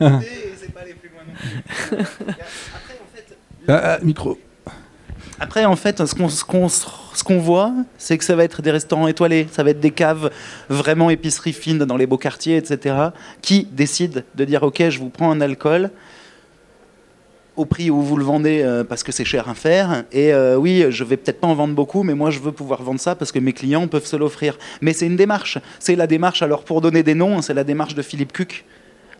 ah, 3.68 3.80
ah, 3.84 3.98
micro. 4.02 4.38
Après, 5.38 5.64
en 5.64 5.76
fait, 5.76 6.06
ce 6.06 6.14
qu'on 6.14 6.68
ce 6.68 7.24
qu'on 7.24 7.38
voit, 7.38 7.72
c'est 7.98 8.16
que 8.16 8.24
ça 8.24 8.36
va 8.36 8.44
être 8.44 8.62
des 8.62 8.70
restaurants 8.70 9.08
étoilés, 9.08 9.48
ça 9.50 9.62
va 9.62 9.70
être 9.70 9.80
des 9.80 9.90
caves 9.90 10.30
vraiment 10.70 11.10
épicerie 11.10 11.52
fine 11.52 11.78
dans 11.78 11.96
les 11.96 12.06
beaux 12.06 12.16
quartiers, 12.16 12.56
etc., 12.56 12.94
qui 13.42 13.68
décident 13.70 14.22
de 14.34 14.44
dire 14.44 14.62
ok, 14.62 14.88
je 14.88 14.98
vous 15.00 15.10
prends 15.10 15.30
un 15.30 15.40
alcool 15.40 15.90
au 17.56 17.64
prix 17.64 17.90
où 17.90 18.00
vous 18.00 18.16
le 18.16 18.24
vendez 18.24 18.62
euh, 18.62 18.84
parce 18.84 19.02
que 19.02 19.12
c'est 19.12 19.24
cher 19.24 19.48
à 19.48 19.54
faire. 19.54 20.04
Et 20.12 20.32
euh, 20.32 20.56
oui, 20.56 20.84
je 20.90 21.04
vais 21.04 21.16
peut-être 21.16 21.40
pas 21.40 21.46
en 21.46 21.54
vendre 21.54 21.74
beaucoup, 21.74 22.02
mais 22.02 22.14
moi 22.14 22.30
je 22.30 22.38
veux 22.38 22.52
pouvoir 22.52 22.82
vendre 22.82 23.00
ça 23.00 23.14
parce 23.14 23.32
que 23.32 23.38
mes 23.38 23.52
clients 23.52 23.88
peuvent 23.88 24.06
se 24.06 24.16
l'offrir. 24.16 24.58
Mais 24.80 24.92
c'est 24.92 25.06
une 25.06 25.16
démarche. 25.16 25.58
C'est 25.78 25.96
la 25.96 26.06
démarche, 26.06 26.42
alors 26.42 26.64
pour 26.64 26.80
donner 26.80 27.02
des 27.02 27.14
noms, 27.14 27.42
c'est 27.42 27.54
la 27.54 27.64
démarche 27.64 27.94
de 27.94 28.02
Philippe 28.02 28.32
Cuc 28.32 28.64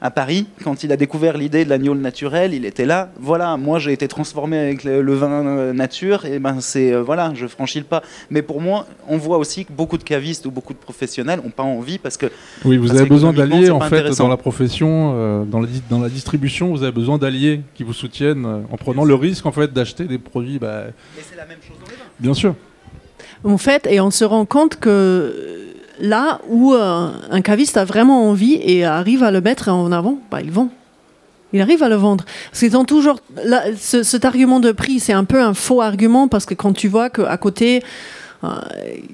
à 0.02 0.10
Paris, 0.10 0.48
quand 0.64 0.82
il 0.82 0.90
a 0.90 0.96
découvert 0.96 1.38
l'idée 1.38 1.64
de 1.64 1.70
l'agneau 1.70 1.94
naturel, 1.94 2.52
il 2.54 2.64
était 2.66 2.86
là. 2.86 3.10
Voilà, 3.20 3.56
moi 3.56 3.78
j'ai 3.78 3.92
été 3.92 4.08
transformé 4.08 4.58
avec 4.58 4.82
le, 4.82 5.14
vin 5.14 5.30
euh, 5.30 5.72
nature, 5.72 6.26
et 6.26 6.40
ben 6.40 6.60
c'est 6.60 6.92
voilà, 6.94 7.32
je 7.34 7.46
franchis 7.46 7.78
le 7.78 7.84
pas. 7.84 8.02
Mais 8.28 8.42
pour 8.42 8.60
moi, 8.60 8.88
on 9.06 9.16
voit 9.16 9.38
aussi 9.38 9.64
que 9.64 9.72
beaucoup 9.72 9.98
de 9.98 10.02
cavistes 10.02 10.44
ou 10.44 10.50
beaucoup 10.50 10.72
de 10.72 10.78
professionnels 10.78 11.40
n'ont 11.42 11.50
pas 11.50 11.62
envie 11.62 11.98
parce 11.98 12.16
que. 12.16 12.26
Oui, 12.64 12.78
vous 12.78 12.90
avez 12.90 13.08
besoin 13.08 13.32
d'alliés 13.32 13.70
en 13.70 13.80
fait 13.80 14.10
dans 14.18 14.26
la 14.26 14.36
profession, 14.36 15.44
dans, 15.44 15.60
la, 15.60 15.68
dans 15.88 16.00
la 16.00 16.08
distribution, 16.08 16.70
vous 16.70 16.82
avez 16.82 16.92
besoin 16.92 17.16
d'alliés 17.16 17.60
qui 17.74 17.84
vous 17.84 17.92
soutiennent 17.92 18.44
en 18.44 18.76
prenant 18.76 19.04
le 19.04 19.14
risque 19.14 19.46
en 19.46 19.52
fait 19.52 19.72
d'acheter 19.72 20.04
des 20.04 20.18
produits. 20.18 20.58
Bah... 20.58 20.86
Mais 21.16 21.22
c'est 21.22 21.36
la 21.36 21.46
même 21.46 21.58
chose 21.60 21.76
dans 21.78 21.86
les 21.86 21.96
vins. 21.96 22.10
Bien 22.18 22.34
sûr. 22.34 22.56
En 23.44 23.58
fait, 23.58 23.86
et 23.90 24.00
on 24.00 24.10
se 24.10 24.24
rend 24.24 24.46
compte 24.46 24.78
que 24.78 25.61
là 26.02 26.40
où 26.48 26.74
euh, 26.74 27.10
un 27.30 27.40
caviste 27.40 27.78
a 27.78 27.84
vraiment 27.84 28.28
envie 28.28 28.58
et 28.60 28.84
arrive 28.84 29.22
à 29.22 29.30
le 29.30 29.40
mettre 29.40 29.70
en 29.70 29.90
avant, 29.92 30.18
bah, 30.30 30.40
ils 30.42 30.50
vont. 30.50 30.68
Il 31.54 31.60
arrive 31.62 31.82
à 31.82 31.88
le 31.88 31.94
vendre. 31.94 32.24
Parce 32.50 32.74
ont 32.74 32.84
toujours. 32.84 33.20
cet 33.76 34.24
argument 34.24 34.58
de 34.58 34.72
prix, 34.72 35.00
c'est 35.00 35.12
un 35.12 35.24
peu 35.24 35.40
un 35.40 35.54
faux 35.54 35.80
argument 35.80 36.28
parce 36.28 36.44
que 36.44 36.54
quand 36.54 36.74
tu 36.74 36.88
vois 36.88 37.08
qu'à 37.08 37.36
côté. 37.38 37.82
Euh, 38.44 38.48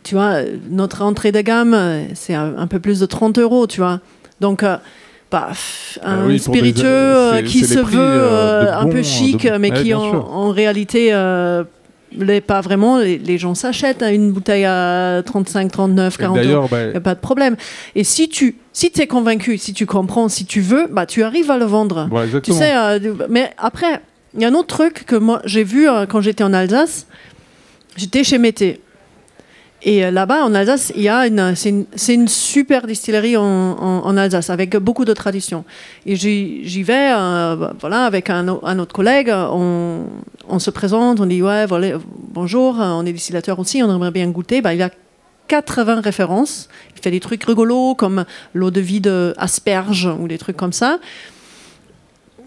tu 0.04 0.14
vois, 0.14 0.36
notre 0.70 1.02
entrée 1.02 1.32
de 1.32 1.42
gamme, 1.42 1.76
c'est 2.14 2.32
un, 2.32 2.66
peu 2.66 2.78
plus 2.78 3.00
de 3.00 3.04
30 3.04 3.38
euros, 3.38 3.66
tu 3.66 3.80
vois. 3.80 4.00
Donc, 4.40 4.62
euh, 4.62 4.78
bah, 5.30 5.50
ah 6.02 6.12
un 6.12 6.38
spiritueux 6.38 7.42
qui 7.44 7.66
se 7.66 7.78
veut 7.78 8.72
un 8.72 8.86
peu 8.86 9.02
chic, 9.02 9.46
mais 9.60 9.70
qui 9.70 9.92
en, 9.92 10.48
réalité 10.50 11.12
les, 12.12 12.40
pas 12.40 12.60
vraiment, 12.60 12.98
les, 12.98 13.38
gens 13.38 13.54
s'achètent 13.54 14.02
hein, 14.02 14.12
une 14.12 14.32
bouteille 14.32 14.64
à 14.64 15.22
35, 15.24 15.70
39, 15.70 16.16
40 16.16 16.38
euros. 16.38 16.68
Il 16.72 16.90
n'y 16.90 16.96
a 16.96 17.00
pas 17.00 17.14
de 17.14 17.20
problème. 17.20 17.56
Et 17.94 18.04
si 18.04 18.28
tu 18.28 18.56
si 18.72 18.92
es 18.96 19.06
convaincu, 19.06 19.58
si 19.58 19.72
tu 19.72 19.86
comprends, 19.86 20.28
si 20.28 20.44
tu 20.44 20.60
veux, 20.60 20.86
bah, 20.90 21.06
tu 21.06 21.22
arrives 21.22 21.50
à 21.50 21.58
le 21.58 21.64
vendre. 21.64 22.08
tu 22.42 22.52
sais, 22.52 22.76
euh, 22.76 23.14
mais 23.28 23.50
après, 23.58 24.00
il 24.34 24.40
y 24.40 24.44
a 24.44 24.48
un 24.48 24.54
autre 24.54 24.76
truc 24.76 25.04
que 25.04 25.16
moi 25.16 25.40
j'ai 25.44 25.64
vu 25.64 25.88
euh, 25.88 26.06
quand 26.06 26.20
j'étais 26.20 26.44
en 26.44 26.52
Alsace. 26.52 27.06
J'étais 27.96 28.22
chez 28.22 28.38
Mété. 28.38 28.80
Et 29.82 30.04
euh, 30.04 30.10
là-bas, 30.10 30.44
en 30.44 30.54
Alsace, 30.54 30.92
il 30.96 31.02
y 31.02 31.08
a 31.08 31.26
une, 31.26 31.54
c'est 31.54 32.14
une, 32.14 32.28
super 32.28 32.86
distillerie 32.86 33.36
en, 33.36 34.16
Alsace 34.16 34.50
avec 34.50 34.76
beaucoup 34.76 35.04
de 35.04 35.12
traditions. 35.12 35.64
Et 36.06 36.16
j'y 36.16 36.82
vais, 36.82 37.12
euh, 37.12 37.70
voilà, 37.80 38.04
avec 38.04 38.30
un, 38.30 38.48
autre 38.48 38.92
collègue. 38.92 39.30
On, 39.30 40.58
se 40.58 40.70
présente, 40.70 41.20
on 41.20 41.26
dit 41.26 41.42
ouais, 41.42 41.66
voilà, 41.66 41.98
bonjour, 42.32 42.76
on 42.78 43.06
est 43.06 43.12
distillateur 43.12 43.58
aussi, 43.58 43.82
on 43.82 43.94
aimerait 43.94 44.10
bien 44.10 44.28
goûter. 44.28 44.62
Bah, 44.62 44.74
il 44.74 44.80
y 44.80 44.82
a 44.82 44.90
80 45.48 46.00
références. 46.00 46.68
Il 46.96 47.02
fait 47.02 47.10
des 47.10 47.20
trucs 47.20 47.44
rigolos 47.44 47.94
comme 47.94 48.24
l'eau 48.54 48.70
de 48.70 48.80
vie 48.80 49.00
de 49.00 49.34
asperge 49.38 50.08
ou 50.20 50.28
des 50.28 50.38
trucs 50.38 50.56
comme 50.56 50.72
ça. 50.72 50.98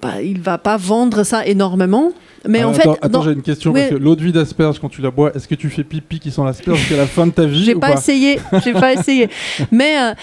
Bah, 0.01 0.21
il 0.21 0.41
va 0.41 0.57
pas 0.57 0.77
vendre 0.77 1.23
ça 1.23 1.45
énormément. 1.45 2.11
Mais 2.47 2.63
en 2.63 2.73
fait, 2.73 2.89
attends, 3.01 3.21
j'ai 3.21 3.33
une 3.33 3.43
question 3.43 3.71
parce 3.71 3.89
que 3.89 3.95
l'eau 3.95 4.15
de 4.15 4.23
vie 4.23 4.31
d'asperge, 4.31 4.79
quand 4.79 4.89
tu 4.89 5.01
la 5.01 5.11
bois, 5.11 5.31
est-ce 5.35 5.47
que 5.47 5.53
tu 5.53 5.69
fais 5.69 5.83
pipi 5.83 6.19
qui 6.19 6.31
sent 6.31 6.41
l'asperge 6.43 6.79
jusqu'à 6.79 6.97
la 6.97 7.05
fin 7.05 7.27
de 7.27 7.31
ta 7.31 7.45
vie 7.45 7.63
J'ai 7.63 7.75
pas, 7.75 7.91
pas, 7.91 7.93
essayé, 7.93 8.39
j'ai 8.63 8.73
pas 8.73 8.93
essayé. 8.93 9.29
Mais, 9.71 9.99
euh, 9.99 10.13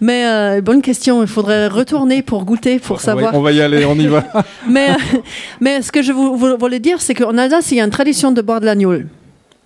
mais 0.00 0.24
euh, 0.26 0.60
bonne 0.60 0.82
question. 0.82 1.22
Il 1.22 1.28
faudrait 1.28 1.66
retourner 1.66 2.22
pour 2.22 2.44
goûter, 2.44 2.78
pour 2.78 3.00
savoir. 3.00 3.34
on 3.34 3.40
va 3.40 3.52
y 3.52 3.60
aller, 3.60 3.84
on 3.84 3.96
y 3.96 4.06
va. 4.06 4.24
mais, 4.68 4.90
euh, 4.90 5.18
mais 5.60 5.82
ce 5.82 5.90
que 5.90 6.02
je 6.02 6.12
voulais 6.12 6.78
dire, 6.78 7.00
c'est 7.00 7.14
qu'en 7.14 7.36
Alsace, 7.38 7.72
il 7.72 7.78
y 7.78 7.80
a 7.80 7.84
une 7.84 7.90
tradition 7.90 8.30
de 8.30 8.40
boire 8.40 8.60
de 8.60 8.66
l'agneau. 8.66 8.94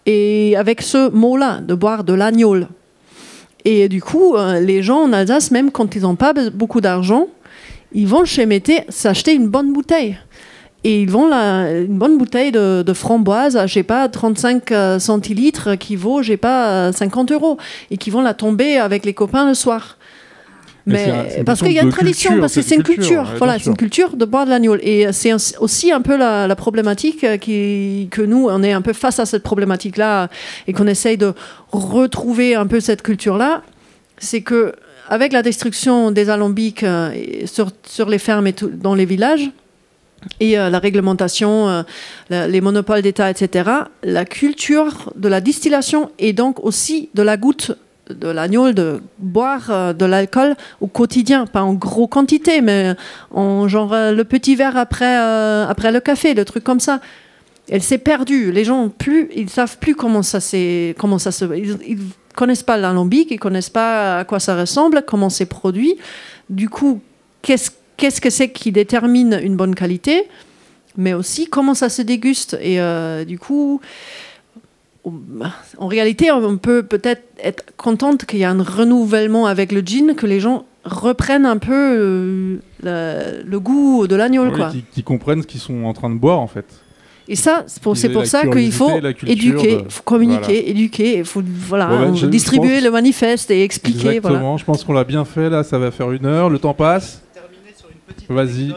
Et 0.06 0.56
avec 0.56 0.80
ce 0.80 1.10
mot-là, 1.10 1.60
de 1.60 1.74
boire 1.74 2.04
de 2.04 2.14
l'agneau. 2.14 2.56
Et 3.64 3.88
du 3.88 4.00
coup, 4.00 4.34
les 4.60 4.82
gens 4.82 5.00
en 5.00 5.12
Alsace, 5.12 5.50
même 5.50 5.70
quand 5.70 5.94
ils 5.94 6.02
n'ont 6.02 6.16
pas 6.16 6.32
beaucoup 6.54 6.80
d'argent, 6.80 7.26
ils 7.92 8.06
vont 8.06 8.24
chez 8.24 8.46
Mété 8.46 8.82
s'acheter 8.88 9.34
une 9.34 9.48
bonne 9.48 9.72
bouteille. 9.72 10.18
Et 10.84 11.02
ils 11.02 11.10
vendent 11.10 11.32
une 11.32 11.98
bonne 11.98 12.18
bouteille 12.18 12.52
de, 12.52 12.82
de 12.86 12.92
framboise, 12.92 13.58
je 13.66 13.72
sais 13.72 13.82
pas, 13.82 14.08
35 14.08 14.70
euh, 14.70 14.98
centilitres 14.98 15.76
qui 15.76 15.96
vaut, 15.96 16.22
je 16.22 16.32
sais 16.32 16.36
pas, 16.36 16.92
50 16.92 17.32
euros. 17.32 17.58
Et 17.90 17.96
qui 17.96 18.10
vont 18.10 18.22
la 18.22 18.34
tomber 18.34 18.76
avec 18.76 19.04
les 19.04 19.12
copains 19.12 19.46
le 19.46 19.54
soir. 19.54 19.98
Mais, 20.86 21.42
parce 21.44 21.60
qu'il 21.60 21.72
y 21.72 21.78
a 21.78 21.82
une 21.82 21.90
tradition, 21.90 22.40
parce 22.40 22.54
que 22.54 22.62
c'est 22.62 22.76
une 22.76 22.82
culture. 22.82 23.26
voilà, 23.36 23.58
c'est 23.58 23.66
une 23.68 23.76
culture 23.76 24.16
de 24.16 24.24
boire 24.24 24.46
de 24.46 24.50
l'agneau. 24.50 24.76
Et 24.80 25.12
c'est 25.12 25.32
aussi 25.58 25.92
un 25.92 26.00
peu 26.00 26.16
la, 26.16 26.54
problématique 26.56 27.24
euh, 27.24 27.36
qui, 27.36 28.08
que 28.10 28.22
nous, 28.22 28.46
on 28.48 28.62
est 28.62 28.72
un 28.72 28.80
peu 28.80 28.94
face 28.94 29.18
à 29.18 29.26
cette 29.26 29.42
problématique-là 29.42 30.28
et 30.66 30.72
qu'on 30.72 30.86
essaye 30.86 31.18
de 31.18 31.34
retrouver 31.72 32.54
un 32.54 32.66
peu 32.66 32.80
cette 32.80 33.02
culture-là. 33.02 33.62
C'est 34.16 34.40
que 34.40 34.74
avec 35.08 35.32
la 35.32 35.42
destruction 35.42 36.10
des 36.10 36.30
alambics 36.30 36.84
euh, 36.84 37.12
sur, 37.46 38.08
les 38.08 38.18
fermes 38.18 38.46
et 38.46 38.54
dans 38.72 38.94
les 38.94 39.06
villages, 39.06 39.50
et 40.40 40.58
euh, 40.58 40.68
la 40.68 40.78
réglementation, 40.78 41.68
euh, 42.30 42.46
les 42.46 42.60
monopoles 42.60 43.02
d'État, 43.02 43.30
etc., 43.30 43.70
la 44.02 44.24
culture 44.24 45.12
de 45.16 45.28
la 45.28 45.40
distillation 45.40 46.10
et 46.18 46.32
donc 46.32 46.62
aussi 46.62 47.08
de 47.14 47.22
la 47.22 47.36
goutte 47.36 47.72
de 48.10 48.28
l'agneau, 48.28 48.72
de 48.72 49.02
boire 49.18 49.94
de 49.94 50.04
l'alcool 50.06 50.56
au 50.80 50.86
quotidien, 50.86 51.46
pas 51.46 51.62
en 51.62 51.74
gros 51.74 52.06
quantité, 52.06 52.62
mais 52.62 52.94
en 53.30 53.68
genre 53.68 53.90
le 53.92 54.22
petit 54.22 54.56
verre 54.56 54.78
après, 54.78 55.14
après 55.14 55.92
le 55.92 56.00
café, 56.00 56.32
le 56.32 56.46
truc 56.46 56.64
comme 56.64 56.80
ça. 56.80 57.00
Elle 57.70 57.82
s'est 57.82 57.98
perdue. 57.98 58.50
Les 58.50 58.64
gens 58.64 58.88
plus, 58.88 59.28
ils 59.36 59.50
savent 59.50 59.76
plus 59.76 59.94
comment 59.94 60.22
ça 60.22 60.38
comment 60.96 61.18
ça 61.18 61.32
se, 61.32 61.44
connaissent 62.38 62.62
pas 62.62 62.76
l'alambic, 62.76 63.32
ils 63.32 63.40
connaissent 63.40 63.68
pas 63.68 64.20
à 64.20 64.24
quoi 64.24 64.38
ça 64.38 64.58
ressemble, 64.58 65.02
comment 65.04 65.28
c'est 65.28 65.46
produit. 65.46 65.96
Du 66.48 66.68
coup, 66.68 67.00
qu'est-ce 67.42 67.72
qu'est-ce 67.96 68.20
que 68.20 68.30
c'est 68.30 68.50
qui 68.50 68.70
détermine 68.70 69.38
une 69.42 69.56
bonne 69.56 69.74
qualité, 69.74 70.28
mais 70.96 71.14
aussi 71.14 71.48
comment 71.48 71.74
ça 71.74 71.88
se 71.88 72.00
déguste. 72.00 72.56
Et 72.62 72.80
euh, 72.80 73.24
du 73.24 73.40
coup, 73.40 73.80
en 75.04 75.86
réalité, 75.88 76.30
on 76.30 76.56
peut 76.58 76.84
peut-être 76.84 77.24
être 77.42 77.64
contente 77.76 78.24
qu'il 78.24 78.38
y 78.38 78.42
ait 78.42 78.46
un 78.46 78.62
renouvellement 78.62 79.46
avec 79.46 79.72
le 79.72 79.80
gin, 79.80 80.14
que 80.14 80.26
les 80.26 80.38
gens 80.38 80.64
reprennent 80.84 81.46
un 81.46 81.58
peu 81.58 82.60
euh, 82.84 83.42
le, 83.44 83.58
goût 83.58 84.06
de 84.06 84.14
l'agneau. 84.14 84.44
Oui, 84.46 84.84
qui, 84.92 85.02
comprennent 85.02 85.42
ce 85.42 85.46
qu'ils 85.46 85.60
sont 85.60 85.84
en 85.84 85.92
train 85.92 86.10
de 86.10 86.18
boire, 86.18 86.38
en 86.38 86.46
fait. 86.46 86.66
Et 87.30 87.36
ça, 87.36 87.64
c'est 87.66 87.82
pour, 87.82 87.94
pour 88.12 88.26
ça 88.26 88.46
qu'il 88.46 88.72
faut 88.72 88.90
éduquer, 89.26 89.84
faut 89.88 90.02
communiquer, 90.02 90.70
éduquer, 90.70 91.18
il 91.18 91.24
faut 91.26 91.42
voilà, 91.44 92.10
distribuer 92.10 92.80
le 92.80 92.90
manifeste 92.90 93.50
et 93.50 93.62
expliquer. 93.62 94.16
Exactement, 94.16 94.56
je 94.56 94.64
pense 94.64 94.82
qu'on 94.82 94.94
l'a 94.94 95.04
bien 95.04 95.26
fait, 95.26 95.50
là, 95.50 95.62
ça 95.62 95.78
va 95.78 95.90
faire 95.90 96.10
une 96.10 96.24
heure, 96.24 96.48
le 96.48 96.58
temps 96.58 96.74
passe. 96.74 97.22
Vas-y. 98.28 98.72
Euh, 98.72 98.74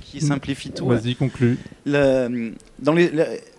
qui, 0.00 0.20
simplifie 0.20 0.70
tout. 0.70 0.86
Vas-y, 0.86 1.14
conclue. 1.14 1.58
dans, 1.86 2.92
les, 2.94 3.10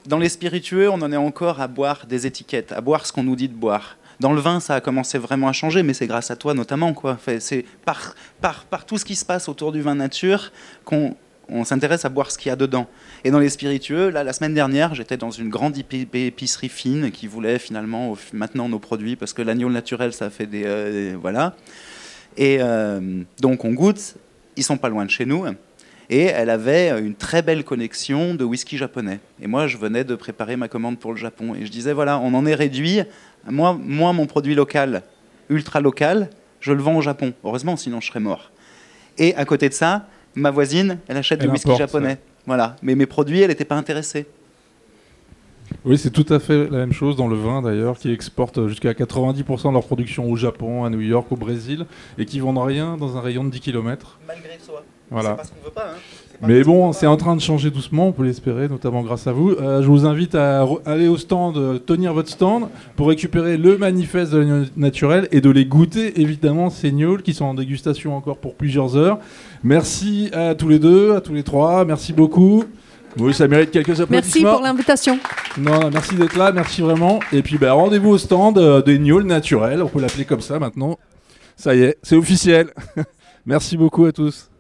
dans 0.07 0.17
les 0.17 0.30
spiritueux, 0.30 0.89
on 0.89 1.01
en 1.01 1.11
est 1.11 1.17
encore 1.17 1.61
à 1.61 1.67
boire 1.67 2.05
des 2.07 2.28
étiquettes, 2.28 2.72
à 2.72 2.82
boire 2.82 3.05
ce 3.05 3.11
qu'on 3.11 3.24
nous 3.24 3.36
dit 3.36 3.47
de 3.49 3.53
boire. 3.53 3.97
Dans 4.19 4.34
le 4.34 4.41
vin, 4.41 4.59
ça 4.59 4.76
a 4.76 4.82
commencé 4.82 5.17
vraiment 5.17 5.47
à 5.47 5.53
changer, 5.53 5.82
mais 5.82 5.93
c'est 5.93 6.05
grâce 6.05 6.30
à 6.30 6.36
toi 6.36 6.53
notamment. 6.53 6.93
Quoi. 6.93 7.17
C'est 7.39 7.65
par, 7.86 8.15
par, 8.39 8.65
par 8.65 8.86
tout 8.86 8.97
ce 8.99 9.05
qui 9.05 9.15
se 9.15 9.26
passe 9.26 9.49
autour 9.49 9.72
du 9.72 9.82
vin 9.82 9.95
nature 9.95 10.51
qu'on 10.86 11.15
on 11.52 11.64
s'intéresse 11.64 12.06
à 12.06 12.10
boire 12.10 12.32
ce 12.32 12.38
qu'il 12.38 12.49
y 12.49 12.52
a 12.52 12.56
dedans. 12.56 12.88
Et 13.24 13.32
dans 13.32 13.39
les 13.39 13.49
spiritueux, 13.49 14.10
là, 14.10 14.24
la 14.24 14.34
semaine 14.34 14.54
dernière, 14.54 14.95
j'étais 14.95 15.18
dans 15.18 15.32
une 15.32 15.49
grande 15.49 15.78
épicerie 15.78 16.70
fine 16.70 17.12
qui 17.12 17.28
voulait 17.28 17.60
finalement 17.60 18.16
maintenant 18.34 18.70
nos 18.70 18.80
produits 18.80 19.16
parce 19.16 19.34
que 19.34 19.41
l'agneau 19.41 19.70
naturel, 19.70 20.14
ça 20.14 20.30
fait 20.30 20.45
des, 20.47 20.64
euh, 20.66 21.16
voilà. 21.20 21.56
Et 22.38 22.58
euh, 22.62 23.24
donc 23.39 23.66
on 23.66 23.74
goûte 23.74 24.16
ils 24.56 24.64
sont 24.64 24.78
pas 24.78 24.89
loin 24.89 25.06
de 25.06 25.10
chez 25.10 25.26
nous. 25.26 25.45
Et 26.10 26.24
elle 26.24 26.49
avait 26.49 26.89
une 26.99 27.16
très 27.16 27.41
belle 27.41 27.64
connexion 27.64 28.36
de 28.36 28.43
whisky 28.43 28.78
japonais. 28.78 29.20
Et 29.41 29.47
moi, 29.47 29.68
je 29.68 29.78
venais 29.78 30.04
de 30.04 30.16
préparer 30.16 30.58
ma 30.58 30.68
commande 30.68 30.99
pour 30.99 31.12
le 31.12 31.18
Japon. 31.18 31.56
Et 31.56 31.66
je 31.66 31.72
disais, 31.72 31.93
voilà, 31.93 32.20
on 32.20 32.34
en 32.34 32.45
est 32.45 32.56
réduit. 32.56 33.02
Moi, 33.49 33.78
moi 33.82 34.12
mon 34.14 34.26
produit 34.26 34.54
local, 34.54 35.04
ultra 35.49 35.80
local, 35.80 36.30
je 36.60 36.74
le 36.74 36.82
vends 36.82 36.97
au 36.97 37.02
Japon. 37.02 37.34
Heureusement, 37.43 37.78
sinon 37.78 38.02
je 38.02 38.08
serais 38.08 38.20
mort. 38.20 38.52
Et 39.18 39.34
à 39.36 39.45
côté 39.45 39.70
de 39.70 39.74
ça, 39.74 40.08
ma 40.36 40.52
voisine, 40.52 41.00
elle 41.08 41.18
achète 41.18 41.40
du 41.40 41.48
whisky 41.48 41.76
japonais. 41.76 42.18
Voilà. 42.46 42.76
Mais 42.82 42.96
mes 42.96 43.06
produits, 43.06 43.42
elle 43.42 43.50
n'était 43.50 43.66
pas 43.66 43.76
intéressée. 43.76 44.26
Oui, 45.86 45.98
c'est 45.98 46.12
tout 46.12 46.26
à 46.34 46.40
fait 46.40 46.70
la 46.70 46.80
même 46.80 46.94
chose 46.94 47.16
dans 47.16 47.28
le 47.28 47.36
vin 47.36 47.62
d'ailleurs, 47.62 47.98
qui 47.98 48.12
exportent 48.12 48.68
jusqu'à 48.68 48.92
90% 48.92 49.70
de 49.70 49.74
leur 49.74 49.86
production 49.86 50.30
au 50.30 50.36
Japon, 50.36 50.84
à 50.84 50.90
New 50.90 51.00
York, 51.00 51.32
au 51.32 51.38
Brésil, 51.38 51.86
et 52.18 52.26
qui 52.26 52.40
vendent 52.40 52.64
rien 52.64 52.98
dans 52.98 53.18
un 53.18 53.22
rayon 53.22 53.44
de 53.44 53.50
10 53.50 53.62
km. 53.62 54.20
Malgré 54.28 54.60
soi. 54.60 54.84
Voilà. 55.10 55.36
Pas 55.36 55.44
ce 55.44 55.52
veut 55.64 55.72
pas, 55.72 55.92
hein. 55.92 55.98
Mais 56.48 56.64
bon, 56.64 56.92
c'est 56.92 57.06
en 57.06 57.18
train 57.18 57.36
de 57.36 57.42
changer 57.42 57.70
doucement, 57.70 58.08
on 58.08 58.12
peut 58.12 58.24
l'espérer, 58.24 58.68
notamment 58.68 59.04
grâce 59.04 59.28
à 59.28 59.32
vous. 59.32 59.52
Euh, 59.52 59.82
je 59.82 59.88
vous 59.88 60.06
invite 60.06 60.34
à 60.34 60.68
aller 60.86 61.08
au 61.08 61.18
stand, 61.18 61.56
euh, 61.58 61.78
tenir 61.78 62.14
votre 62.14 62.30
stand, 62.30 62.68
pour 62.96 63.10
récupérer 63.10 63.58
le 63.58 63.78
manifeste 63.78 64.32
de 64.32 64.39
l'agneau 64.39 64.66
naturel 64.76 65.28
et 65.32 65.39
de 65.39 65.50
les 65.52 65.66
goûter, 65.66 66.20
évidemment, 66.20 66.72
ces 66.72 66.92
gnôles 66.92 67.22
qui 67.22 67.34
sont 67.34 67.46
en 67.46 67.54
dégustation 67.54 68.18
encore 68.18 68.38
pour 68.38 68.56
plusieurs 68.56 68.98
heures. 68.98 69.20
Merci 69.64 70.32
à 70.34 70.56
tous 70.56 70.68
les 70.68 70.80
deux, 70.80 71.14
à 71.14 71.22
tous 71.22 71.34
les 71.34 71.44
trois, 71.44 71.86
merci 71.86 72.12
beaucoup. 72.12 72.64
Oui, 73.20 73.34
ça 73.34 73.48
mérite 73.48 73.72
quelques 73.72 74.00
applaudissements. 74.02 74.42
Merci 74.42 74.56
pour 74.58 74.62
l'invitation. 74.62 75.20
Non, 75.58 75.89
merci 75.92 76.16
d'être 76.16 76.38
là, 76.38 76.52
merci 76.52 76.82
vraiment. 76.82 77.20
Et 77.34 77.42
puis 77.42 77.58
bah, 77.58 77.74
rendez-vous 77.74 78.10
au 78.10 78.18
stand 78.18 78.58
euh, 78.58 78.82
des 78.82 78.98
gnôles 78.98 79.26
naturels, 79.26 79.82
on 79.84 79.88
peut 79.88 80.00
l'appeler 80.00 80.26
comme 80.26 80.42
ça 80.42 80.60
maintenant. 80.60 80.98
Ça 81.56 81.76
y 81.76 81.82
est, 81.82 81.98
c'est 82.02 82.16
officiel. 82.16 82.72
merci 83.46 83.78
beaucoup 83.78 84.06
à 84.06 84.12
tous. 84.12 84.51